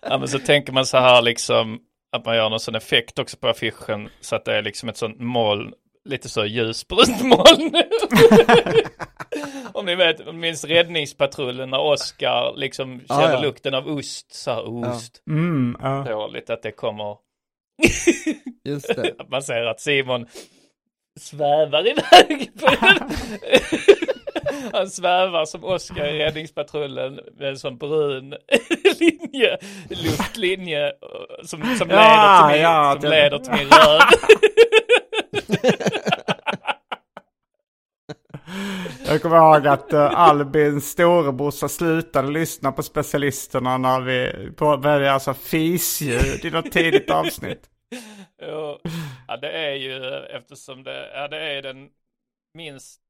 Ja 0.02 0.18
men 0.18 0.28
så 0.28 0.40
tänker 0.40 0.74
man 0.74 0.86
så 0.86 0.98
här 0.98 1.22
liksom 1.22 1.80
att 2.12 2.26
man 2.26 2.36
gör 2.36 2.50
någon 2.50 2.60
sån 2.60 2.76
effekt 2.76 3.20
också 3.20 3.38
på 3.38 3.48
affischen 3.48 4.10
så 4.22 4.36
att 4.36 4.46
det 4.46 4.58
är 4.58 4.62
liksom 4.62 4.90
ett 4.90 4.98
sånt 4.98 5.20
moln, 5.20 5.74
lite 6.10 6.30
så 6.30 6.46
ljusbrunt 6.46 7.22
moln. 7.24 7.72
Om 9.74 9.86
ni 9.86 9.96
vet, 9.96 10.28
om 10.28 10.36
ni 10.36 10.42
minns 10.42 10.64
räddningspatrullen 10.66 11.70
när 11.70 11.80
Oscar 11.80 12.54
liksom 12.58 13.02
Ah, 13.10 13.22
känner 13.22 13.34
ja. 13.34 13.42
lukten 13.42 13.74
av 13.74 13.88
ost, 13.88 14.34
så 14.34 14.52
här 14.52 14.68
ost. 14.68 15.22
Mm, 15.30 15.78
ja. 15.82 16.06
Dåligt 16.10 16.50
att 16.50 16.62
det 16.64 16.72
kommer, 16.72 17.18
Just 18.64 18.96
det. 18.96 19.16
att 19.20 19.30
man 19.30 19.42
ser 19.44 19.66
att 19.66 19.80
Simon 19.82 20.26
svävar 21.20 21.88
iväg. 21.88 22.52
Han 24.74 24.90
svävar 24.90 25.46
som 25.46 25.64
Oscar 25.64 26.06
i 26.06 26.20
räddningspatrullen 26.20 27.20
med 27.40 27.50
en 27.50 27.58
sån 27.58 27.78
brun 27.78 28.36
linje, 29.00 29.58
luftlinje 29.90 30.92
som, 31.44 31.76
som, 31.78 31.90
Ja, 31.90 31.96
leder, 31.96 32.48
till 32.48 32.54
min, 32.56 32.62
ja, 32.64 32.92
som 32.92 33.02
det- 33.02 33.10
leder 33.10 33.40
till 33.40 33.52
min 33.54 33.68
röv. 33.70 34.00
Jag 39.06 39.22
kommer 39.22 39.38
ihåg 39.38 39.68
att 39.68 39.94
uh, 39.94 40.20
Albins 40.20 40.90
storebrorsa 40.90 41.70
slutade 41.70 42.32
lyssna 42.32 42.72
på 42.72 42.84
specialisterna 42.84 43.78
när 43.78 44.02
vi 44.02 44.50
började 44.58 45.12
alltså 45.12 45.34
fisljud 45.34 46.46
i 46.46 46.52
något 46.52 46.72
tidigt 46.72 47.10
avsnitt. 47.10 47.70
Jo, 48.42 48.80
ja, 49.28 49.38
det 49.38 49.52
är 49.52 49.74
ju 49.74 50.16
eftersom 50.26 50.84
det, 50.84 51.12
ja, 51.14 51.28
det 51.28 51.38
är 51.38 51.62
den 51.62 51.90
minst 52.54 53.02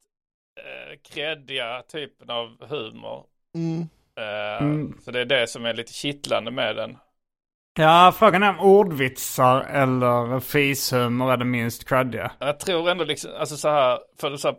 eh, 0.60 1.00
kreddiga 1.14 1.82
typen 1.82 2.30
av 2.30 2.68
humor. 2.68 3.26
Mm. 3.56 3.82
Eh, 4.16 4.44
Mm. 4.60 4.98
Så 5.02 5.12
det 5.12 5.20
är 5.20 5.26
det 5.26 5.48
som 5.48 5.66
är 5.66 5.74
lite 5.74 5.94
kittlande 5.94 6.52
med 6.52 6.76
den. 6.76 6.98
Ja, 7.80 8.14
frågan 8.20 8.44
är 8.44 8.50
om 8.50 8.60
ordvitsar 8.60 9.62
eller 9.62 10.40
fishumor 10.40 11.32
är 11.34 11.38
det 11.38 11.46
minst 11.46 11.90
creddiga. 11.90 12.32
Jag 12.40 12.60
tror 12.60 12.90
ändå 12.90 13.04
liksom, 13.04 13.32
alltså 13.40 13.58
så 13.58 13.70
här, 13.70 14.00
för 14.20 14.38
så 14.38 14.48
här, 14.48 14.58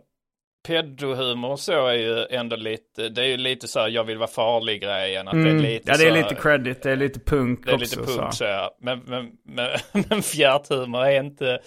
pedohumor 0.67 1.51
och 1.51 1.59
så 1.59 1.87
är 1.87 1.93
ju 1.93 2.25
ändå 2.29 2.55
lite, 2.55 3.09
det 3.09 3.21
är 3.21 3.25
ju 3.27 3.37
lite 3.37 3.67
så 3.67 3.79
här, 3.79 3.87
jag 3.87 4.03
vill 4.03 4.17
vara 4.17 4.27
farlig 4.27 4.81
grejen. 4.81 5.27
Att 5.27 5.33
det 5.33 5.39
är 5.39 5.45
Mm. 5.47 5.57
lite 5.63 5.91
Ja, 5.91 5.97
det 5.97 6.03
är 6.03 6.11
här- 6.11 6.17
lite 6.17 6.35
credit, 6.35 6.83
det 6.83 6.91
är 6.91 6.95
lite 6.95 7.19
punk 7.19 7.65
Det 7.65 7.71
är 7.71 7.75
också. 7.75 7.99
lite 7.99 8.11
punk 8.13 8.31
så. 8.33 8.37
så 8.37 8.43
ja. 8.43 8.75
Men, 8.81 8.99
men, 9.05 9.31
men, 9.45 9.69
men 10.09 10.21
fjärthumor 10.21 11.05
är 11.05 11.19
inte, 11.23 11.59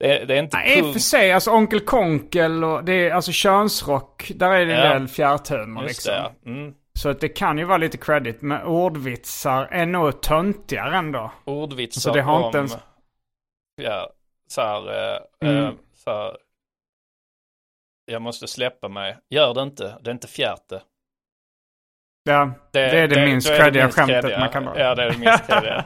Det, 0.00 0.24
det 0.24 0.34
är 0.34 0.38
inte 0.42 0.56
Nej, 0.56 0.78
i 0.78 0.82
och 0.82 0.92
för 0.92 1.00
sig, 1.00 1.32
alltså 1.32 1.50
Onkel 1.50 1.80
Konkel 1.80 2.64
och 2.64 2.84
det 2.84 2.92
är 2.92 3.10
alltså 3.10 3.32
könsrock. 3.32 4.32
Där 4.34 4.50
är 4.52 4.66
det 4.66 4.72
Ja. 4.72 4.78
en 4.92 4.98
del 5.00 5.08
fjärrhumor 5.08 5.82
Just 5.82 6.06
liksom. 6.06 6.14
det. 6.44 6.50
Mm. 6.50 6.74
Så 6.98 7.08
att 7.08 7.20
det 7.20 7.28
kan 7.28 7.58
ju 7.58 7.64
vara 7.64 7.78
lite 7.78 7.96
credit. 7.98 8.42
Men 8.42 8.62
ordvitsar 8.66 9.64
är 9.70 9.86
nog 9.86 10.20
töntigare 10.22 10.96
ändå. 10.96 11.32
Ordvitsar 11.44 12.00
Så 12.00 12.12
det 12.12 12.22
har 12.22 12.38
om... 12.40 12.44
inte 12.46 12.58
ens- 12.58 12.76
Ja, 13.76 14.12
så 14.48 14.60
här, 14.60 15.12
eh, 15.14 15.20
Mm. 15.48 15.64
eh, 15.64 15.72
så 15.94 16.10
här, 16.10 16.36
Jag 18.04 18.22
måste 18.22 18.48
släppa 18.48 18.88
mig. 18.88 19.18
Gör 19.30 19.54
det 19.54 19.62
inte. 19.62 19.98
Det 20.02 20.10
är 20.10 20.12
inte 20.14 20.28
fjärte. 20.28 20.82
Ja, 22.24 22.50
det, 22.72 22.80
är 22.80 23.08
det, 23.08 23.24
minst 23.26 23.48
då 23.48 23.54
är 23.54 23.58
creddiga 23.58 23.82
minst 23.84 23.98
skämtet 23.98 24.20
creddiga. 24.20 24.38
man 24.38 24.48
kan 24.48 24.64
dra. 24.64 24.78
Ja, 24.78 24.94
det 24.94 25.02
är 25.02 25.10
det 25.10 25.18
minst 25.18 25.46
creddiga. 25.46 25.84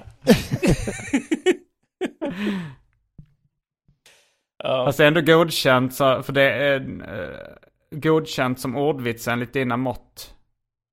Fast 4.62 4.98
det 4.98 5.04
är 5.04 5.08
ändå 5.08 5.20
godkänt, 5.20 5.94
så, 5.94 6.22
för 6.22 6.32
det 6.32 6.42
är 6.52 6.80
eh, 7.20 7.98
godkänt 7.98 8.60
som 8.60 8.76
ordvits 8.76 9.28
enligt 9.28 9.52
dina 9.52 9.76
mått, 9.76 10.34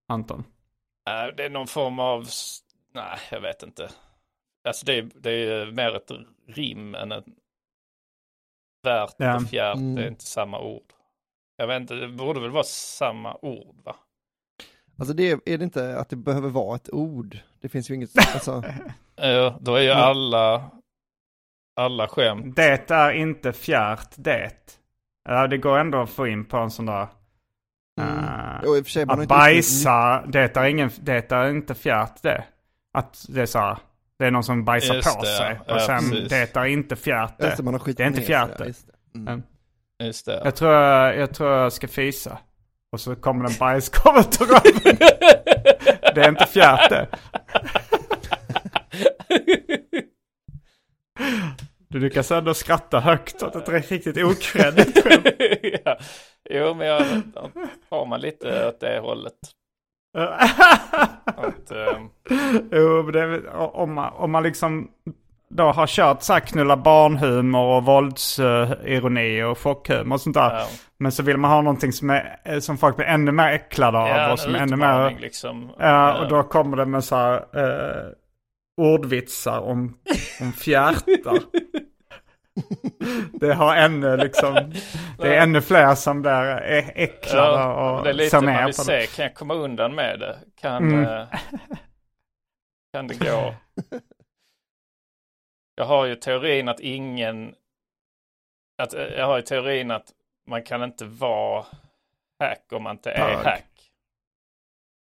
Anton. 0.08 0.44
eh, 1.10 1.36
det 1.38 1.44
är 1.46 1.50
någon 1.50 1.68
form 1.68 2.00
av... 2.00 2.28
Nej, 2.94 3.20
jag 3.32 3.42
vet 3.42 3.64
inte. 3.64 3.90
Alltså 4.68 4.86
det 4.86 4.98
är, 4.98 5.10
det 5.16 5.32
är 5.32 5.66
mer 5.72 5.96
ett 5.96 6.12
rim 6.48 6.96
än 6.96 7.12
ett 7.12 7.26
värt 8.84 9.16
Ja. 9.18 9.36
och 9.36 9.50
fjärt. 9.50 9.76
Mm. 9.76 9.96
Det 9.96 10.04
är 10.04 10.08
inte 10.08 10.26
samma 10.26 10.60
ord. 10.60 10.94
Jag 11.58 11.68
vet 11.68 11.82
inte, 11.82 11.96
det 11.96 12.08
borde 12.08 12.40
väl 12.40 12.50
vara 12.52 12.64
samma 12.64 13.38
ord 13.42 13.76
va? 13.84 13.96
Alltså 14.98 15.14
det 15.14 15.32
är, 15.32 15.40
är 15.46 15.58
det 15.58 15.64
inte 15.64 15.98
att 16.00 16.10
det 16.10 16.16
behöver 16.16 16.50
vara 16.50 16.76
ett 16.76 16.90
ord? 16.94 17.38
Det 17.62 17.70
finns 17.70 17.90
ju 17.92 17.96
inget, 17.96 18.10
alltså, 18.34 18.64
Ja, 19.16 19.58
då 19.62 19.76
är 19.76 19.82
ju 19.82 19.90
alla, 19.92 20.72
alla 21.76 22.08
skämt. 22.08 22.56
Det 22.56 22.92
är 22.92 23.12
inte 23.12 23.54
fjärt 23.54 24.10
det. 24.16 24.80
Ja, 25.24 25.48
det 25.48 25.58
går 25.58 25.78
ändå 25.80 26.02
att 26.02 26.10
få 26.10 26.28
in 26.28 26.46
på 26.46 26.58
en 26.58 26.72
sån 26.72 26.86
där... 26.86 27.08
eh, 28.02 28.70
och 28.70 28.78
i 28.78 28.82
och 28.82 28.86
för 28.86 28.92
sig, 28.92 29.06
man 29.06 29.14
att 29.20 29.24
inte 29.24 29.28
bajsa, 29.36 30.24
det 30.28 30.58
är, 30.58 30.66
ingen, 30.66 30.90
det 31.02 31.32
är 31.32 31.50
inte 31.50 31.76
fjärt 31.76 32.22
det. 32.22 32.44
Att 32.94 33.26
det 33.30 33.42
är 33.42 33.46
så 33.46 33.60
här, 33.60 33.78
det 34.20 34.26
är 34.26 34.32
någon 34.32 34.44
som 34.44 34.66
bajsar 34.66 34.96
Just 34.96 35.16
på 35.16 35.22
det, 35.22 35.28
sig. 35.28 35.60
ja. 35.68 35.74
Och 35.74 35.82
Ja, 35.82 35.86
sen, 35.86 36.10
precis. 36.12 36.30
det 36.30 36.56
är 36.56 36.66
inte 36.66 36.96
fjärt 36.96 37.38
det. 37.38 37.46
Just 37.46 37.58
det, 37.58 37.64
man 37.64 37.74
har 37.74 37.94
Det 37.94 38.04
är 38.04 38.08
inte 38.08 38.22
fjärt 38.22 38.58
det. 38.58 38.66
just 38.68 38.88
det. 38.88 38.94
Mm. 39.20 39.28
Mm. 39.28 39.44
Just 40.04 40.26
det. 40.26 40.42
Jag 40.44 40.56
tror 40.56 40.72
jag, 40.74 41.18
jag 41.18 41.34
tror 41.34 41.52
jag 41.52 41.74
ska 41.74 41.88
fisa. 41.88 42.38
Och 42.92 43.00
så 43.00 43.16
kommer 43.16 43.46
en 43.46 43.58
bajskorv 43.60 44.20
ut 44.20 44.42
ur 44.42 44.46
röven. 44.46 44.98
Det 46.16 46.22
är 46.22 46.30
inte 46.30 46.46
fjärt 46.46 46.90
det. 46.90 47.08
Du 51.88 52.00
lyckas 52.00 52.32
ändå 52.32 52.54
skratta 52.54 53.00
högt 53.00 53.44
åt 53.44 53.56
ett 53.56 53.70
riktigt 53.92 54.18
okreddigt 54.18 55.04
skämt. 55.04 55.26
ja. 55.86 55.98
Jo, 56.54 56.74
men 56.74 56.88
jag 56.88 57.06
har 57.90 58.06
man 58.06 58.22
lite 58.22 58.68
åt 58.68 58.80
det 58.80 59.00
hållet. 59.00 59.34
Att, 61.26 61.72
ehm, 61.72 62.10
Jo, 62.72 63.02
det 63.02 63.50
om, 63.52 63.94
man, 63.94 64.14
om 64.14 64.32
man 64.32 64.44
liksom 64.44 64.88
då 65.50 65.64
har 65.64 65.88
kört 65.88 66.24
så 66.24 66.34
här 66.34 66.40
knulla 66.40 66.78
barnhumor 66.78 67.78
och 67.78 67.86
våldsironi 67.86 69.44
och 69.44 69.58
chockhumor 69.60 70.16
och 70.16 70.22
sånt 70.22 70.34
där. 70.34 70.54
ja. 70.54 70.68
Men 70.98 71.12
så 71.12 71.24
vill 71.24 71.38
man 71.38 71.52
ha 71.52 71.62
någonting 71.62 71.92
som, 71.94 72.10
är, 72.10 72.60
som 72.60 72.78
folk 72.78 72.96
blir 72.96 73.06
ännu 73.06 73.32
mer 73.32 73.48
äcklade 73.48 73.98
av. 73.98 74.08
Ja, 74.08 74.32
och 74.32 74.40
som 74.40 74.56
ännu 74.56 74.76
mer, 74.76 75.18
liksom. 75.20 75.72
Ja, 75.80 76.22
och 76.22 76.30
då 76.30 76.44
kommer 76.44 76.78
det 76.78 76.86
med 76.86 77.04
så 77.04 77.16
här 77.16 77.34
eh, 77.36 78.12
ordvitsar 78.82 79.60
om, 79.60 79.98
om 80.42 80.54
fjärtar. 80.54 81.38
det 83.40 83.54
har 83.54 83.76
ännu 83.76 84.18
liksom, 84.18 84.74
det 85.18 85.36
är 85.36 85.42
ännu 85.42 85.62
fler 85.62 85.96
som 85.96 86.22
blir 86.22 86.62
äcklade 86.96 87.48
Ja, 87.60 87.98
och 87.98 88.04
det 88.04 88.10
är 88.10 88.14
lite 88.14 88.30
ser 88.30 88.42
man 88.42 88.54
ner 88.54 88.66
vill 88.66 88.76
på 88.76 88.82
se, 88.84 89.08
kan 89.08 89.24
jag 89.24 89.34
komma 89.36 89.54
undan 89.54 89.96
med 89.96 90.20
det? 90.20 90.40
Kan, 90.56 90.84
Mm. 90.94 91.04
eh, 91.06 91.28
kan 92.94 93.08
det 93.08 93.16
gå? 93.20 93.54
Jag 95.76 95.86
har 95.86 96.06
ju 96.06 96.16
teorin 96.16 96.70
att 96.70 96.80
ingen, 96.80 97.56
att, 98.78 98.94
eh, 98.94 99.04
jag 99.04 99.26
har 99.26 99.36
ju 99.38 99.42
teorin 99.42 99.92
att 99.92 100.12
man 100.48 100.64
kan 100.64 100.84
inte 100.84 101.06
vara 101.06 101.66
hack 102.40 102.66
om 102.72 102.84
man 102.84 102.96
inte 102.96 103.12
är 103.12 103.36
Bög. 103.36 103.46
hack. 103.46 103.66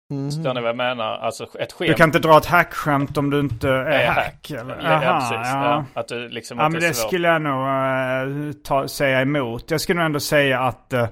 Mhm. 0.09 0.31
Förstår 0.31 0.53
ni 0.53 0.61
vad 0.61 0.69
jag 0.69 0.77
menar? 0.77 1.17
Alltså 1.17 1.43
ett 1.59 1.73
skämt 1.73 1.87
Du 1.87 1.93
kan 1.93 2.09
inte 2.09 2.19
dra 2.19 2.37
ett 2.37 2.45
hackskämt 2.45 3.17
om 3.17 3.29
du 3.29 3.39
inte 3.39 3.69
är, 3.69 3.73
är 3.85 4.07
hack. 4.07 4.17
hack. 4.17 4.51
eller? 4.51 4.75
Ja, 4.75 5.03
ja, 5.03 5.09
Aha, 5.09 5.19
precis. 5.19 5.53
ja. 5.53 5.85
Ja. 5.93 6.01
Att 6.01 6.07
du 6.07 6.29
liksom 6.29 6.57
Ja 6.59 6.69
men 6.69 6.81
det 6.81 6.93
svår. 6.93 7.07
skulle 7.07 7.27
jag 7.27 7.41
nog 7.41 7.67
eh, 7.67 8.51
ta, 8.63 8.87
säga 8.87 9.21
emot. 9.21 9.71
Jag 9.71 9.81
skulle 9.81 9.97
nog 9.99 10.05
ändå 10.05 10.19
säga 10.19 10.59
att 10.59 10.93
uh, 10.93 11.07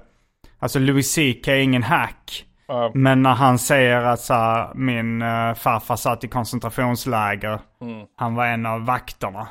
alltså 0.59 0.79
Louis 0.79 1.15
CK 1.15 1.47
är 1.47 1.55
ingen 1.55 1.83
hack. 1.83 2.45
Ja. 2.67 2.91
Men 2.93 3.21
när 3.21 3.33
han 3.33 3.59
säger 3.59 4.01
att 4.01 4.19
så 4.19 4.33
här, 4.33 4.73
min 4.75 5.21
uh, 5.21 5.53
farfar 5.53 5.95
satt 5.95 6.23
i 6.23 6.27
koncentrationsläger. 6.27 7.59
Mm. 7.81 8.05
Han 8.15 8.35
var 8.35 8.45
en 8.45 8.65
av 8.65 8.85
vakterna. 8.85 9.47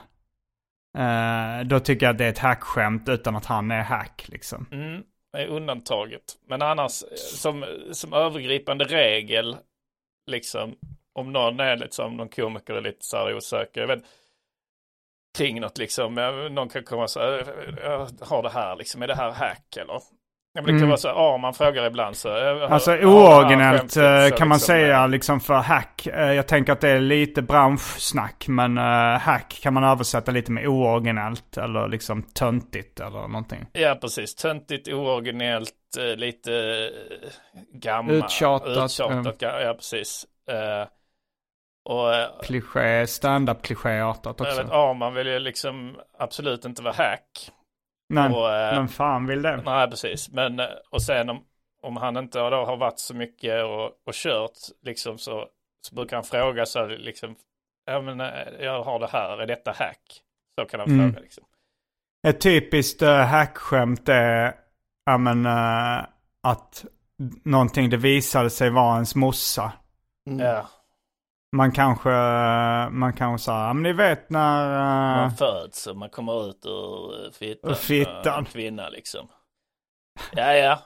Då 1.64 1.80
tycker 1.80 2.06
jag 2.06 2.12
att 2.12 2.18
det 2.18 2.24
är 2.24 2.28
ett 2.28 2.38
hackskämt 2.38 3.08
utan 3.08 3.36
att 3.36 3.46
han 3.46 3.70
är 3.70 3.82
hack 3.82 4.24
liksom. 4.28 4.66
Mm, 4.72 5.02
är 5.34 5.46
undantaget. 5.46 6.38
Men 6.46 6.62
annars 6.62 7.02
eh, 7.02 7.16
som, 7.16 7.64
som 7.92 8.12
övergripande 8.12 8.84
regel, 8.84 9.56
liksom 10.26 10.76
om 11.12 11.32
någon 11.32 11.60
är 11.60 11.76
liksom, 11.76 12.16
någon 12.16 12.28
komiker 12.28 12.74
är 12.74 12.80
lite 12.80 13.04
så 13.04 13.16
här 13.16 13.36
osäker, 13.36 13.80
jag 13.80 13.88
vet, 13.88 14.04
kring 15.38 15.60
något 15.60 15.78
liksom, 15.78 16.14
någon 16.50 16.68
kan 16.68 16.84
komma 16.84 17.08
så 17.08 17.20
här, 17.20 17.76
jag 17.82 18.08
har 18.20 18.42
det 18.42 18.50
här 18.50 18.76
liksom, 18.76 19.02
är 19.02 19.06
det 19.06 19.14
här 19.14 19.30
hack 19.30 19.76
eller? 19.76 20.00
Ja, 20.56 20.62
men 20.62 20.64
det 20.64 20.70
kan 20.70 20.76
Mm. 20.76 20.88
vara 20.88 20.96
så, 20.96 21.08
ja 21.08 21.36
man 21.36 21.54
frågar 21.54 21.86
ibland 21.86 22.16
så. 22.16 22.28
eh, 22.28 22.72
Alltså 22.72 22.92
ooriginellt 22.92 23.80
skämtet, 23.94 24.32
eh, 24.32 24.36
kan 24.38 24.48
man 24.48 24.56
liksom, 24.56 24.66
säga 24.66 25.02
eh, 25.02 25.08
liksom 25.08 25.40
för 25.40 25.54
hack. 25.54 26.06
Jag 26.12 26.48
tänker 26.48 26.72
att 26.72 26.80
det 26.80 26.88
är 26.88 27.00
lite 27.00 27.42
branschsnack. 27.42 28.44
Men 28.48 28.76
hack 29.18 29.58
kan 29.62 29.74
man 29.74 29.84
översätta 29.84 30.32
lite 30.32 30.52
med 30.52 30.66
ooriginellt. 30.68 31.56
Eller 31.56 31.88
liksom 31.88 32.22
töntigt 32.22 33.00
eller 33.00 33.28
någonting. 33.28 33.66
Ja, 33.72 33.98
precis. 34.00 34.34
Töntigt, 34.34 34.88
ooriginellt, 34.88 35.72
lite 36.16 36.52
eh, 36.54 37.28
gammal. 37.72 38.14
Uttjatat, 38.16 38.84
Uttjatat, 38.84 39.36
ja, 39.42 39.60
ja 39.60 39.74
precis. 39.74 40.26
Och 41.88 42.44
Kliché, 42.44 43.06
stand-up 43.06 43.62
klichéartat 43.62 44.40
också. 44.40 44.62
vet, 44.62 44.70
Arman 44.72 45.14
vill 45.14 45.26
ju 45.26 45.38
liksom 45.38 45.96
absolut 46.18 46.64
inte 46.64 46.82
vara 46.82 46.94
hack. 46.94 47.50
Nej, 48.08 48.30
och, 48.30 48.52
eh, 48.52 48.78
men 48.78 48.88
fan 48.88 49.26
vill 49.26 49.42
det? 49.42 49.62
Nej, 49.64 49.90
precis. 49.90 50.30
Men, 50.30 50.60
eh, 50.60 50.66
och 50.90 51.02
sen 51.02 51.30
om, 51.30 51.44
om 51.82 51.96
han 51.96 52.16
inte 52.16 52.38
då 52.38 52.64
har 52.64 52.76
varit 52.76 52.98
så 52.98 53.14
mycket 53.14 53.64
och, 53.64 53.84
och 54.06 54.14
kört, 54.14 54.58
liksom 54.82 55.18
så, 55.18 55.46
så 55.80 55.94
brukar 55.94 56.16
han 56.16 56.24
fråga 56.24 56.66
så 56.66 56.78
här, 56.78 56.88
liksom, 56.88 57.36
ja 57.84 58.00
men 58.00 58.20
eh, 58.20 58.48
jag 58.60 58.82
har 58.82 58.98
det 58.98 59.06
här, 59.06 59.38
är 59.38 59.46
detta 59.46 59.70
hack? 59.70 60.20
Så 60.60 60.66
kan 60.66 60.80
han 60.80 60.88
Mm. 60.88 61.12
fråga 61.12 61.22
liksom. 61.22 61.44
Ett 62.26 62.40
typiskt 62.40 63.02
uh, 63.02 63.08
hackskämt 63.08 64.08
är 64.08 64.54
ja, 65.04 65.18
men, 65.18 65.46
eh, 65.46 66.06
att 66.42 66.84
någonting 67.44 67.90
det 67.90 67.96
visade 67.96 68.50
sig 68.50 68.70
vara 68.70 68.94
ens 68.94 69.14
morsa. 69.14 69.72
Mm. 70.26 70.40
Ja, 70.40 70.68
Man 71.54 71.72
kanske, 71.72 72.08
man 72.90 73.12
kanske 73.16 73.44
sa, 73.44 73.66
ja 73.66 73.72
men 73.72 73.82
ni 73.82 73.92
vet 73.92 74.30
när... 74.30 74.74
eh, 74.74 75.16
man 75.22 75.36
föds 75.36 75.86
och 75.86 75.96
man 75.96 76.10
kommer 76.10 76.50
ut 76.50 76.66
ur 76.66 77.24
eh, 77.26 77.30
fittan. 77.32 77.70
Ur 77.70 77.74
fittan. 77.74 78.26
eh, 78.26 78.38
En 78.38 78.44
kvinna 78.44 78.88
liksom. 78.88 79.28
Ja, 80.32 80.52
ja. 80.52 80.78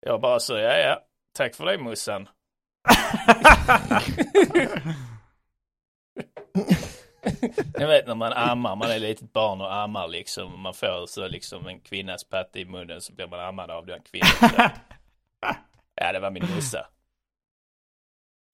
Jag 0.00 0.20
bara 0.20 0.40
så, 0.40 0.58
ja, 0.58 0.76
ja. 0.76 1.00
Tack 1.36 1.54
för 1.54 1.64
det 1.66 1.78
morsan. 1.78 2.28
Jag 7.74 7.86
vet 7.88 8.06
när 8.06 8.14
man 8.14 8.32
ammar, 8.32 8.76
man 8.76 8.90
är 8.90 8.98
litet 8.98 9.32
barn 9.32 9.60
och 9.60 9.74
ammar 9.74 10.08
liksom. 10.08 10.60
Man 10.62 10.74
får 10.74 11.06
så 11.06 11.28
liksom 11.28 11.66
en 11.66 11.80
kvinnas 11.80 12.24
patte 12.24 12.60
i 12.60 12.64
munnen 12.64 13.00
så 13.00 13.12
blir 13.12 13.26
man 13.26 13.40
ammad 13.40 13.70
av 13.70 13.86
den 13.86 14.00
kvinnan. 14.02 14.70
Ja, 16.00 16.12
det 16.12 16.20
var 16.20 16.30
min 16.30 16.46
morsa. 16.54 16.86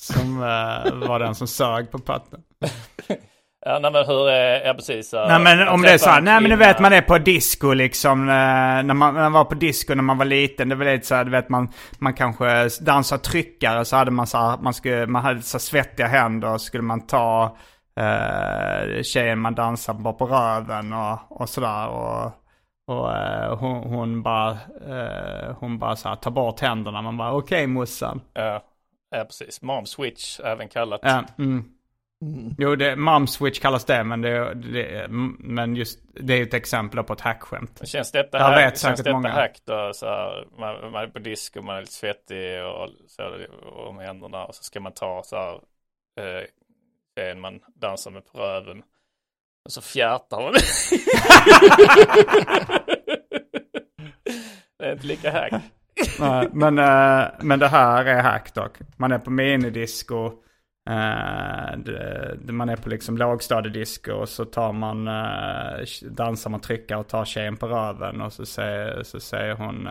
Som 0.03 0.37
eh, 0.43 1.09
var 1.09 1.19
den 1.19 1.35
som 1.35 1.47
sög 1.47 1.91
på 1.91 1.99
patten. 1.99 2.41
Ja, 3.67 3.79
nej, 3.79 3.93
men 3.93 4.07
hur 4.07 4.29
är, 4.29 4.67
ja 4.67 4.75
precis. 4.75 5.11
så- 5.11 5.27
Nej 5.29 5.41
men 5.41 5.69
om 5.69 5.83
det 5.83 5.91
är 5.93 5.99
så 5.99 6.11
här, 6.11 6.21
nej 6.21 6.41
men 6.41 6.51
du 6.51 6.57
vet 6.57 6.81
man 6.81 6.93
är 6.93 7.01
på 7.03 7.19
disco 7.19 7.73
liksom. 7.73 8.29
eh, 8.29 8.35
När 8.35 8.95
man, 8.95 9.15
när 9.15 9.21
man 9.23 9.33
var 9.33 9.45
på 9.45 9.55
disco 9.55 9.95
när 9.95 10.03
man 10.03 10.19
var 10.19 10.25
liten. 10.25 10.69
Det 10.69 10.75
var 10.75 10.85
lite 10.85 11.07
så 11.07 11.15
här, 11.15 11.25
du 11.25 11.31
vet 11.31 11.49
man, 11.49 11.69
man 11.99 12.15
kanske 12.15 12.69
dansar 12.81 13.19
tryckare 13.19 13.85
så 13.85 13.97
hade 13.97 14.11
man 14.11 14.27
så 14.27 14.39
här, 14.39 14.57
man, 14.59 14.75
skulle, 14.75 15.07
man 15.07 15.23
hade 15.23 15.43
så 15.43 15.59
svettiga 15.59 16.07
händer 16.07 16.49
och 16.55 16.61
så 16.61 16.65
skulle 16.67 16.83
man 16.83 17.07
ta 17.07 17.57
eh, 18.01 19.03
tjejen 19.03 19.39
man 19.39 19.55
dansar 19.55 19.95
bara 19.95 20.13
på 20.15 20.27
röven 20.27 20.93
och, 20.93 21.19
och 21.41 21.49
sådär. 21.49 21.89
Och, 21.89 22.25
och 22.87 23.13
eh, 23.17 23.57
hon, 23.59 23.83
hon 23.93 24.23
bara, 24.23 24.51
eh, 24.89 25.57
hon 25.61 25.79
bara 25.79 25.97
så 25.97 26.09
här, 26.09 26.17
tar 26.17 26.31
bort 26.31 26.61
händerna. 26.61 27.03
Man 27.03 27.17
bara 27.17 27.33
okej 27.33 27.67
morsan. 27.67 28.21
Ja, 28.35 28.63
ja, 29.13 29.25
precis. 29.25 29.63
Mom 29.63 29.87
switch, 29.87 30.41
även 30.41 30.69
kallat. 30.69 31.01
Ja, 31.03 31.25
mm. 31.39 31.65
Jo, 32.59 32.77
det, 32.77 32.97
mom 32.97 33.27
switch 33.27 33.61
kallas 33.61 33.85
det, 33.85 34.05
men, 34.05 34.21
det, 34.21 34.55
det, 34.55 35.07
men 35.39 35.77
just 35.77 36.01
det 36.15 36.35
är 36.35 36.43
ett 36.43 36.55
exempel 36.55 37.03
på 37.05 37.13
ett 37.13 37.21
hackskämt. 37.21 37.89
Känns 37.89 38.13
detta, 38.13 38.39
Jag 38.39 38.45
hack, 38.45 38.59
vet 38.59 38.65
känns 38.65 38.81
säkert 38.81 39.05
detta 39.05 39.13
många. 39.13 39.29
hack 39.29 39.61
då? 39.65 39.91
Så 39.95 40.07
här, 40.07 40.47
man, 40.59 40.93
man 40.93 41.03
är 41.03 41.07
på 41.07 41.19
disco, 41.19 41.63
man 41.63 41.77
är 41.77 41.81
lite 41.81 41.93
svettig 41.93 42.65
och 42.65 42.89
så 43.07 43.23
det 43.23 43.49
om 43.73 43.99
händerna 43.99 44.45
och 44.45 44.55
så 44.55 44.63
ska 44.63 44.81
man 44.81 44.93
ta 44.93 45.23
så 45.25 45.37
här 45.37 45.55
eh, 46.21 46.45
tjejen 47.19 47.41
man 47.41 47.61
dansar 47.75 48.11
med 48.11 48.27
på 48.27 48.39
röven. 48.39 48.83
Och 49.65 49.73
så 49.73 49.81
fjärtar 49.81 50.43
man. 50.43 50.53
det 54.79 54.87
är 54.87 54.93
inte 54.93 55.07
lika 55.07 55.31
hack. 55.33 55.53
Nej, 56.21 56.49
men, 56.53 56.79
eh, 56.79 57.25
men 57.41 57.59
det 57.59 57.69
här 57.69 58.05
är 58.05 58.23
hack 58.23 58.55
dock. 58.55 58.79
Man 58.97 59.13
är 59.13 59.19
på 59.19 59.31
minidisco. 59.31 60.33
det, 61.77 62.37
det- 62.45 62.53
man 62.53 62.69
är 62.69 62.77
på 62.77 62.89
liksom 62.89 63.17
lågstadiedisco 63.19 64.13
och 64.13 64.29
så 64.29 64.45
tar 64.45 64.73
man, 64.73 65.09
uh, 65.09 65.87
dansar 66.11 66.51
man 66.51 66.61
tryckar 66.61 66.97
och 66.97 67.09
tar 67.09 67.25
tjejen 67.25 67.57
på 67.57 67.67
röven 67.69 68.21
och 68.21 68.33
så 68.33 68.47
säger, 68.47 69.03
så 69.03 69.21
säger 69.21 69.55
hon 69.55 69.89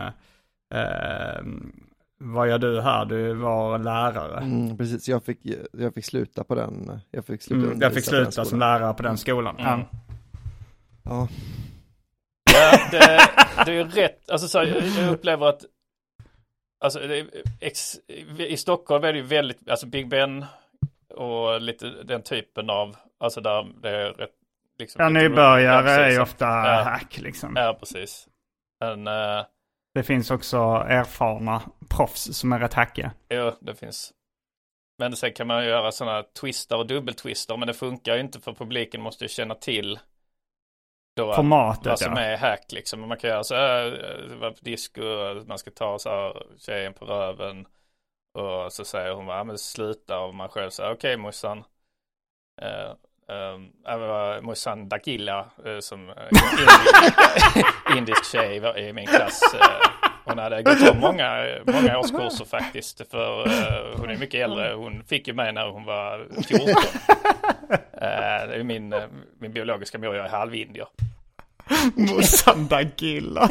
Vad 2.24 2.48
gör 2.48 2.58
du 2.58 2.80
här? 2.80 3.04
Du 3.04 3.34
var 3.34 3.78
lärare. 3.78 4.40
Mm, 4.40 4.76
precis, 4.78 5.08
jag 5.08 5.24
fick, 5.24 5.38
jag 5.72 5.94
fick 5.94 6.04
sluta 6.04 6.44
på 6.44 6.54
den. 6.54 7.00
Jag 7.10 7.24
fick 7.26 7.42
sluta, 7.42 7.66
Mm, 7.66 7.80
jag 7.80 7.92
fick 7.94 8.04
sluta 8.04 8.44
som 8.44 8.58
lärare 8.58 8.94
på 8.94 9.02
den 9.02 9.16
skolan. 9.18 9.56
Mm. 9.58 9.80
Ja. 9.80 9.86
Ja, 11.04 11.28
Ja, 12.52 12.78
det, 12.90 13.20
det 13.64 13.70
är 13.70 13.74
ju 13.74 13.84
rätt. 13.84 14.30
Alltså 14.30 14.48
så 14.48 14.58
här, 14.58 14.66
jag- 14.66 15.04
jag 15.04 15.12
upplever 15.12 15.46
att 15.46 15.60
Alltså 16.82 17.00
ex, 17.60 18.00
i 18.38 18.56
Stockholm 18.56 19.04
är 19.04 19.12
det 19.12 19.18
ju 19.18 19.24
väldigt, 19.24 19.68
alltså 19.70 19.86
Big 19.86 20.08
Ben 20.08 20.44
och 21.14 21.60
lite 21.60 21.90
den 22.04 22.22
typen 22.22 22.70
av, 22.70 22.96
alltså 23.20 23.40
där 23.40 23.66
det 23.82 23.90
är 23.90 24.12
rätt 24.12 24.30
liksom, 24.78 25.02
Ja, 25.02 25.08
nybörjare 25.08 25.90
ja, 25.90 25.96
är 26.00 26.10
ju 26.10 26.20
ofta 26.20 26.44
Ja. 26.44 26.82
hack 26.82 27.18
liksom. 27.18 27.52
Ja, 27.56 27.76
precis. 27.80 28.28
Men, 28.80 29.06
eh, 29.06 29.44
Det 29.94 30.02
finns 30.02 30.30
också 30.30 30.56
erfarna 30.88 31.62
proffs 31.90 32.34
som 32.38 32.52
är 32.52 32.58
rätt 32.58 32.74
hackiga. 32.74 33.10
jo, 33.30 33.52
det 33.60 33.74
finns. 33.74 34.12
Men 34.98 35.16
sen 35.16 35.32
kan 35.32 35.46
man 35.46 35.64
göra 35.64 35.92
sådana 35.92 36.22
twistar 36.22 36.76
och 36.76 36.86
dubbeltwister, 36.86 37.56
men 37.56 37.66
det 37.68 37.74
funkar 37.74 38.14
ju 38.14 38.20
inte 38.20 38.40
för 38.40 38.52
publiken 38.52 39.00
måste 39.00 39.24
ju 39.24 39.28
känna 39.28 39.54
till 39.54 39.98
då 41.16 41.34
Formatet, 41.34 41.86
vad 41.86 41.98
som 41.98 42.12
ja. 42.12 42.20
är 42.20 42.36
hack 42.36 42.72
liksom. 42.72 43.08
Man 43.08 43.18
kan 43.18 43.30
göra 43.30 43.44
så 43.44 43.54
här, 43.54 43.86
eh, 44.42 44.50
på 44.50 44.56
disco, 44.60 45.02
man 45.46 45.58
ska 45.58 45.70
ta 45.70 45.98
så 45.98 46.10
här 46.10 46.46
tjejen 46.58 46.94
på 46.94 47.04
röven 47.04 47.66
och 48.38 48.72
så 48.72 48.84
säger 48.84 49.12
hon, 49.12 49.26
ja 49.26 49.44
men 49.44 49.58
sluta 49.58 50.18
och 50.18 50.34
man 50.34 50.48
själv 50.48 50.70
säger, 50.70 50.92
okej 50.92 51.16
morsan. 51.16 51.64
Uh, 52.62 52.92
uh, 53.34 54.40
morsan 54.40 54.88
Dakila 54.88 55.50
uh, 55.66 55.80
som 55.80 56.08
uh, 56.08 56.14
indi- 56.16 57.96
indisk 57.98 58.24
tjej 58.24 58.56
i 58.88 58.92
min 58.92 59.06
klass. 59.06 59.54
eh, 59.54 60.11
hon 60.24 60.38
hade 60.38 60.62
gått 60.62 60.90
om 60.90 60.98
många, 61.00 61.46
många 61.66 61.98
årskurser 61.98 62.44
faktiskt. 62.44 63.10
För 63.10 63.48
uh, 63.48 63.96
hon 63.96 64.10
är 64.10 64.16
mycket 64.16 64.44
äldre. 64.44 64.72
Hon 64.74 65.04
fick 65.04 65.28
ju 65.28 65.34
mig 65.34 65.52
när 65.52 65.68
hon 65.68 65.84
var 65.84 66.42
14. 66.42 66.68
Uh, 66.68 66.74
eh, 67.92 68.48
det 68.48 68.54
är 68.54 68.64
min, 68.64 68.92
eh, 68.92 69.02
min 69.40 69.52
biologiska 69.52 69.98
mor, 69.98 70.16
jag 70.16 70.26
är 70.26 70.30
halvindier. 70.30 70.86
Morsan 71.94 72.66
Dagilla. 72.66 73.50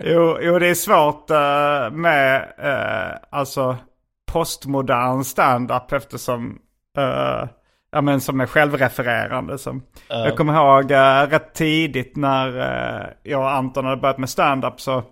jo, 0.00 0.38
jo, 0.40 0.58
det 0.58 0.66
är 0.66 0.74
svårt 0.74 1.30
uh, 1.30 1.90
med 1.96 2.52
uh, 2.64 3.38
alltså 3.38 3.76
postmodern 4.32 5.24
standup 5.24 5.92
eftersom 5.92 6.58
uh, 6.98 7.44
ja, 7.94 8.00
men 8.00 8.20
som 8.20 8.40
är 8.40 8.46
självrefererande. 8.46 9.58
Som. 9.58 9.82
Jag 10.08 10.36
kommer 10.36 10.54
ihåg 10.54 10.90
uh, 10.90 11.30
rätt 11.30 11.54
tidigt 11.54 12.16
när 12.16 12.48
uh, 12.56 13.06
jag 13.22 13.40
och 13.40 13.52
Anton 13.52 13.84
hade 13.84 14.00
börjat 14.00 14.18
med 14.18 14.30
stand-up 14.30 14.80
så, 14.80 15.02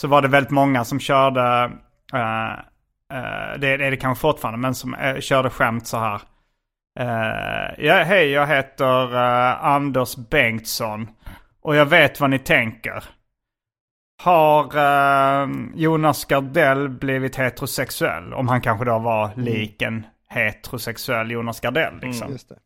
så 0.00 0.08
var 0.08 0.22
det 0.22 0.28
väldigt 0.28 0.50
många 0.50 0.84
som 0.84 1.00
körde, 1.00 1.70
uh, 2.14 2.50
uh, 3.14 3.58
det, 3.58 3.76
det 3.76 3.86
är 3.86 3.90
det 3.90 3.96
kanske 3.96 4.20
fortfarande, 4.20 4.58
men 4.58 4.74
som 4.74 4.94
uh, 4.94 5.20
körde 5.20 5.50
skämt 5.50 5.86
så 5.86 5.98
här. 5.98 6.20
Eh, 7.00 7.84
ja, 7.86 7.94
hej, 7.94 8.30
jag 8.30 8.46
heter 8.46 9.14
eh, 9.14 9.64
Anders 9.64 10.16
Bengtsson. 10.16 11.08
Och 11.62 11.76
jag 11.76 11.86
vet 11.86 12.20
vad 12.20 12.30
ni 12.30 12.38
tänker. 12.38 13.04
Har 14.22 14.76
eh, 14.76 15.48
Jonas 15.74 16.24
Gardell 16.24 16.88
blivit 16.88 17.36
heterosexuell? 17.36 18.32
Om 18.32 18.48
han 18.48 18.60
kanske 18.60 18.84
då 18.84 18.98
var 18.98 19.30
lik 19.36 19.82
en 19.82 20.06
heterosexuell 20.28 21.30
Jonas 21.30 21.60
Gardell. 21.60 22.00
Liksom. 22.02 22.30
just 22.32 22.48
det. 22.48 22.58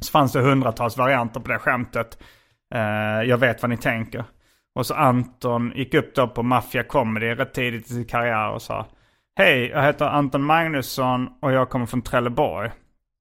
Så 0.00 0.10
fanns 0.10 0.32
det 0.32 0.40
hundratals 0.40 0.96
varianter 0.96 1.40
på 1.40 1.48
det 1.48 1.58
skämtet. 1.58 2.18
Eh, 2.74 2.80
jag 3.28 3.38
vet 3.38 3.62
vad 3.62 3.70
ni 3.70 3.76
tänker. 3.76 4.24
Och 4.74 4.86
så 4.86 4.94
Anton 4.94 5.72
gick 5.74 5.94
upp 5.94 6.14
då 6.14 6.28
på 6.28 6.42
Mafia 6.42 6.82
Comedy 6.82 7.26
rätt 7.26 7.54
tidigt 7.54 7.90
i 7.90 7.94
sin 7.94 8.04
karriär 8.04 8.50
och 8.50 8.62
sa 8.62 8.86
Hej, 9.38 9.68
jag 9.68 9.82
heter 9.82 10.04
Anton 10.04 10.42
Magnusson 10.42 11.28
och 11.42 11.52
jag 11.52 11.70
kommer 11.70 11.86
från 11.86 12.02
Trelleborg. 12.02 12.70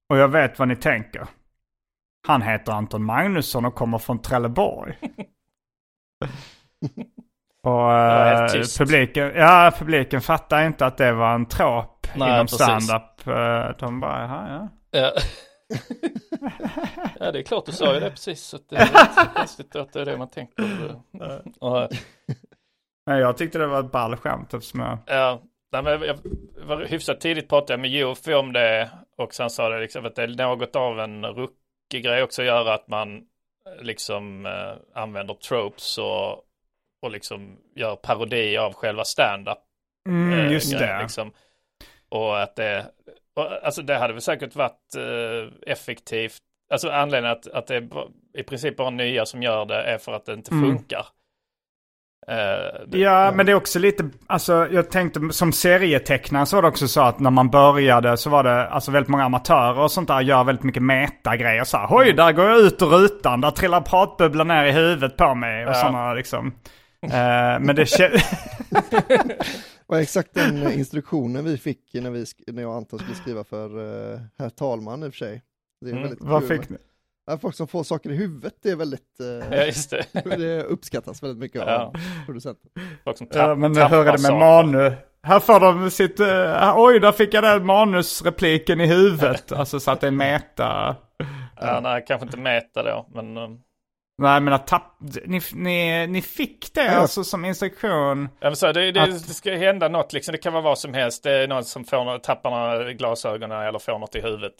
Och 0.10 0.18
jag 0.18 0.28
vet 0.28 0.60
vad 0.60 0.68
ni 0.68 0.76
tänker. 0.76 1.28
Han 2.28 2.42
heter 2.42 2.72
Anton 2.72 3.04
Magnusson 3.04 3.66
och 3.66 3.76
kommer 3.76 3.98
från 3.98 4.22
Trelleborg. 4.22 4.98
och 7.64 7.94
eh, 7.94 8.48
tyst. 8.48 8.78
publiken, 8.78 9.32
ja, 9.36 9.72
publiken 9.80 10.22
fattar 10.22 10.66
inte 10.66 10.86
att 10.86 10.98
det 10.98 11.14
var 11.14 11.36
en 11.36 11.46
trop 11.46 11.97
Nej, 12.16 12.34
inom 12.34 12.46
precis. 12.46 12.62
stand-up. 12.62 13.28
Eh, 13.28 13.78
de 13.80 14.00
bara, 14.00 14.22
jaha, 14.22 14.70
ja. 14.92 15.00
Ja. 15.00 15.14
ja, 17.20 17.32
det 17.32 17.40
är 17.40 17.44
klart 17.44 17.66
du 17.66 17.72
sa 17.72 17.94
ju 17.94 18.00
det 18.00 18.10
precis. 18.10 18.44
Så 18.44 18.58
det 18.70 18.76
är 18.76 18.86
inte 18.86 19.30
konstigt 19.36 19.76
att 19.76 19.94
det 19.94 20.02
är 20.02 20.06
det 20.06 20.18
man 20.18 20.30
tänker. 20.30 20.96
Och, 21.60 21.90
Nej, 23.08 23.20
jag 23.20 23.38
tyckte 23.38 23.58
det 23.58 23.68
var 23.68 23.80
ett 23.80 23.92
ball 23.92 24.16
skämt 24.16 24.54
eftersom 24.54 24.80
jag... 24.80 24.98
Ja, 25.06 25.42
nej, 25.72 25.84
men 25.84 26.02
jag 26.02 26.18
var 26.66 26.86
hyfsat 26.86 27.22
tidigt 27.22 27.50
pratade 27.50 27.74
jag 27.74 27.80
med 27.80 27.90
Jofi 27.90 28.34
om 28.34 28.54
det 28.54 28.90
och 29.18 29.34
sen 29.34 29.50
sa 29.50 29.70
det 29.70 29.80
liksom 29.80 30.06
att 30.06 30.16
det 30.16 30.24
är 30.24 30.28
något 30.28 30.76
av 30.76 31.00
en 31.00 31.26
ruckig 31.26 32.04
grej 32.04 32.24
också 32.24 32.42
att 32.42 32.46
göra 32.46 32.74
att 32.74 32.88
man 32.88 33.18
eh, 33.18 33.82
liksom 33.82 34.46
eh, 34.46 35.02
använder 35.02 35.34
tropes 35.34 35.98
och, 35.98 36.32
och 37.02 37.12
liksom 37.12 37.58
gör 37.76 37.96
parodi 37.96 38.58
av 38.58 38.74
själva 38.74 39.04
stand-up. 39.04 39.58
Mm, 40.10 40.40
eh, 40.40 40.52
just 40.52 40.74
grejen, 40.74 40.98
det. 40.98 41.02
Liksom. 41.02 41.32
Och 42.10 42.42
att 42.42 42.56
det, 42.56 42.86
och, 43.36 43.66
alltså 43.66 43.82
det 43.82 43.98
hade 43.98 44.14
väl 44.14 44.22
säkert 44.22 44.56
varit 44.56 44.96
eh, 44.98 45.72
effektivt. 45.72 46.38
Alltså 46.72 46.90
anledningen 46.90 47.38
att, 47.38 47.48
att 47.48 47.68
det 47.68 47.76
är 47.76 47.88
i 48.38 48.44
princip 48.44 48.78
bara 48.78 48.90
nya 48.90 49.26
som 49.26 49.44
gör 49.44 49.66
det 49.66 49.84
är 49.84 49.98
för 49.98 50.14
att 50.14 50.26
det 50.26 50.34
inte 50.34 50.52
Mm. 50.52 50.70
funkar. 50.78 51.06
Eh, 52.28 52.36
det, 52.88 52.98
Ja, 53.00 53.32
men 53.36 53.46
det 53.46 53.52
är 53.52 53.56
också 53.56 53.80
lite, 53.80 54.10
alltså 54.28 54.68
jag 54.72 54.92
tänkte 54.92 55.20
som 55.32 55.52
serietecknare 55.54 56.46
så 56.46 56.56
var 56.56 56.62
det 56.62 56.68
också 56.68 56.88
så 56.88 57.02
att 57.02 57.20
när 57.20 57.30
man 57.32 57.50
började 57.50 58.18
så 58.18 58.30
var 58.30 58.44
det 58.44 58.68
alltså 58.68 58.92
väldigt 58.92 59.10
många 59.10 59.24
amatörer 59.24 59.80
och 59.80 59.92
sånt 59.92 60.08
där 60.08 60.22
gör 60.22 60.44
väldigt 60.44 60.64
mycket 60.64 60.84
metagrejer 60.84 61.64
så 61.64 61.78
här. 61.78 61.88
Oj, 61.92 62.14
där 62.14 62.32
går 62.32 62.46
jag 62.46 62.60
ut 62.60 62.82
ur 62.82 62.86
rutan, 62.86 63.42
där 63.42 63.52
trillar 63.52 63.82
pratbubblan 63.82 64.48
ner 64.48 64.66
i 64.66 64.72
huvudet 64.72 65.18
på 65.18 65.36
mig 65.36 65.66
och 65.66 65.72
Ja. 65.72 65.76
sådana 65.76 66.14
liksom. 66.14 66.54
Eh, 67.04 67.60
men 67.60 67.76
det 67.76 67.86
känns... 67.86 68.24
var 69.88 69.98
exakt 70.00 70.34
den 70.34 70.64
eh, 70.64 70.78
instruktionen 70.80 71.46
vi 71.46 71.58
fick 71.58 71.94
när, 71.94 72.10
vi, 72.12 72.24
sk- 72.24 72.44
när 72.52 72.62
jag 72.62 72.72
och 72.72 72.78
Anton 72.78 73.00
skulle 73.00 73.16
skriva 73.16 73.44
för 73.44 73.78
uh, 73.80 74.20
herr 74.40 74.50
talman 74.50 75.04
i 75.04 75.08
och 75.08 75.14
för 75.14 75.18
sig. 75.18 75.44
Det 75.82 75.88
är 75.88 75.92
Mm. 75.92 76.04
väldigt 76.04 76.22
Vad 76.24 76.48
kul. 76.48 76.58
fick 76.60 76.70
ni? 76.70 76.78
Ja, 77.30 77.38
folk 77.38 77.56
som 77.56 77.68
får 77.68 77.84
saker 77.84 78.10
i 78.10 78.16
huvudet, 78.16 78.54
det 78.64 78.70
är 78.70 78.76
väldigt, 78.76 79.20
eh, 79.20 79.58
ja, 79.58 79.66
just 79.66 79.90
det. 79.90 80.06
det 80.24 80.64
uppskattas 80.64 81.24
väldigt 81.24 81.38
mycket 81.40 81.62
Ja. 81.66 81.78
av 81.80 81.96
producenten. 82.26 82.72
Folk 83.04 83.18
som 83.18 83.28
Ja, 83.32 83.38
tapp, 83.48 83.58
men 83.58 83.76
tappar 83.76 83.90
hur 83.90 84.02
är 84.02 84.06
det 84.06 84.12
med 84.12 84.20
saker. 84.22 84.40
manu? 84.40 84.94
Här 85.24 85.40
får 85.40 85.60
de 85.60 85.92
sitt, 85.92 86.20
eh, 86.20 86.74
oj 86.78 87.00
där 87.00 87.12
fick 87.12 87.34
jag 87.34 87.44
den 87.44 87.66
manusrepliken 87.66 88.82
i 88.82 88.86
huvudet. 88.88 89.52
Alltså 89.52 89.80
så 89.80 89.92
att 89.92 90.02
det 90.02 90.08
är 90.08 90.12
meta. 90.12 90.96
Ja, 91.62 91.80
nej, 91.84 92.04
kanske 92.08 92.26
inte 92.26 92.38
meta 92.38 92.84
då, 92.84 93.08
men 93.14 93.38
um, 93.38 93.60
Nej 94.18 94.42
men 94.42 94.54
att 94.54 94.68
tapp, 94.68 94.98
ni, 95.26 95.42
ni, 95.54 96.08
ni 96.08 96.22
fick 96.22 96.74
det 96.74 96.84
Ja. 96.86 96.92
alltså 96.92 97.24
som 97.24 97.46
instruktion. 97.46 98.30
ja, 98.40 98.48
men 98.48 98.56
så, 98.56 98.72
det, 98.72 98.92
det, 98.92 99.02
Att- 99.04 99.10
det 99.28 99.34
ska 99.34 99.56
hända 99.56 99.88
något, 99.88 100.14
liksom, 100.14 100.32
det 100.32 100.38
kan 100.38 100.54
vara 100.54 100.64
vad 100.64 100.80
som 100.80 100.94
helst. 100.94 101.24
Det 101.24 101.32
är 101.32 101.48
någon 101.48 101.64
som 101.64 101.84
får, 101.86 102.20
tappar 102.20 102.50
några 102.50 102.94
glasögonen 102.94 103.62
eller 103.62 103.80
får 103.80 104.00
något 104.00 104.16
i 104.16 104.22
huvudet. 104.22 104.54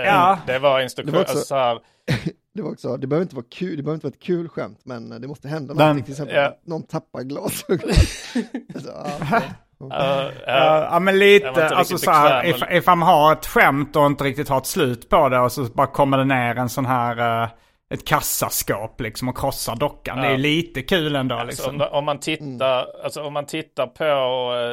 Eh, 0.00 0.06
Ja. 0.06 0.38
Det 0.46 0.58
var 0.58 0.80
instruktion, 0.80 1.12
Det 1.12 1.18
var 1.18 1.22
också- 1.24 1.32
alltså, 1.32 1.46
så 1.48 1.54
här, 1.54 1.78
Det 2.54 2.62
var 2.62 2.70
också, 2.70 2.96
det 2.96 3.06
behöver 3.06 3.22
inte 3.22 3.36
vara 3.36 3.46
kul, 3.50 3.76
det 3.76 3.82
behöver 3.82 3.94
inte 3.94 4.06
vara 4.06 4.14
ett 4.14 4.22
kul 4.22 4.48
skämt, 4.48 4.80
men 4.84 5.12
eh, 5.12 5.18
det 5.18 5.28
måste 5.28 5.48
hända 5.48 5.74
Den- 5.74 5.78
någonting, 5.78 6.04
till 6.04 6.12
exempel 6.12 6.36
ja. 6.36 6.46
att 6.46 6.66
någon 6.66 6.82
tappar 6.82 7.22
glasögon. 7.22 7.90
alltså, 8.74 8.90
ja, 9.30 9.36
uh, 9.82 10.32
Ja, 10.46 10.88
ja 10.92 10.98
men 11.00 11.14
Jag 11.14 11.20
lite, 11.20 11.68
alltså 11.68 11.98
så 11.98 12.10
här, 12.10 12.44
if, 12.46 12.62
if 12.70 12.86
man 12.86 13.02
har 13.02 13.32
ett 13.32 13.46
skämt 13.46 13.96
och 13.96 14.06
inte 14.06 14.24
riktigt 14.24 14.48
har 14.48 14.58
ett 14.58 14.66
slut 14.66 15.08
på 15.08 15.28
det 15.28 15.38
och 15.40 15.52
så 15.52 15.64
bara 15.64 15.86
kommer 15.86 16.18
det 16.18 16.24
ner 16.24 16.54
en 16.58 16.68
sån 16.68 16.86
här, 16.86 17.42
eh, 17.42 17.48
ett 17.90 18.04
kassaskåp 18.06 19.00
liksom 19.00 19.28
och 19.28 19.38
krossar 19.38 19.76
dockan. 19.76 20.18
Det 20.20 20.26
är 20.26 20.30
Ja. 20.30 20.36
lite 20.36 20.82
kul 20.82 21.16
ändå 21.16 21.34
alltså, 21.34 21.46
liksom. 21.70 21.80
om, 21.80 21.88
om, 21.98 22.04
man 22.04 22.20
tittar, 22.20 22.86
alltså, 23.04 23.22
om 23.22 23.32
man 23.32 23.46
tittar 23.46 23.86
på 23.86 24.04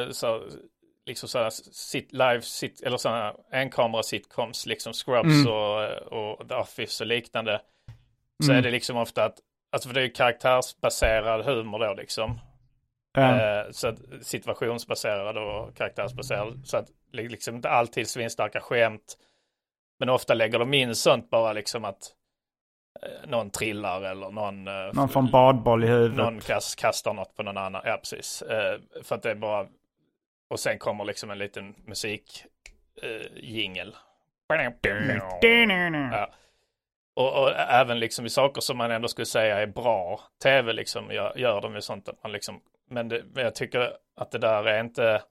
eh, 0.06 0.10
så, 0.12 0.42
liksom 1.06 1.28
sådana 1.28 1.50
sit, 1.50 2.12
live 2.12 2.42
sit, 2.42 2.80
eller 2.82 2.96
sådana 2.96 3.34
enkamera 3.52 4.02
sitcoms, 4.02 4.66
liksom 4.66 4.92
Scrubs 4.92 5.26
Mm. 5.46 5.52
och, 5.52 5.82
och 6.12 6.48
The 6.48 6.54
Office 6.54 7.04
och 7.04 7.08
liknande. 7.08 7.60
Så 8.44 8.50
Mm. 8.50 8.58
är 8.58 8.62
det 8.62 8.70
liksom 8.70 8.96
ofta 8.96 9.24
att, 9.24 9.38
alltså 9.72 9.88
för 9.88 9.94
det 9.94 10.00
är 10.00 10.04
ju 10.04 10.10
karaktärsbaserad 10.10 11.44
humor 11.44 11.78
då 11.78 11.94
liksom. 11.94 12.40
Ja. 13.12 13.40
Eh, 13.40 13.70
så 13.70 13.88
att 13.88 13.98
situationsbaserad 14.22 15.38
och 15.38 15.76
karaktärsbaserad. 15.76 16.62
Så 16.64 16.76
att 16.76 16.86
liksom 17.12 17.56
inte 17.56 17.68
alltid 17.70 18.08
svinstarka 18.08 18.60
skämt. 18.60 19.16
Men 19.98 20.08
ofta 20.08 20.34
lägger 20.34 20.58
de 20.58 20.74
in 20.74 20.94
sånt 20.94 21.30
bara 21.30 21.52
liksom 21.52 21.84
att 21.84 21.98
eh, 21.98 22.15
någon 23.26 23.50
trillar 23.50 24.02
eller 24.02 24.30
någon... 24.30 24.68
eh, 24.68 24.92
Någon 24.94 25.08
får 25.08 25.20
en 25.20 25.30
badboll 25.30 25.84
i 25.84 25.86
huvudet. 25.86 26.16
någon 26.16 26.40
kast, 26.40 26.78
kastar 26.80 27.14
något 27.14 27.34
på 27.36 27.42
någon 27.42 27.56
annan. 27.56 27.82
Ja, 27.84 27.96
precis. 27.96 28.42
Eh, 28.42 28.80
för 29.02 29.14
att 29.14 29.22
det 29.22 29.30
är 29.30 29.34
bara... 29.34 29.66
Och 30.50 30.60
sen 30.60 30.78
kommer 30.78 31.04
liksom 31.04 31.30
en 31.30 31.38
liten 31.38 31.74
musik 31.84 32.44
eh, 33.02 33.26
jingel. 33.36 33.96
Ja. 36.12 36.30
Och, 37.16 37.42
och 37.42 37.50
även 37.56 37.98
liksom 38.00 38.26
i 38.26 38.30
saker 38.30 38.60
som 38.60 38.76
man 38.78 38.90
ändå 38.90 39.08
skulle 39.08 39.26
säga 39.26 39.58
är 39.58 39.66
bra. 39.66 40.20
Tv 40.42 40.72
liksom 40.72 41.10
gör, 41.10 41.32
gör 41.38 41.60
de 41.60 41.74
ju 41.74 41.80
sånt 41.80 42.08
att 42.08 42.22
man 42.22 42.32
liksom... 42.32 42.60
Men, 42.90 43.08
det, 43.08 43.22
men 43.34 43.44
jag 43.44 43.54
tycker 43.54 43.92
att 44.16 44.30
det 44.30 44.38
där 44.38 44.64
är 44.64 44.80
inte... 44.80 45.22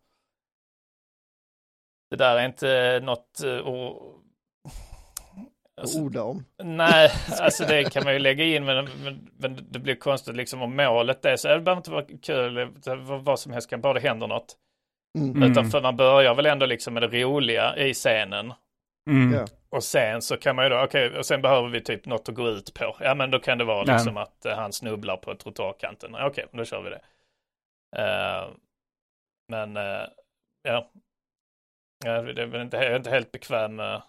Det 2.10 2.16
där 2.16 2.36
är 2.38 2.46
inte 2.46 3.00
något... 3.04 3.44
eh, 3.44 3.58
och, 3.58 4.15
Att 5.82 5.96
orda 5.96 6.24
om. 6.24 6.46
Nej, 6.64 7.12
alltså 7.42 7.66
det 7.66 7.94
kan 7.94 8.04
man 8.04 8.14
ju 8.14 8.20
lägga 8.20 8.44
in 8.44 8.66
men, 8.66 8.90
men, 9.04 9.30
men 9.38 9.68
det 9.70 9.80
blir 9.80 9.96
konstigt 9.96 10.36
liksom 10.36 10.62
om 10.62 10.76
målet 10.76 11.26
är 11.26 11.36
så. 11.36 11.48
Det 11.48 11.60
behöver 11.60 11.80
inte 11.80 11.92
vara 11.92 12.06
kul, 12.22 12.74
vad 13.24 13.40
som 13.40 13.54
helst 13.54 13.70
kan 13.70 13.82
bara 13.82 13.94
det 13.94 14.00
händer 14.00 14.28
något. 14.28 14.56
Mm. 15.18 15.52
Utan 15.52 15.70
för 15.72 15.82
man 15.82 15.96
börjar 15.96 16.36
väl 16.36 16.46
ändå 16.46 16.66
liksom 16.66 16.94
med 16.94 17.04
det 17.04 17.24
roliga 17.24 17.78
i 17.78 17.94
scenen. 17.94 18.54
Mm. 19.10 19.34
Ja. 19.34 19.46
Och 19.70 19.84
sen 19.84 20.22
så 20.22 20.38
kan 20.38 20.56
man 20.56 20.66
ju 20.66 20.70
då, 20.70 20.84
okej, 20.84 21.18
och 21.18 21.26
sen 21.26 21.42
behöver 21.42 21.70
vi 21.70 21.82
typ 21.82 22.06
något 22.06 22.30
att 22.30 22.36
gå 22.36 22.50
ut 22.50 22.74
på. 22.74 22.98
Ja 23.00 23.16
men 23.16 23.32
då 23.32 23.40
kan 23.40 23.58
det 23.58 23.64
vara 23.64 23.84
Ja. 23.88 23.94
liksom 23.94 24.18
att 24.18 24.46
eh, 24.46 24.56
han 24.56 24.74
snubblar 24.74 25.18
på 25.18 25.36
trottoarkanten. 25.36 26.16
Okej, 26.16 26.46
då 26.52 26.66
kör 26.66 26.82
vi 26.82 26.90
det. 26.90 27.02
Eh, 27.98 28.48
men, 29.52 29.78
eh, 29.78 30.08
ja. 30.64 30.92
Jag 32.06 32.16
är 32.16 32.62
inte, 32.62 32.78
jag 32.78 32.86
är 32.86 32.96
inte 32.96 33.10
helt 33.10 33.32
bekväm 33.32 33.76
med, 33.76 34.02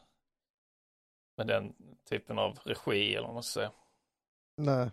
med 1.37 1.47
den 1.47 1.73
typen 2.09 2.39
av 2.39 2.59
regi 2.65 3.15
eller 3.15 3.27
vad 3.27 3.35
man 3.35 3.43
ska 3.43 3.61
säga. 3.61 3.71
Nej. 4.57 4.91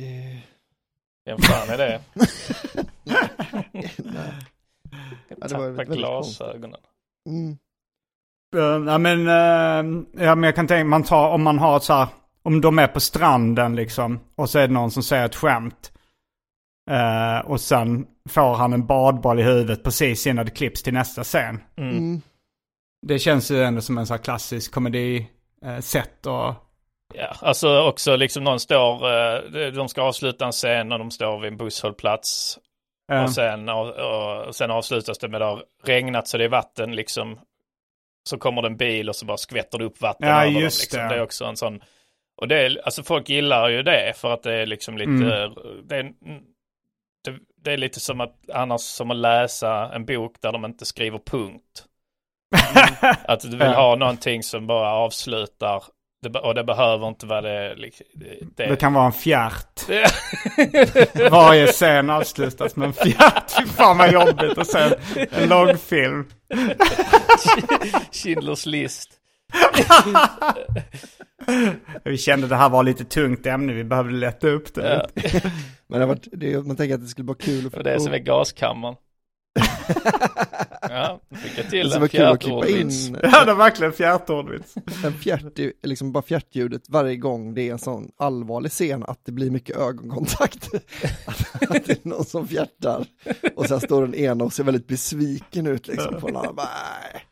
Eh, 0.00 0.40
Vem 1.24 1.38
fan 1.38 1.68
är 1.68 1.78
det? 1.78 2.00
Nej. 3.98 4.32
Ja, 5.28 5.48
det 5.48 5.54
var 5.54 5.76
Tappa 5.76 5.84
glasögonen. 5.84 6.80
Mm. 7.28 7.58
Uh, 8.56 8.86
ja, 8.92 8.98
men, 8.98 9.26
eh, 9.28 10.04
ja, 10.24 10.34
men 10.34 10.42
jag 10.42 10.54
kan 10.54 10.66
tänka 10.66 10.84
man 10.84 11.02
tar, 11.02 11.28
om 11.28 11.42
man 11.42 11.58
har 11.58 11.80
så 11.80 11.92
här, 11.92 12.08
om 12.42 12.60
de 12.60 12.78
är 12.78 12.86
på 12.86 13.00
stranden 13.00 13.76
liksom 13.76 14.20
och 14.34 14.50
så 14.50 14.58
är 14.58 14.68
det 14.68 14.74
någon 14.74 14.90
som 14.90 15.02
säger 15.02 15.26
ett 15.26 15.34
skämt. 15.34 15.92
Eh, 16.90 17.38
och 17.50 17.60
sen 17.60 18.06
får 18.28 18.54
han 18.54 18.72
en 18.72 18.86
badboll 18.86 19.40
i 19.40 19.42
huvudet 19.42 19.84
precis 19.84 20.26
innan 20.26 20.44
det 20.44 20.50
klipps 20.50 20.82
till 20.82 20.94
nästa 20.94 21.24
scen. 21.24 21.60
Mm. 21.76 21.90
Mm. 21.98 22.22
Det 23.06 23.18
känns 23.18 23.50
ju 23.50 23.62
ändå 23.62 23.80
som 23.80 23.98
en 23.98 24.06
så 24.06 24.14
här 24.14 24.18
klassisk 24.22 24.72
komedi-sätt 24.72 26.26
och... 26.26 26.54
Ja, 27.14 27.34
alltså 27.40 27.80
också 27.82 28.16
liksom 28.16 28.44
någon 28.44 28.60
står, 28.60 28.94
eh, 29.64 29.66
de 29.72 29.88
ska 29.88 30.02
avsluta 30.02 30.46
en 30.46 30.52
scen 30.52 30.92
och 30.92 30.98
de 30.98 31.10
står 31.10 31.40
vid 31.40 31.52
en 31.52 31.56
busshållplats. 31.58 32.58
eh, 33.12 33.22
Och, 33.24 33.30
sen, 33.30 33.68
och, 33.68 33.88
och 34.48 34.54
sen 34.56 34.70
avslutas 34.70 35.18
det 35.18 35.28
med 35.28 35.42
att 35.42 35.58
det 35.58 35.62
har 35.62 35.64
regnat 35.94 36.28
så 36.28 36.38
det 36.38 36.44
är 36.44 36.48
vatten 36.48 36.96
liksom. 36.96 37.38
Så 38.28 38.38
kommer 38.38 38.62
det 38.62 38.68
en 38.68 38.76
bil 38.76 39.08
och 39.08 39.16
så 39.16 39.26
bara 39.26 39.36
skvätter 39.36 39.78
det 39.78 39.84
upp 39.84 40.00
vatten 40.00 40.28
Ja, 40.28 40.42
över 40.42 40.52
dem, 40.52 40.62
just 40.62 40.80
liksom. 40.82 41.00
det. 41.00 41.08
det. 41.08 41.14
är 41.14 41.22
också 41.22 41.44
en 41.44 41.56
sån. 41.56 41.80
Och 42.36 42.48
det 42.48 42.58
är, 42.66 42.80
alltså 42.84 43.02
folk 43.02 43.28
gillar 43.28 43.68
ju 43.68 43.82
det 43.82 44.12
för 44.16 44.32
att 44.34 44.42
det 44.42 44.54
är 44.54 44.66
liksom 44.66 44.98
lite, 44.98 45.10
Mm. 45.10 45.52
det, 45.86 45.96
är, 45.96 46.02
det, 47.24 47.38
det 47.64 47.72
är 47.72 47.76
lite 47.76 48.00
som 48.00 48.20
att 48.20 48.50
annars 48.52 48.80
som 48.80 49.10
att 49.10 49.16
läsa 49.16 49.90
en 49.94 50.04
bok 50.04 50.36
där 50.40 50.52
de 50.52 50.64
inte 50.64 50.84
skriver 50.84 51.18
punkt. 51.18 51.84
Att 53.24 53.40
du 53.40 53.48
vill 53.48 53.60
Ja. 53.60 53.74
ha 53.74 53.96
någonting 53.96 54.42
som 54.42 54.66
bara 54.66 54.90
avslutar. 54.90 55.82
Och 56.42 56.54
det 56.54 56.64
behöver 56.64 57.08
inte 57.08 57.26
vara 57.26 57.40
det. 57.40 57.74
det, 58.56 58.66
Det 58.68 58.76
kan 58.76 58.92
vara 58.92 59.06
en 59.06 59.12
fjärt. 59.12 59.80
Varje 61.30 61.66
scen 61.66 62.10
avslutas 62.10 62.76
med 62.76 62.86
en 62.86 62.92
fjärt. 62.92 63.50
Fy 63.58 63.66
fan 63.66 63.98
vad 63.98 64.12
jobbigt 64.12 64.58
att 64.58 64.66
se 64.66 64.94
en 65.30 65.48
långfilm. 65.48 66.24
Schindler's 68.12 68.68
list. 68.68 69.10
Vi 72.04 72.18
kände 72.18 72.46
det 72.46 72.56
här 72.56 72.68
var 72.68 72.82
lite 72.82 73.04
tungt 73.04 73.46
ämne, 73.46 73.72
vi 73.72 73.84
behövde 73.84 74.12
lätta 74.12 74.48
upp 74.48 74.74
det. 74.74 75.06
Ja. 75.14 75.30
Men 75.88 76.00
det 76.00 76.06
har 76.06 76.06
varit, 76.06 76.28
det, 76.32 76.66
man 76.66 76.76
tänker 76.76 76.94
att 76.94 77.00
det 77.00 77.06
skulle 77.08 77.26
vara 77.26 77.38
kul 77.38 77.66
att 77.66 77.72
För 77.72 77.82
det 77.82 78.00
som 78.00 78.12
är 78.12 78.18
gaskammaren. 78.18 78.96
Ja, 80.90 81.20
fick 81.42 81.58
jag 81.58 81.64
Det 81.66 81.70
till 81.70 81.90
skulle 81.90 82.04
en 82.04 82.08
fjärtordvits. 82.08 83.08
in 83.08 83.18
Ja, 83.22 83.44
det 83.44 83.50
är 83.50 83.54
verkligen 83.54 83.92
fjärtordvits. 83.92 84.74
en 85.04 85.12
fjärt, 85.12 85.42
liksom 85.82 86.12
bara 86.12 86.22
fjärtljudet 86.22 86.82
varje 86.88 87.16
gång 87.16 87.54
det 87.54 87.68
är 87.68 87.72
en 87.72 87.78
sån 87.78 88.08
allvarlig 88.18 88.70
scen 88.72 89.04
att 89.04 89.20
det 89.24 89.32
blir 89.32 89.50
mycket 89.50 89.76
ögonkontakt. 89.76 90.68
Att, 91.26 91.62
att 91.70 91.84
det 91.86 92.04
är 92.04 92.08
någon 92.08 92.24
som 92.24 92.48
fjärtar 92.48 93.06
och 93.56 93.66
sen 93.66 93.80
står 93.80 94.02
den 94.02 94.14
ena 94.14 94.44
och 94.44 94.52
ser 94.52 94.64
väldigt 94.64 94.86
besviken 94.88 95.66
ut 95.66 95.86
liksom 95.88 96.20
på 96.20 96.26
den 96.26 96.36
andra. 96.36 96.52
Bara, 96.52 96.68
"Nej." 97.12 97.22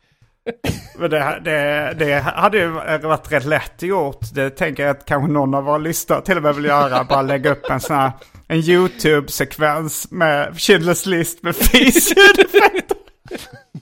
Men 0.99 1.09
det, 1.09 1.41
det, 1.45 1.95
det 1.99 2.19
hade 2.19 2.57
ju 2.57 2.67
varit 2.67 3.31
rätt 3.31 3.45
lätt 3.45 3.81
gjort. 3.81 4.33
Det 4.33 4.49
tänker 4.49 4.83
jag 4.83 4.97
att 4.97 5.05
kanske 5.05 5.31
någon 5.31 5.53
av 5.53 5.63
våra 5.63 5.77
lyssnare 5.77 6.21
till 6.21 6.37
och 6.37 6.43
med 6.43 6.55
vill 6.55 6.65
göra. 6.65 7.03
Bara 7.03 7.21
lägga 7.21 7.51
upp 7.51 7.69
en 7.69 7.79
sån 7.79 7.95
här 7.95 8.11
en 8.47 8.57
YouTube-sekvens 8.59 10.07
med 10.11 10.53
Schindler's 10.53 11.07
list 11.07 11.43
med 11.43 11.55
fisljudeffekter. 13.31 13.81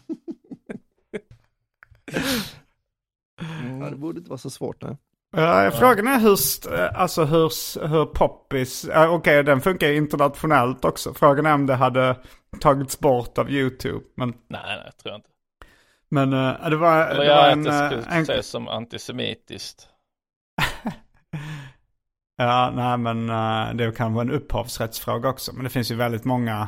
Ja, 3.79 3.89
det 3.89 3.95
borde 3.95 4.17
inte 4.17 4.29
vara 4.29 4.37
så 4.37 4.49
svårt. 4.49 4.81
Nej. 4.81 4.97
Ja, 5.31 5.71
frågan 5.71 6.07
är 6.07 6.19
hur, 6.19 6.37
alltså 6.95 7.25
hur, 7.25 7.87
hur 7.87 8.05
poppis, 8.05 8.89
okej 8.95 9.43
den 9.43 9.61
funkar 9.61 9.87
ju 9.87 9.95
internationellt 9.95 10.85
också. 10.85 11.13
Frågan 11.13 11.45
är 11.45 11.53
om 11.53 11.65
det 11.65 11.75
hade 11.75 12.15
tagits 12.59 12.99
bort 12.99 13.37
av 13.37 13.49
YouTube. 13.51 14.05
Men, 14.15 14.29
Nej, 14.29 14.61
nej, 14.65 14.91
tror 15.01 15.11
jag 15.11 15.17
inte. 15.17 15.29
men 16.09 16.33
eh, 16.33 16.69
det 16.69 16.75
var, 16.75 17.05
Eller 17.05 17.23
det 17.23 17.29
var 17.29 17.35
ja, 17.35 17.51
en... 17.51 17.67
eh, 17.67 17.85
skulle 17.89 18.05
en 18.05 18.21
ses 18.23 18.47
som 18.47 18.67
antisemitiskt. 18.67 19.87
ja, 22.37 22.71
nej 22.75 22.97
men 22.97 23.29
eh, 23.29 23.75
det 23.75 23.97
kan 23.97 24.13
vara 24.13 24.21
en 24.25 24.31
upphovsrättsfråga 24.31 25.29
också. 25.29 25.53
Men 25.53 25.63
det 25.63 25.69
finns 25.69 25.91
ju 25.91 25.95
väldigt 25.95 26.25
många 26.25 26.67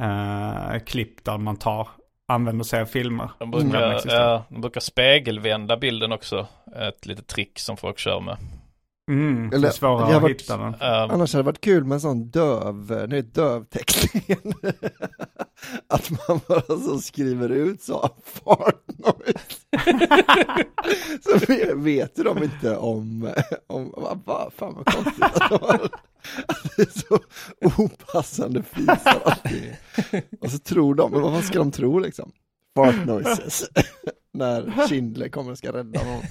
eh, 0.00 0.78
klipp 0.86 1.24
där 1.24 1.38
man 1.38 1.56
tar, 1.56 1.88
använder 2.28 2.64
sig 2.64 2.80
av 2.80 2.86
filmer. 2.86 3.30
De 3.38 3.50
brukar, 3.50 4.00
ja, 4.06 4.44
de 4.48 4.60
brukar 4.60 4.80
spegelvända 4.80 5.76
bilden 5.76 6.12
också. 6.12 6.46
Ett 6.76 7.06
litet 7.06 7.26
trick 7.26 7.58
som 7.58 7.76
folk 7.76 7.98
kör 7.98 8.20
med. 8.20 8.36
Mm, 9.10 9.50
det 9.50 9.56
är 9.56 9.58
Eller- 9.58 9.70
svårare 9.70 10.10
det 10.10 10.16
att 10.16 10.30
hitta 10.30 10.56
den. 10.56 10.66
Um, 10.74 10.74
Annars 10.80 11.32
hade 11.32 11.42
det 11.42 11.46
varit 11.46 11.60
kul 11.60 11.84
med 11.84 11.94
en 11.94 12.00
sån 12.00 12.30
döv, 12.30 13.06
nu 13.08 13.18
är 13.18 13.22
dövtextningen. 13.22 14.52
Att 15.86 16.10
man 16.10 16.40
bara 16.48 16.78
så 16.80 16.98
skriver 17.00 17.48
ut 17.48 17.82
så, 17.82 18.10
fart 18.24 18.84
noise. 18.98 19.36
så 21.22 21.38
vet- 21.76 22.16
de 22.16 22.42
inte 22.42 22.76
om, 22.76 23.32
om 23.66 23.94
vad, 24.24 24.52
fan 24.52 24.74
vad 24.74 24.86
konstigt 24.86 25.22
att, 25.24 25.50
de 25.50 25.58
har, 25.60 25.74
att 26.46 26.76
det 26.76 26.82
är 26.82 26.98
så 27.08 27.18
opassande 27.82 28.62
fisar 28.62 29.22
alltid. 29.24 29.76
Och 30.40 30.50
så 30.50 30.58
tror 30.58 30.94
de, 30.94 31.10
men 31.12 31.20
vad 31.22 31.44
ska 31.44 31.58
de 31.58 31.72
tro 31.72 31.98
liksom? 31.98 32.32
Fart 32.74 33.06
noises. 33.06 33.64
När 34.32 34.88
Schindler 34.88 35.28
kommer 35.28 35.50
och 35.52 35.58
ska 35.58 35.72
rädda 35.72 36.04
någon. 36.04 36.22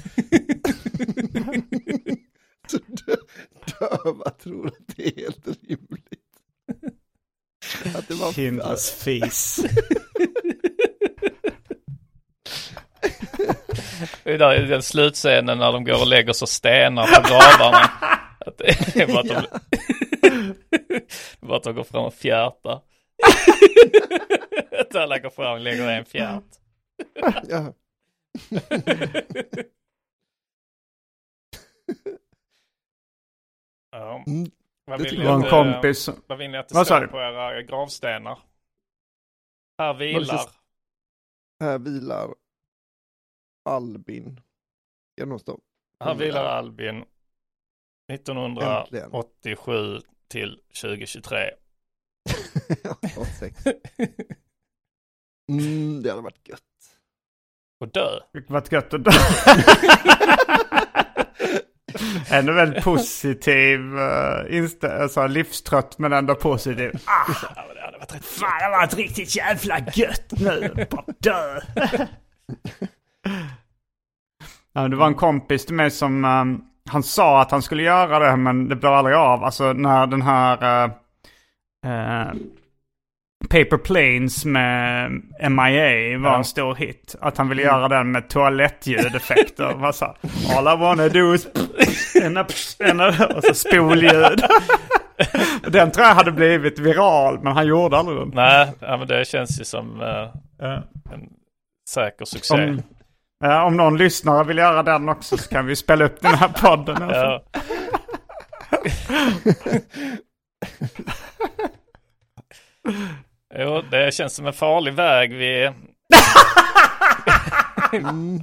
Så 2.68 2.78
dö, 2.78 3.16
döva 3.80 4.30
tror 4.30 4.68
att 4.68 4.88
det 4.96 5.08
är 5.08 5.22
helt 5.22 5.48
rimligt. 5.48 6.20
Att 7.96 8.08
det 8.08 8.14
var 8.14 8.32
Schindler's 8.32 9.04
fis. 9.04 9.60
det 14.24 14.34
är 14.34 14.38
där 14.38 14.64
i 14.64 14.66
den 14.66 14.84
slutscenen 14.84 15.58
när 15.58 15.72
de 15.72 15.84
går 15.84 16.02
och 16.02 16.08
lägger 16.08 16.34
så 16.34 16.48
stenar 16.48 17.08
på 17.08 17.22
gravarna. 17.30 17.92
Att 18.40 18.58
det 18.58 19.02
är 19.02 19.08
bara 19.08 19.20
att 19.20 19.28
de, 19.28 20.56
bara 21.40 21.58
att 21.58 21.64
de 21.64 21.76
går 21.76 21.84
fram 21.84 22.04
och 22.04 22.14
fjärtar. 22.14 22.82
Att 24.80 24.96
alla 24.96 25.20
går 25.20 25.30
fram 25.30 25.54
och 25.54 25.60
lägger 25.60 25.88
en 25.88 26.06
fjärt. 26.06 26.44
Ja. 27.50 27.74
Ja. 33.92 34.24
Vad 34.90 35.00
Det 35.00 35.04
vill 35.04 35.20
Det 35.20 35.26
var 35.26 35.36
en 35.36 35.44
att, 35.44 35.50
kompis. 35.50 36.10
Vad 36.28 36.38
vill 36.38 36.52
ni 36.52 36.58
att 36.58 36.70
det 36.70 36.76
Vad 36.76 36.86
står 36.86 37.08
på 37.08 37.18
era 37.18 37.62
gravstenar? 37.62 38.40
Här 39.78 39.94
vilar. 39.94 40.50
Här 41.60 41.80
vilar 41.80 42.36
Albin. 43.66 44.42
Ska 45.18 45.26
det 45.26 45.40
stå. 45.40 45.60
Här 46.00 46.16
vilar 46.16 46.46
Albin 46.46 47.06
1987 48.12 50.00
till 50.28 50.62
2023. 50.82 51.38
Ja, 52.84 52.96
sex. 53.40 53.64
Mm, 55.52 56.04
det 56.04 56.10
hade 56.10 56.22
varit 56.22 56.48
gött. 56.48 56.62
Och 57.80 57.88
dö. 57.88 58.20
Det 58.34 58.50
varit 58.50 58.72
gött 58.72 58.94
att 58.94 59.04
dö. 59.04 59.12
Ändå 62.32 62.54
väldigt 62.54 62.84
positiv 62.84 63.80
instä- 64.50 65.02
alltså, 65.02 65.28
livstrött 65.28 66.00
men 66.00 66.14
ändå 66.14 66.36
positiv. 66.36 66.92
Ah, 67.06 67.34
det 67.74 67.82
hade 67.82 67.98
varit 67.98 68.16
rätt 68.16 68.26
fan 68.26 68.60
det 68.60 68.66
har 68.66 68.72
varit 68.72 68.94
riktigt 68.94 69.36
jävla 69.36 69.80
gött 69.94 70.32
nu. 70.32 70.88
Bara 70.92 71.06
dö. 71.20 71.60
ja, 74.74 74.88
det 74.88 74.96
var 74.96 75.08
en 75.08 75.16
kompis 75.16 75.66
till 75.66 75.76
mig 75.76 75.92
som, 75.92 76.26
um, 76.26 76.62
han 76.90 77.04
sa 77.04 77.42
att 77.42 77.52
han 77.52 77.62
skulle 77.62 77.84
göra 77.84 78.20
det 78.20 78.36
men 78.36 78.70
det 78.70 78.76
blev 78.76 78.92
aldrig 78.92 79.16
av. 79.16 79.44
Alltså 79.44 79.74
när 79.74 80.08
den 80.08 80.22
här 80.22 80.86
uh, 80.86 80.92
uh, 81.86 82.34
Paper 83.50 83.78
Planes 83.78 84.46
med 84.46 85.12
MIA 85.50 86.18
var 86.20 86.30
Ja. 86.30 86.38
en 86.38 86.44
stor 86.44 86.76
hit. 86.76 87.16
Att 87.22 87.38
han 87.38 87.50
ville 87.50 87.62
göra 87.62 87.88
den 87.88 88.12
med 88.12 88.30
toalettljudeffekter. 88.30 89.74
Vad 89.76 89.96
sa 89.96 90.16
All 90.58 90.68
I 90.74 90.78
wanna 90.82 91.08
do 91.10 91.34
is 91.34 91.48
en, 92.24 92.38
en, 92.80 93.00
och 93.36 93.44
så 93.44 93.54
spolljud. 93.54 94.42
den 95.68 95.92
tror 95.92 96.08
jag 96.08 96.16
hade 96.16 96.32
blivit 96.32 96.80
viral 96.80 97.40
men 97.44 97.54
han 97.54 97.68
gjorde 97.68 97.98
aldrig 97.98 98.18
den. 98.20 98.32
Nej, 98.34 98.72
ja, 98.80 98.98
men 98.98 99.08
det 99.08 99.28
känns 99.28 99.60
ju 99.62 99.64
som 99.66 100.00
Ja. 100.60 100.84
en 101.14 101.30
säker 101.90 102.26
succé. 102.26 102.54
Om, 102.54 102.82
ja, 103.44 103.64
om 103.64 103.78
någon 103.78 103.98
lyssnare 103.98 104.44
vill 104.44 104.58
göra 104.58 104.84
den 104.84 105.10
också 105.10 105.38
så 105.38 105.50
kan 105.50 105.66
vi 105.66 105.76
spela 105.76 106.06
upp 106.06 106.22
den 106.22 106.36
här 106.36 106.48
podden. 106.50 107.04
Alltså. 107.04 107.42
Ja. 107.52 107.62
jo, 113.56 113.82
det 113.92 114.14
känns 114.14 114.36
som 114.36 114.46
en 114.46 114.54
farlig 114.54 114.94
väg 114.94 115.34
vi... 115.34 115.66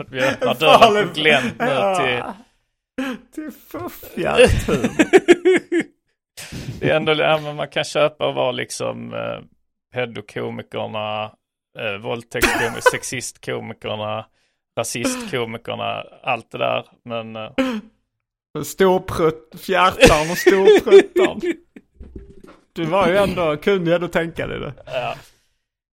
Att 0.00 0.11
vi 0.11 0.20
öppnar 0.20 0.54
dörren 0.54 1.09
på 1.09 1.14
glänt 1.14 1.54
nu 1.59 1.94
till... 1.96 2.22
Till 3.34 3.50
fuffjärthumor. 3.52 4.88
Det 6.80 6.90
är 6.90 6.96
ändå, 6.96 7.14
ja, 7.14 7.40
men 7.42 7.57
man 7.57 7.68
kan 7.68 7.84
köpa 7.84 8.28
och 8.28 8.34
vara 8.34 8.52
liksom 8.52 9.14
eh, 9.14 9.40
pedokomikerna, 9.94 11.32
eh, 11.78 11.96
våldtäktskomikerna, 12.02 12.80
sexistkomikerna, 12.92 14.26
rasistkomikerna, 14.78 16.04
allt 16.22 16.50
det 16.50 16.59
där. 16.59 16.84
Men 17.04 17.36
eh, 17.36 17.50
Storprutt, 18.64 19.61
fjärtan 19.61 20.30
och 20.30 20.38
storpruttan. 20.38 21.40
Du 22.77 22.85
var 22.85 23.09
ju 23.09 23.16
ändå, 23.16 23.57
kunde 23.57 23.91
ju 23.91 23.95
ändå 23.95 24.09
tänka 24.09 24.47
dig 24.47 24.61
det. 24.61 24.72
ja. 24.87 25.14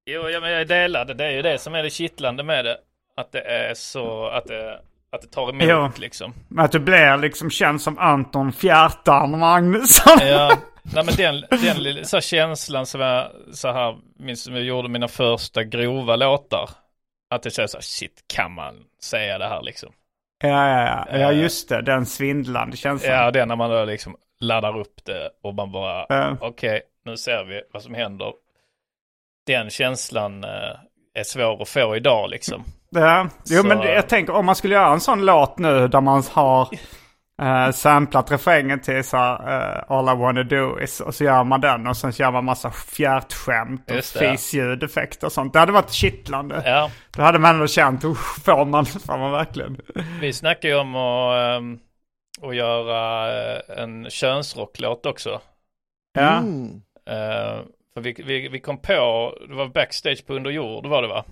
Jo, 0.06 0.30
ja, 0.30 0.40
men 0.40 0.52
jag 0.52 0.68
delar 0.68 1.06
det. 1.06 1.26
Är 1.26 1.32
ju 1.32 1.42
det 1.42 1.58
som 1.58 1.76
är 1.76 1.84
det 1.84 1.90
kittlande 1.90 2.44
med 2.44 2.66
det. 2.66 2.78
Att 3.18 3.32
det 3.32 3.42
är 3.42 3.74
så, 3.74 4.26
att 4.28 4.46
det, 4.48 4.80
att 5.12 5.22
det 5.22 5.28
tar 5.28 5.50
emot 5.50 5.64
Jo. 5.68 5.90
liksom. 6.02 6.34
Men 6.48 6.66
att 6.66 6.72
du 6.72 6.80
blir 6.80 7.18
liksom 7.18 7.50
känd 7.50 7.82
som 7.82 7.98
Anton 8.00 8.54
Fjärtan 8.54 9.40
Magnusson. 9.40 10.18
Ja, 10.28 10.58
nej 10.84 11.04
men 11.06 11.16
den, 11.16 11.44
den 11.64 11.78
lilla- 11.84 12.04
så 12.04 12.22
känslan 12.22 12.86
som 12.86 13.02
jag 13.02 13.28
så 13.54 13.72
här, 13.72 13.98
minns 14.20 14.44
som 14.44 14.56
jag 14.56 14.64
gjorde 14.64 14.90
mina 14.90 15.08
första 15.08 15.64
grova 15.64 16.16
låtar. 16.16 16.70
Att 17.30 17.44
det 17.44 17.52
känns 17.52 17.72
så 17.72 17.78
här, 17.78 17.82
shit 17.84 18.24
kan 18.36 18.52
man 18.52 18.76
säga 19.02 19.38
det 19.38 19.48
här 19.48 19.62
liksom? 19.62 19.92
Ja, 20.44 20.70
ja, 20.70 21.06
ja. 21.12 21.18
ja 21.20 21.32
just 21.32 21.70
det. 21.70 21.82
Den 21.82 22.06
svindlande 22.06 22.78
känslan. 22.78 23.14
Ja, 23.14 23.42
är 23.42 23.46
när 23.46 23.56
man 23.56 23.70
då 23.70 23.86
liksom 23.86 24.16
laddar 24.44 24.80
upp 24.80 25.06
det 25.06 25.30
och 25.44 25.56
man 25.56 25.72
bara, 25.72 26.06
Ja. 26.10 26.38
okej, 26.42 26.82
nu 27.06 27.18
ser 27.18 27.44
vi 27.44 27.62
vad 27.74 27.82
som 27.84 27.94
händer. 27.94 28.34
Den 29.48 29.70
känslan 29.70 30.44
eh, 30.44 30.50
är 31.16 31.24
svår 31.24 31.62
att 31.62 31.70
få 31.70 31.96
idag 31.96 32.30
liksom. 32.30 32.64
Ja, 32.90 33.28
jo 33.46 33.62
Så- 33.62 33.68
men 33.68 33.78
det- 33.78 33.94
jag 33.94 34.10
tänker 34.10 34.34
om 34.36 34.46
man 34.46 34.56
skulle 34.56 34.76
göra 34.76 34.94
en 34.94 35.00
sån 35.00 35.26
låt 35.26 35.58
nu 35.60 35.88
där 35.88 36.02
man 36.02 36.24
har 36.32 36.70
uh, 37.42 37.72
samplat 37.72 38.32
refrängen 38.32 38.82
till 38.82 39.04
så 39.04 39.18
här, 39.18 39.34
eh, 39.78 39.84
All 39.92 40.18
I 40.18 40.20
wanna 40.22 40.44
do 40.44 40.80
is 40.80 41.00
och 41.00 41.16
så 41.16 41.24
gör 41.24 41.44
man 41.44 41.62
den 41.62 41.88
och 41.88 41.98
sen 41.98 42.12
gör 42.12 42.32
man 42.32 42.46
massa 42.46 42.72
fjärtskämt 42.72 43.92
och 43.92 44.04
fisljudeffekter 44.04 45.28
och 45.28 45.32
sånt. 45.34 45.54
Det 45.54 45.60
hade 45.60 45.72
varit 45.72 45.92
kittlande. 45.92 46.62
Ja, 46.66 46.90
Då 47.18 47.22
hade 47.22 47.40
man 47.40 47.56
ändå 47.56 47.68
känt, 47.68 48.04
usch, 48.04 48.44
får 48.46 48.66
man, 48.66 48.86
får 48.86 49.18
man 49.18 49.32
verkligen? 49.32 49.78
vi 50.22 50.34
snackar 50.34 50.70
ju 50.70 50.76
om 50.76 50.96
att, 50.96 51.62
att 52.44 52.56
göra 52.56 53.32
eh, 53.56 53.62
en 53.84 54.10
könsrocklåt 54.10 55.06
också. 55.06 55.42
Ja. 56.14 56.38
Mm. 56.38 56.82
För 57.94 58.02
vi, 58.02 58.16
vi, 58.26 58.48
vi 58.50 58.60
kom 58.60 58.78
på, 58.78 59.34
det 59.50 59.54
var 59.56 59.68
backstage 59.68 60.26
på 60.28 60.34
Under 60.34 60.52
jord 60.52 60.86
var 60.86 61.02
det 61.02 61.08
va? 61.08 61.26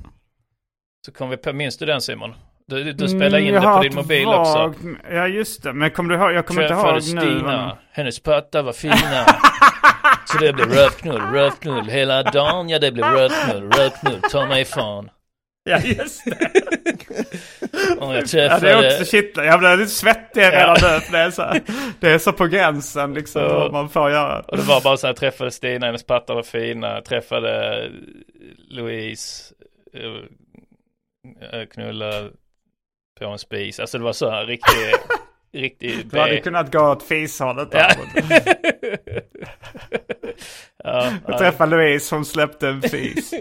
Så 1.05 1.12
kom 1.12 1.30
vi 1.30 1.38
på, 1.38 1.53
minns 1.53 1.78
du 1.78 1.86
den 1.86 2.01
Simon? 2.01 2.34
Du, 2.68 2.93
du, 2.93 3.07
spelade 3.07 3.41
in 3.41 3.47
Mm, 3.55 3.62
det 3.62 3.68
på 3.78 3.82
din 3.84 3.95
mobil 3.95 4.28
också. 4.28 4.57
vagt- 4.68 4.80
Ja 5.12 5.28
just 5.28 5.64
det, 5.64 5.74
men 5.74 5.91
kommer 5.91 6.09
du 6.16 6.22
ihåg, 6.24 6.34
jag 6.34 6.45
kommer 6.45 6.62
inte 6.62 6.74
ihåg 6.74 6.93
nu. 6.95 7.01
Stina, 7.01 7.41
vad- 7.68 7.78
hennes 7.91 8.20
pattar 8.20 8.62
var 8.64 8.74
fina. 8.74 8.95
Så 10.26 10.38
det 10.38 10.53
blev 10.53 10.70
rövknull, 10.70 11.22
rövknull 11.22 11.86
hela 11.89 12.24
dagen. 12.24 12.70
Ja 12.70 12.80
det 12.80 12.91
blev 12.91 13.05
rövknull, 13.05 13.72
rövknull, 13.72 14.22
ta 14.32 14.45
mig 14.45 14.66
fan. 14.66 15.09
Ja 15.64 15.80
just 15.80 16.26
det. 16.26 16.51
Och 17.99 18.14
jag 18.16 18.22
Ja, 18.22 18.26
träffade... 18.26 18.62
det 18.68 18.72
är 18.72 18.91
också 19.01 19.05
kittlande. 19.12 19.51
Jag 19.51 19.59
blir 19.59 19.78
lite 19.78 19.91
svettig 19.91 20.41
redan 20.41 20.78
Ja. 20.82 20.99
nu 20.99 20.99
det 21.12 21.18
är 21.18 21.32
så, 21.32 21.53
det 21.99 22.09
är 22.09 22.18
så 22.18 22.34
på 22.34 22.47
gränsen 22.47 23.14
liksom 23.14 23.41
Ja. 23.41 23.47
vad 23.59 23.72
man 23.72 23.89
får 23.89 24.12
göra. 24.12 24.39
Och 24.39 24.57
det 24.57 24.64
var 24.64 24.82
bara 24.82 24.97
så 24.97 25.07
här, 25.07 25.09
jag 25.14 25.18
träffade 25.20 25.51
Stina, 25.51 25.86
hennes 25.86 26.03
pattar 26.03 26.34
var 26.36 26.43
fina. 26.43 26.93
Jag 26.93 27.05
träffade 27.05 27.89
Louise, 28.70 29.53
eh, 29.93 31.59
eh, 31.59 31.66
knulla 31.66 32.30
på 33.20 33.26
en 33.26 33.39
spis. 33.39 33.80
Alltså 33.80 33.97
det 33.97 34.03
var 34.03 34.14
så 34.14 34.30
här 34.30 34.45
riktig, 34.45 34.78
riktig 35.62 36.07
Du 36.12 36.20
hade 36.20 36.38
kunnat 36.38 36.72
gå 36.72 36.80
åt 36.91 37.03
fishållet 37.03 37.68
Ja. 37.72 37.91
ja, 40.84 41.05
Jag 41.05 41.14
ja. 41.28 41.38
träffade 41.38 41.72
Louise, 41.76 42.16
hon 42.16 42.26
släppte 42.26 42.68
en 42.68 42.82
fis. 42.82 43.34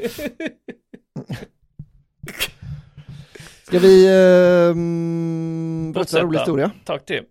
Ska 3.71 3.79
vi 3.79 4.09
um, 4.71 5.93
berätta 5.93 6.19
en 6.19 6.27
rolig 6.27 6.39
historia? 6.39 6.71
Tack 6.85 7.05
till. 7.05 7.25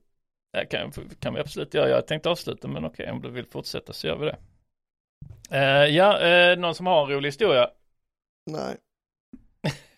Det 0.53 0.65
kan, 0.65 0.91
kan 1.19 1.33
vi 1.33 1.39
absolut 1.39 1.73
göra. 1.73 1.89
Jag 1.89 2.07
tänkte 2.07 2.29
avsluta 2.29 2.67
men 2.67 2.85
okej 2.85 3.11
om 3.11 3.21
du 3.21 3.29
vill 3.29 3.45
fortsätta 3.45 3.93
så 3.93 4.07
gör 4.07 4.15
vi 4.15 4.25
det. 4.25 4.37
Eh, 5.51 5.95
ja, 5.95 6.19
eh, 6.19 6.57
någon 6.59 6.75
som 6.75 6.85
har 6.85 7.03
en 7.03 7.09
rolig 7.09 7.27
historia? 7.27 7.67
Nej. 8.51 8.75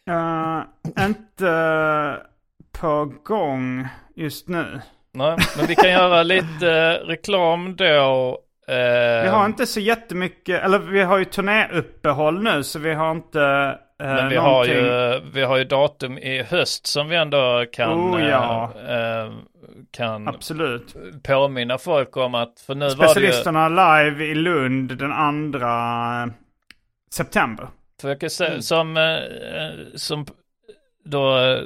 Uh, 0.10 0.64
inte 1.06 2.18
på 2.72 3.14
gång 3.24 3.88
just 4.16 4.48
nu. 4.48 4.82
Nej, 5.14 5.38
men 5.58 5.66
vi 5.68 5.76
kan 5.76 5.92
göra 5.92 6.24
lite 6.24 6.72
eh, 6.72 7.08
reklam 7.08 7.76
då. 7.76 8.39
Eh, 8.68 9.24
Vi 9.24 9.28
har 9.28 9.46
inte 9.46 9.66
så 9.66 9.80
jättemycket, 9.80 10.64
eller 10.64 10.80
vi 10.80 11.02
har 11.02 11.18
ju 11.18 11.26
turnéuppehåll 11.26 12.44
nu 12.44 12.64
så 12.64 12.80
vi 12.80 12.94
har 12.94 13.12
inte 13.12 13.39
uh, 13.39 13.74
men 14.06 14.30
vi 14.30 14.36
har, 14.36 14.66
ju, 14.66 15.20
vi 15.34 15.41
har 15.41 15.58
ju 15.58 15.64
datum 15.64 16.18
i 16.18 16.43
höst 16.43 16.88
som 16.88 17.10
vi 17.10 17.16
ändå 17.16 17.66
kan, 17.72 17.93
Oh, 17.93 18.22
ja. 18.30 18.74
eh, 18.88 19.26
eh, 19.26 19.32
kan 19.91 20.28
Absolut. 20.28 20.95
påminna 21.24 21.78
folk 21.78 22.18
om 22.18 22.36
att, 22.36 22.60
för 22.60 22.76
nu 22.76 22.86
var 22.86 22.95
det 22.95 23.04
ju, 23.04 23.08
Specialisterna 23.08 23.70
live 23.70 24.26
i 24.26 24.36
Lund 24.36 24.97
den 24.97 25.52
2 25.54 25.60
september. 27.12 27.68
för 28.02 28.16
kan 28.16 28.30
säga, 28.30 28.62
som, 28.62 28.97
eh, 28.97 29.20
som 29.95 30.26
då, 31.06 31.38
eh, 31.38 31.60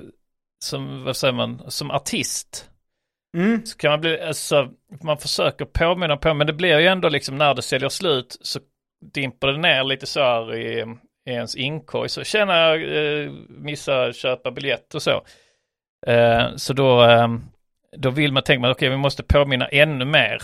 som, 0.59 1.03
vad 1.03 1.15
säger 1.17 1.33
man, 1.33 1.61
som 1.67 1.91
artist. 1.91 2.69
Mm. 3.37 3.65
Så 3.65 3.77
kan 3.77 3.91
man 3.91 4.01
bli, 4.01 4.21
alltså, 4.21 4.69
man 5.03 5.17
försöker 5.17 5.65
påminna 5.65 6.17
på, 6.17 6.33
men 6.33 6.47
det 6.47 6.53
blir 6.53 6.79
ju 6.79 6.87
ändå 6.87 7.09
liksom 7.09 7.37
när 7.37 7.53
det 7.53 7.61
säljer 7.61 7.89
slut 7.89 8.37
så 8.41 8.59
dimper 9.13 9.47
det 9.47 9.57
ner 9.57 9.83
lite 9.83 10.05
så 10.05 10.19
här 10.19 10.55
i, 10.55 10.95
i 11.25 11.31
ens 11.31 11.55
inkorg. 11.55 12.09
Så 12.09 12.23
känner 12.23 12.55
jag, 12.69 12.81
eh, 13.25 13.31
missa 13.47 14.13
köpa 14.13 14.51
biljett 14.51 14.95
och 14.95 15.01
så. 15.01 15.23
Eh, 16.07 16.55
så 16.55 16.73
då, 16.73 17.03
eh, 17.03 17.27
då 17.97 18.09
vill 18.09 18.31
man 18.31 18.43
tänka, 18.43 18.71
okej 18.71 18.89
vi 18.89 18.97
måste 18.97 19.23
påminna 19.23 19.67
ännu 19.67 20.05
mer. 20.05 20.41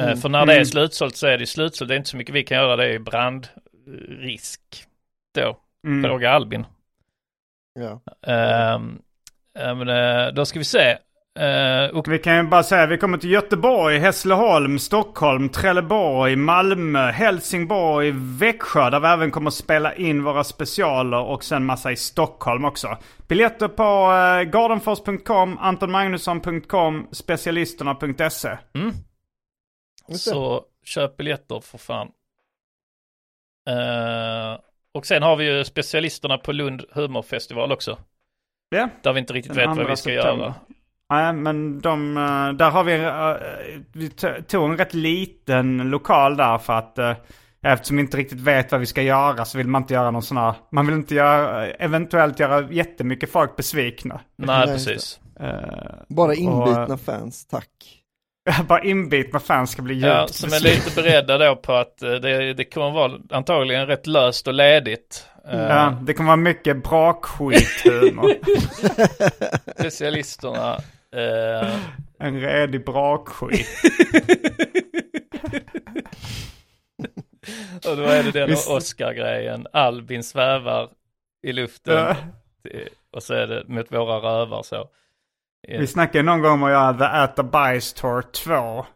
Eh, 0.00 0.06
Mm. 0.06 0.16
För 0.18 0.28
när 0.28 0.46
det 0.46 0.52
är 0.52 0.56
Mm. 0.56 0.64
slutsålt 0.66 1.16
så 1.16 1.26
är 1.26 1.38
det 1.38 1.46
slutsålt, 1.46 1.88
det 1.88 1.94
är 1.94 1.96
inte 1.96 2.08
så 2.08 2.16
mycket 2.16 2.34
vi 2.34 2.42
kan 2.44 2.56
göra, 2.58 2.76
det 2.76 2.94
är 2.94 2.98
brandrisk. 2.98 4.60
Då, 5.34 5.58
Mm. 5.86 6.02
fråga 6.10 6.30
Albin. 6.30 6.66
Ja. 7.74 8.00
Ehm, 8.32 8.98
men, 9.54 9.88
eh, 9.88 10.32
då 10.32 10.44
ska 10.44 10.58
vi 10.58 10.64
se. 10.64 10.98
Eh, 11.38 11.96
och 11.96 12.08
Vi 12.12 12.18
kan 12.18 12.36
ju 12.36 12.42
bara 12.42 12.62
säga 12.62 12.86
vi 12.86 12.98
kommer 12.98 13.18
till 13.18 13.30
Göteborg, 13.30 13.98
Hässleholm, 13.98 14.78
Stockholm, 14.78 15.48
Trelleborg, 15.48 16.36
Malmö, 16.36 17.10
Helsingborg, 17.10 18.10
Växjö 18.14 18.90
där 18.90 19.00
vi 19.00 19.06
även 19.06 19.30
kommer 19.30 19.50
spela 19.50 19.94
in 19.94 20.24
våra 20.24 20.44
specialer 20.44 21.18
och 21.20 21.44
sen 21.44 21.64
massa 21.64 21.92
i 21.92 21.96
Stockholm 21.96 22.64
också. 22.64 22.96
Biljetter 23.28 23.68
på 23.68 23.82
eh, 24.12 24.42
gardenfors.com, 24.50 25.58
antonmagnusson.com, 25.58 27.08
specialisterna.se. 27.12 28.56
Så 30.16 30.64
köp 30.84 31.16
biljetter 31.16 31.60
för 31.60 31.78
fan. 31.78 32.08
Eh, 33.68 34.60
och 34.94 35.06
sen 35.06 35.22
har 35.22 35.36
vi 35.36 35.44
ju 35.44 35.64
specialisterna 35.64 36.38
på 36.38 36.52
Lund 36.52 36.84
humorfestival 36.92 37.72
också. 37.72 37.98
Ja. 38.68 38.88
Där 39.02 39.12
vi 39.12 39.20
inte 39.20 39.32
riktigt 39.32 39.54
Den 39.54 39.68
vet 39.68 39.78
vad 39.78 39.90
vi 39.90 39.96
ska 39.96 40.10
september. 40.10 40.44
göra. 40.44 40.54
Nej, 41.10 41.32
men 41.32 41.80
de, 41.80 42.16
eh, 42.16 42.48
där 42.52 42.70
har 42.70 42.84
vi, 42.84 42.94
eh, 42.94 43.80
vi 43.92 44.08
tog 44.48 44.70
en 44.70 44.76
rätt 44.78 44.94
liten 44.94 45.78
lokal 45.90 46.36
där 46.36 46.58
för 46.58 46.72
att 46.72 46.98
eh, 46.98 47.16
eftersom 47.62 47.96
vi 47.96 48.00
inte 48.02 48.16
riktigt 48.16 48.40
vet 48.40 48.72
vad 48.72 48.80
vi 48.80 48.86
ska 48.86 49.02
göra 49.02 49.44
så 49.44 49.58
vill 49.58 49.68
man 49.68 49.82
inte 49.82 49.94
göra 49.94 50.10
någon 50.10 50.22
sån 50.22 50.36
här, 50.36 50.54
man 50.72 50.86
vill 50.86 50.94
inte 50.94 51.14
göra, 51.14 51.66
eventuellt 51.66 52.40
göra 52.40 52.72
jättemycket 52.72 53.32
folk 53.32 53.56
besvikna. 53.56 54.20
Nej, 54.36 54.46
Nej, 54.66 54.66
precis. 54.66 55.20
Bara 56.08 56.34
inbitna 56.34 56.84
Och- 56.94 57.00
fans, 57.00 57.46
tack. 57.46 57.68
bara 58.68 58.82
inbitna 58.82 59.40
fans 59.40 59.70
ska 59.70 59.82
bli 59.82 59.94
djupt 59.94 60.06
Ja, 60.06 60.26
som 60.28 60.52
är 60.52 60.60
lite 60.60 61.02
beredda 61.02 61.38
då 61.38 61.56
på 61.56 61.72
att 61.72 61.98
det, 61.98 62.54
det 62.54 62.64
kommer 62.64 62.90
vara 62.90 63.12
antagligen 63.30 63.86
rätt 63.86 64.06
löst 64.06 64.46
och 64.48 64.54
ledigt. 64.54 65.26
Ja, 65.52 65.98
det 66.02 66.14
kommer 66.14 66.26
vara 66.26 66.36
mycket 66.36 66.82
brakskithumor. 66.82 68.32
Specialisterna. 69.78 70.80
Eh, 71.18 71.74
en 72.18 72.40
redig 72.40 72.84
brakskit. 72.84 73.68
och 77.88 77.96
då 77.96 78.02
är 78.02 78.22
det 78.22 78.30
den 78.30 78.50
Visst. 78.50 78.70
Oscar-grejen. 78.70 79.66
Albin 79.72 80.24
svävar 80.24 80.90
i 81.42 81.52
luften. 81.52 82.16
Och 83.12 83.22
så 83.22 83.34
är 83.34 83.46
det 83.46 83.64
mot 83.68 83.92
våra 83.92 84.16
rövar 84.16 84.62
så. 84.62 84.88
Vi 85.68 85.86
snackade 85.86 86.22
någon 86.24 86.42
gång 86.42 86.52
om 86.52 86.62
att 86.62 86.70
göra 86.70 86.94
The 86.94 87.24
Äta 87.24 87.42
Bajs 87.42 87.92
Tour 87.92 88.22
2. 88.22 88.86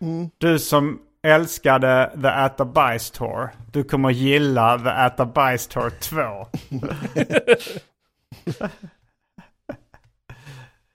Mm. 0.00 0.30
Du 0.38 0.58
som 0.58 1.02
älskade 1.22 2.12
The 2.22 2.28
Äta 2.28 2.64
Bajs 2.64 3.10
Tour, 3.10 3.48
du 3.72 3.84
kommer 3.84 4.10
gilla 4.10 4.78
The 4.78 4.88
Äta 5.06 5.26
Bajs 5.26 5.66
Tour 5.66 5.90
2. 5.90 6.46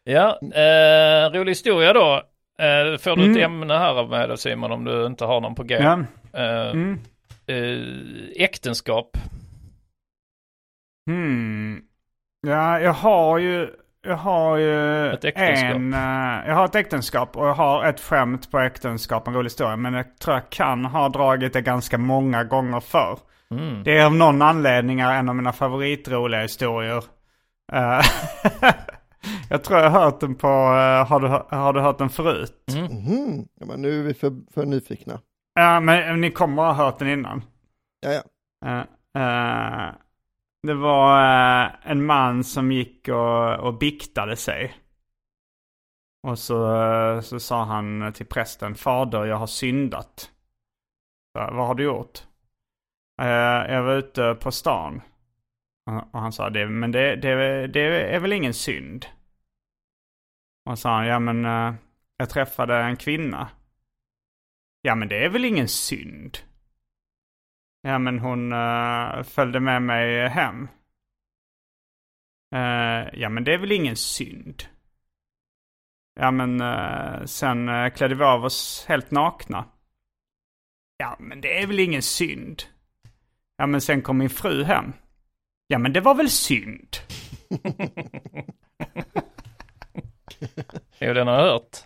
Ja, 0.10 0.40
eh, 0.42 1.32
rolig 1.34 1.52
historia 1.52 1.94
då. 1.94 2.14
Eh, 2.60 2.98
får 2.98 3.16
du 3.16 3.22
ett 3.32 3.38
Mm. 3.38 3.44
ämne 3.62 3.74
här 3.78 4.08
med 4.08 4.30
dig 4.30 4.38
Simon 4.38 4.72
om 4.72 4.84
du 4.84 5.06
inte 5.06 5.26
har 5.26 5.42
någon 5.42 5.56
på 5.56 5.64
G. 5.64 5.76
Ja. 5.82 6.00
Eh, 6.34 6.70
Mm. 6.70 7.00
eh, 7.48 8.44
äktenskap. 8.44 9.18
Hmm. 11.10 11.82
Ja, 12.48 12.80
jag 12.80 12.94
har 12.94 13.38
ju, 13.38 13.70
jag 14.08 14.16
har 14.16 14.58
ju 14.58 15.08
Ett 15.14 15.26
äktenskap. 15.26 15.76
en, 15.76 15.94
eh, 15.94 16.48
jag 16.48 16.56
har 16.56 16.66
ett 16.66 16.76
äktenskap 16.76 17.38
och 17.38 17.48
jag 17.48 17.54
har 17.54 17.86
ett 17.86 18.00
skämt 18.00 18.52
på 18.52 18.60
äktenskap, 18.60 19.28
en 19.28 19.34
rolig 19.34 19.46
historia. 19.46 19.76
Men 19.76 19.94
jag 19.94 20.18
tror 20.18 20.36
jag 20.36 20.50
kan 20.50 20.86
ha 20.86 21.10
dragit 21.10 21.54
det 21.54 21.62
ganska 21.62 21.98
många 21.98 22.44
gånger 22.44 22.80
förr. 22.80 23.20
Mm. 23.52 23.84
Det 23.84 23.98
är 23.98 24.06
av 24.06 24.16
någon 24.16 24.42
anledning 24.42 25.00
en 25.00 25.30
av 25.30 25.36
mina 25.36 25.54
favoritroliga 25.54 26.42
historier. 26.42 27.04
Eh, 29.28 29.46
jag 29.50 29.64
tror 29.64 29.80
jag 29.80 29.90
har 29.90 30.00
hört 30.02 30.20
den 30.20 30.36
på, 30.36 30.48
eh, 30.48 31.08
har 31.08 31.20
du, 31.20 31.56
har 31.56 31.74
du 31.74 31.82
hört 31.82 31.98
den 31.98 32.10
förut? 32.10 32.64
Mhm. 32.76 33.48
Ja, 33.60 33.66
men 33.66 33.82
nu 33.82 34.00
är 34.00 34.04
vi 34.04 34.14
för, 34.14 34.52
för 34.54 34.66
nyfikna. 34.66 35.22
Ja, 35.54 35.80
men 35.80 36.22
ni 36.22 36.32
kommer 36.32 36.64
ha 36.64 36.74
hört 36.74 37.00
den 37.00 37.08
innan. 37.10 37.42
Ja, 38.00 38.12
ja. 38.12 38.24
Eh, 38.66 39.88
eh, 39.88 39.94
det 40.68 40.74
var 40.74 41.20
eh, 41.64 41.70
en 41.84 42.06
man 42.06 42.44
som 42.44 42.72
gick 42.72 43.08
och, 43.08 43.54
och 43.60 43.78
biktade 43.78 44.36
sig. 44.36 44.74
Och 46.28 46.40
så, 46.40 46.82
eh, 46.84 47.22
så 47.22 47.40
sa 47.40 47.64
han 47.64 48.14
till 48.14 48.26
prästen, 48.26 48.76
Fader, 48.76 49.26
jag 49.26 49.36
har 49.38 49.48
syndat. 49.48 50.32
Så, 51.38 51.40
Vad 51.56 51.68
har 51.68 51.76
du 51.76 51.84
gjort? 51.84 52.24
"Eh, 53.22 53.28
jag 53.74 53.84
var 53.84 53.94
ute 53.96 54.38
på 54.42 54.52
stan. 54.52 55.02
Och- 55.92 56.14
Och 56.14 56.20
han 56.22 56.32
sa, 56.32 56.50
det, 56.50 56.68
men 56.68 56.92
det, 56.92 57.16
det, 57.16 57.68
det 57.68 57.82
är 58.16 58.20
väl 58.20 58.34
ingen 58.34 58.54
synd? 58.54 59.06
Och 60.68 60.80
så 60.80 60.82
sa 60.82 60.96
han, 60.96 61.08
ja 61.08 61.20
men 61.20 61.46
eh, 61.46 61.76
jag 62.18 62.30
träffade 62.30 62.78
en 62.78 62.96
kvinna. 62.96 63.50
Ja 64.82 64.96
men 64.96 65.08
det 65.08 65.26
är 65.26 65.30
väl 65.30 65.46
ingen 65.46 65.68
synd? 65.68 66.38
Ja 67.82 68.00
men 68.00 68.20
hon 68.20 68.52
eh, 68.52 69.24
följde 69.24 69.60
med 69.60 69.82
mig 69.82 70.30
hem. 70.30 70.68
Eh, 72.56 73.20
ja 73.20 73.30
men 73.30 73.44
det 73.44 73.54
är 73.54 73.58
väl 73.58 73.72
ingen 73.72 73.96
synd. 73.96 74.64
Ja 76.20 76.32
men 76.32 76.62
eh, 76.62 77.26
sen 77.26 77.70
uh, 77.70 77.90
klädde 77.90 78.16
vi 78.16 78.24
av 78.24 78.46
oss 78.46 78.86
helt 78.88 79.12
nakna. 79.12 79.66
Ja 80.98 81.16
men 81.20 81.42
det 81.42 81.62
är 81.62 81.68
väl 81.68 81.80
ingen 81.80 82.02
synd. 82.02 82.64
Ja 83.58 83.68
men 83.68 83.82
sen 83.82 84.02
kom 84.02 84.18
min 84.18 84.30
fru 84.30 84.64
hem. 84.64 84.94
Ja 85.68 85.78
men 85.78 85.94
det 85.94 86.02
var 86.02 86.16
väl 86.16 86.30
synd. 86.30 86.98
Jo, 91.00 91.14
den 91.14 91.28
har 91.28 91.36
jag 91.36 91.52
hört. 91.52 91.78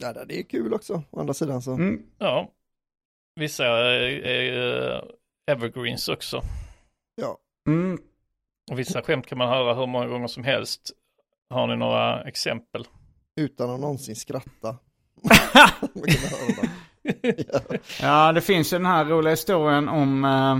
ja, 0.00 0.24
det 0.28 0.38
är 0.38 0.42
kul 0.42 0.74
också, 0.74 1.02
å 1.10 1.20
andra 1.20 1.34
sidan 1.34 1.62
så. 1.62 1.72
Mm. 1.72 2.02
Ja. 2.18 2.50
Vissa 3.34 3.66
är, 3.66 4.00
är 4.26 4.94
eh, 4.94 5.02
evergreens 5.46 6.08
också. 6.08 6.42
Ja. 7.14 7.38
Mm. 7.68 7.98
Och 8.70 8.78
vissa 8.78 9.02
skämt 9.02 9.26
kan 9.26 9.38
man 9.38 9.48
höra 9.48 9.74
hur 9.74 9.86
många 9.86 10.06
gånger 10.06 10.26
som 10.28 10.44
helst. 10.44 10.90
Har 11.50 11.66
ni 11.66 11.76
några 11.76 12.22
exempel? 12.22 12.84
Utan 13.36 13.70
att 13.70 13.80
någonsin 13.80 14.16
skratta. 14.16 14.76
Ja. 17.52 17.60
Ja, 18.00 18.32
det 18.32 18.40
finns 18.40 18.72
ju 18.72 18.76
den 18.76 18.86
här 18.86 19.04
roliga 19.04 19.30
historien 19.30 19.88
om 19.88 20.24
eh, 20.24 20.58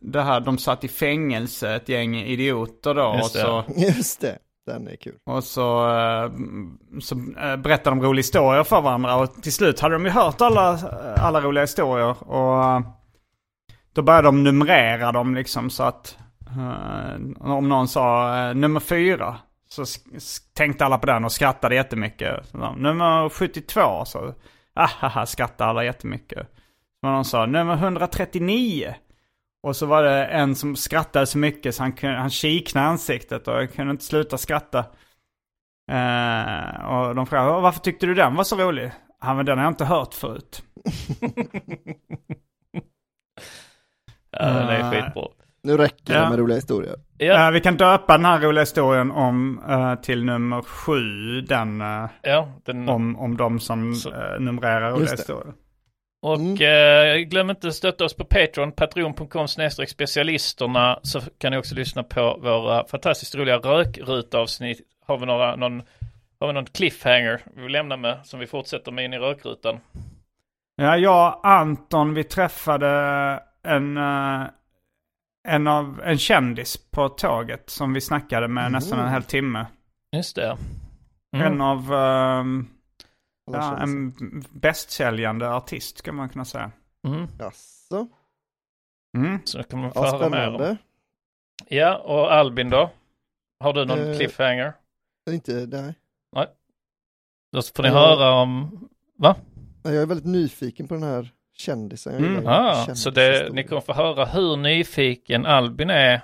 det 0.00 0.22
här, 0.22 0.40
de 0.40 0.58
satt 0.58 0.84
i 0.84 0.88
fängelse, 0.88 1.74
ett 1.74 1.88
gäng 1.88 2.16
idioter 2.16 2.94
då. 2.94 3.14
Just 3.16 3.34
det. 3.34 3.44
och 3.44 3.64
så, 3.64 3.72
Just 3.76 4.20
det, 4.20 4.38
den 4.66 4.88
är 4.88 4.96
kul. 4.96 5.14
och 5.24 5.44
så, 5.44 5.88
eh, 5.98 6.30
så 7.00 7.14
eh, 7.14 7.56
berättade 7.56 7.96
de 7.96 8.02
roliga 8.02 8.18
historier 8.18 8.64
för 8.64 8.80
varandra. 8.80 9.16
Och 9.16 9.42
till 9.42 9.52
slut 9.52 9.80
hade 9.80 9.94
de 9.94 10.04
ju 10.04 10.10
hört 10.10 10.40
alla, 10.40 10.78
alla 11.16 11.40
roliga 11.40 11.64
historier. 11.64 12.28
Och 12.28 12.64
eh, 12.64 12.80
då 13.92 14.02
började 14.02 14.28
de 14.28 14.42
numrera 14.44 15.12
dem 15.12 15.34
liksom 15.34 15.70
så 15.70 15.82
att 15.82 16.18
eh, 16.46 17.46
om 17.52 17.68
någon 17.68 17.88
sa 17.88 18.38
eh, 18.38 18.54
nummer 18.54 18.80
fyra. 18.80 19.36
Så 19.68 19.84
tänkte 20.54 20.84
alla 20.84 20.98
på 20.98 21.06
den 21.06 21.24
och 21.24 21.32
skrattade 21.32 21.74
jättemycket. 21.74 22.46
Så, 22.46 22.74
nummer 22.76 23.28
72 23.28 24.04
så 24.04 24.34
ahaha 24.74 25.26
skrattade 25.26 25.70
alla 25.70 25.84
jättemycket. 25.84 26.48
Men 27.02 27.12
någon 27.12 27.24
sa 27.24 27.46
nummer 27.46 27.74
139. 27.74 28.94
Och 29.62 29.76
så 29.76 29.86
var 29.86 30.02
det 30.02 30.24
en 30.26 30.54
som 30.54 30.76
skrattade 30.76 31.26
så 31.26 31.38
mycket 31.38 31.74
så 31.74 31.82
han, 31.82 31.92
kunde, 31.92 32.16
han 32.16 32.30
kiknade 32.30 32.86
ansiktet 32.86 33.48
och 33.48 33.72
kunde 33.74 33.90
inte 33.90 34.04
sluta 34.04 34.38
skratta. 34.38 34.78
Eh, 35.92 36.84
och 36.86 37.14
de 37.14 37.26
frågade 37.26 37.60
varför 37.60 37.80
tyckte 37.80 38.06
du 38.06 38.14
den 38.14 38.34
var 38.34 38.44
så 38.44 38.56
rolig? 38.56 38.92
Ja 39.20 39.34
men 39.34 39.46
den 39.46 39.58
har 39.58 39.64
jag 39.64 39.70
inte 39.70 39.84
hört 39.84 40.14
förut. 40.14 40.62
Ja, 44.30 44.46
den 44.46 44.68
är 44.68 44.80
Eh, 44.80 44.90
skitbra. 44.90 45.22
Nu 45.62 45.76
räcker 45.76 46.04
det 46.14 46.18
Ja. 46.20 46.30
med 46.30 46.38
roliga 46.38 46.54
historier. 46.56 46.94
Ja, 47.18 47.46
Eh, 47.46 47.50
vi 47.52 47.60
kan 47.60 47.76
döpa 47.76 48.16
den 48.16 48.24
här 48.24 48.40
roliga 48.40 48.62
historien 48.62 49.10
om 49.10 49.60
eh, 49.68 49.94
till 49.94 50.24
nummer 50.24 50.62
sju. 50.62 51.40
Den 51.40 51.80
eh, 51.80 52.06
ja 52.22 52.48
den, 52.64 52.88
om, 52.88 53.16
om 53.16 53.36
de 53.36 53.60
som 53.60 53.94
Så- 53.94 54.10
uh, 54.10 54.40
numrerar 54.40 54.90
roliga 54.90 55.10
historier. 55.10 55.54
Och 56.22 56.60
eh, 56.60 57.18
glöm 57.18 57.50
inte 57.50 57.68
att 57.68 57.74
stötta 57.74 58.04
oss 58.04 58.14
på 58.16 58.24
Patreon, 58.24 58.72
patreon.com 58.72 59.48
specialisterna. 59.86 61.00
Så 61.02 61.20
kan 61.38 61.52
ni 61.52 61.58
också 61.58 61.74
lyssna 61.74 62.02
på 62.02 62.38
våra 62.42 62.86
fantastiskt 62.86 63.34
roliga 63.34 63.56
rökruteavsnitt. 63.56 64.80
Har 65.06 65.18
vi 65.18 65.26
några, 65.26 65.56
någon, 65.56 65.82
har 66.40 66.46
vi 66.46 66.52
någon 66.52 66.66
cliffhanger 66.66 67.40
vi 67.56 67.62
vill 67.62 67.72
lämna 67.72 67.96
med 67.96 68.20
som 68.24 68.40
vi 68.40 68.46
fortsätter 68.46 68.92
med 68.92 69.04
in 69.04 69.12
i 69.14 69.18
rökrutan? 69.18 69.80
Ja, 70.76 70.96
jag 70.96 71.34
och 71.34 71.48
Anton 71.48 72.14
vi 72.14 72.24
träffade 72.24 72.88
en, 73.62 73.96
eh, 73.96 74.42
en, 75.48 75.66
av, 75.66 76.00
en 76.04 76.18
kändis 76.18 76.90
på 76.90 77.08
tåget 77.08 77.70
som 77.70 77.92
vi 77.92 78.00
snackade 78.00 78.48
med 78.48 78.72
nästan 78.72 78.98
en 79.00 79.12
hel 79.12 79.22
timme. 79.22 79.66
Just 80.16 80.36
det. 80.36 80.56
En 81.32 81.40
Mm. 81.42 81.60
av 81.60 81.94
ehm, 81.94 82.66
Alla 82.68 82.75
ja, 83.52 83.76
en 83.82 84.14
bästsäljande 84.50 85.50
artist 85.50 86.02
kan 86.02 86.14
man 86.14 86.28
kunna 86.28 86.44
säga. 86.44 86.70
Mm. 87.06 87.28
Jaså? 87.38 88.08
Mm. 89.16 89.38
Så 89.44 89.62
kan 89.62 89.80
man 89.80 89.92
få 89.92 90.04
Ja, 90.04 90.10
höra 90.18 90.28
mer 90.28 90.54
om. 90.54 90.76
Ja, 91.68 91.96
och 91.98 92.32
Albin 92.34 92.70
då? 92.70 92.90
Har 93.60 93.72
du 93.72 93.84
någon 93.84 93.98
Eh, 93.98 94.16
cliffhanger? 94.16 94.72
Inte, 95.30 95.52
nej. 95.52 95.94
Då 97.52 97.62
får 97.62 97.82
ni 97.82 97.88
eh, 97.88 97.94
höra 97.94 98.30
om... 98.30 98.88
Va? 99.18 99.36
Jag 99.82 99.94
är 99.94 100.06
väldigt 100.06 100.26
nyfiken 100.26 100.88
på 100.88 100.94
den 100.94 101.02
här 101.02 101.30
kändisen. 101.52 102.14
Mm. 102.24 102.46
Ah, 102.46 102.94
så 102.94 103.10
det, 103.10 103.52
ni 103.52 103.64
kommer 103.64 103.80
få 103.80 103.92
höra 103.92 104.24
hur 104.24 104.56
nyfiken 104.56 105.46
Albin 105.46 105.90
är. 105.90 106.20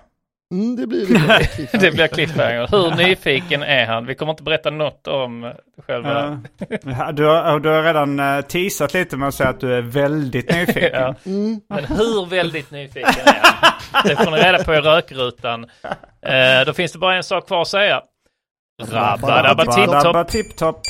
Mm, 0.53 0.77
det 0.77 0.87
blir 0.87 1.01
lite 1.07 1.79
Det 1.79 1.91
blir 1.91 2.07
cliffhanger. 2.07 2.69
Hur 2.71 2.97
nyfiken 2.97 3.63
är 3.63 3.87
han? 3.87 4.07
Vi 4.07 4.15
kommer 4.15 4.33
inte 4.33 4.43
berätta 4.43 4.71
något 4.71 5.07
om 5.09 5.53
själva... 5.87 6.41
Ja, 6.85 7.13
Du 7.13 7.25
har, 7.25 7.61
du 7.61 7.69
har 7.69 7.83
redan 7.83 8.21
eh, 8.21 8.41
teasat 8.41 8.95
lite 8.95 9.17
med 9.17 9.29
att 9.29 9.35
säga 9.35 9.49
att 9.51 9.61
du 9.61 9.75
är 9.75 9.83
väldigt 9.83 10.51
nyfiken. 10.55 10.91
Ja. 10.93 11.15
Mm. 11.27 11.61
Men 11.69 11.85
hur 11.85 12.27
väldigt 12.27 12.71
nyfiken 12.71 13.11
är 13.27 13.41
han? 13.43 13.73
Det 14.05 14.17
får 14.17 14.31
ni 14.31 14.37
reda 14.37 14.65
på 14.65 14.75
i 14.75 14.81
rökrutan. 14.81 15.67
Eh, 16.27 16.67
då 16.67 16.73
finns 16.73 16.93
det 16.93 16.99
bara 16.99 17.17
en 17.17 17.25
sak 17.25 17.47
kvar 17.47 17.63
att 17.63 17.69
säga. 17.69 18.03
Rabba-dabba 18.83 19.65
tipp-topp. 19.65 19.87
Badabba 19.87 20.25
tipp-topp. 20.25 20.81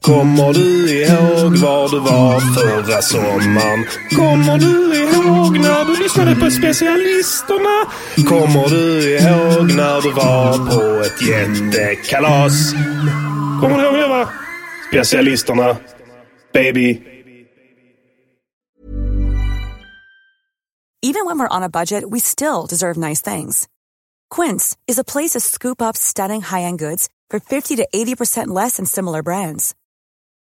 Kommer 0.00 0.52
du 0.52 0.92
ihåg 0.92 1.56
var 1.56 1.88
du 1.88 1.98
var 1.98 2.40
förra 2.40 3.02
sommaren? 3.02 3.84
Kommer 4.16 4.58
du 4.58 4.94
ihåg 4.94 5.58
när 5.58 5.84
du 5.84 6.02
lyssnade 6.02 6.34
på 6.36 6.50
specialisterna? 6.50 7.84
Kommer 8.28 8.68
du 8.68 9.10
ihåg 9.10 9.76
när 9.76 10.02
du 10.02 10.10
var 10.12 10.58
på 10.70 11.00
ett 11.04 11.22
jättekalas? 11.22 12.72
Kommer 13.60 13.78
du 13.78 13.84
ihåg 13.84 13.94
det 13.94 14.08
va? 14.08 14.28
Specialisterna. 14.90 15.76
Baby. 16.52 17.02
Even 21.02 21.24
when 21.26 21.38
we're 21.38 21.56
on 21.56 21.62
a 21.62 21.68
budget, 21.70 22.04
we 22.10 22.20
still 22.20 22.66
deserve 22.68 22.96
nice 22.96 23.22
things. 23.22 23.68
Quince 24.34 24.76
is 24.86 24.98
a 24.98 25.04
place 25.04 25.30
to 25.30 25.40
scoop 25.40 25.80
up 25.80 25.96
stunning 25.96 26.42
high-end 26.42 26.78
goods 26.78 27.08
for 27.30 27.40
50 27.40 27.76
to 27.76 27.88
80% 27.94 28.48
less 28.48 28.76
than 28.76 28.86
similar 28.86 29.22
brands. 29.22 29.74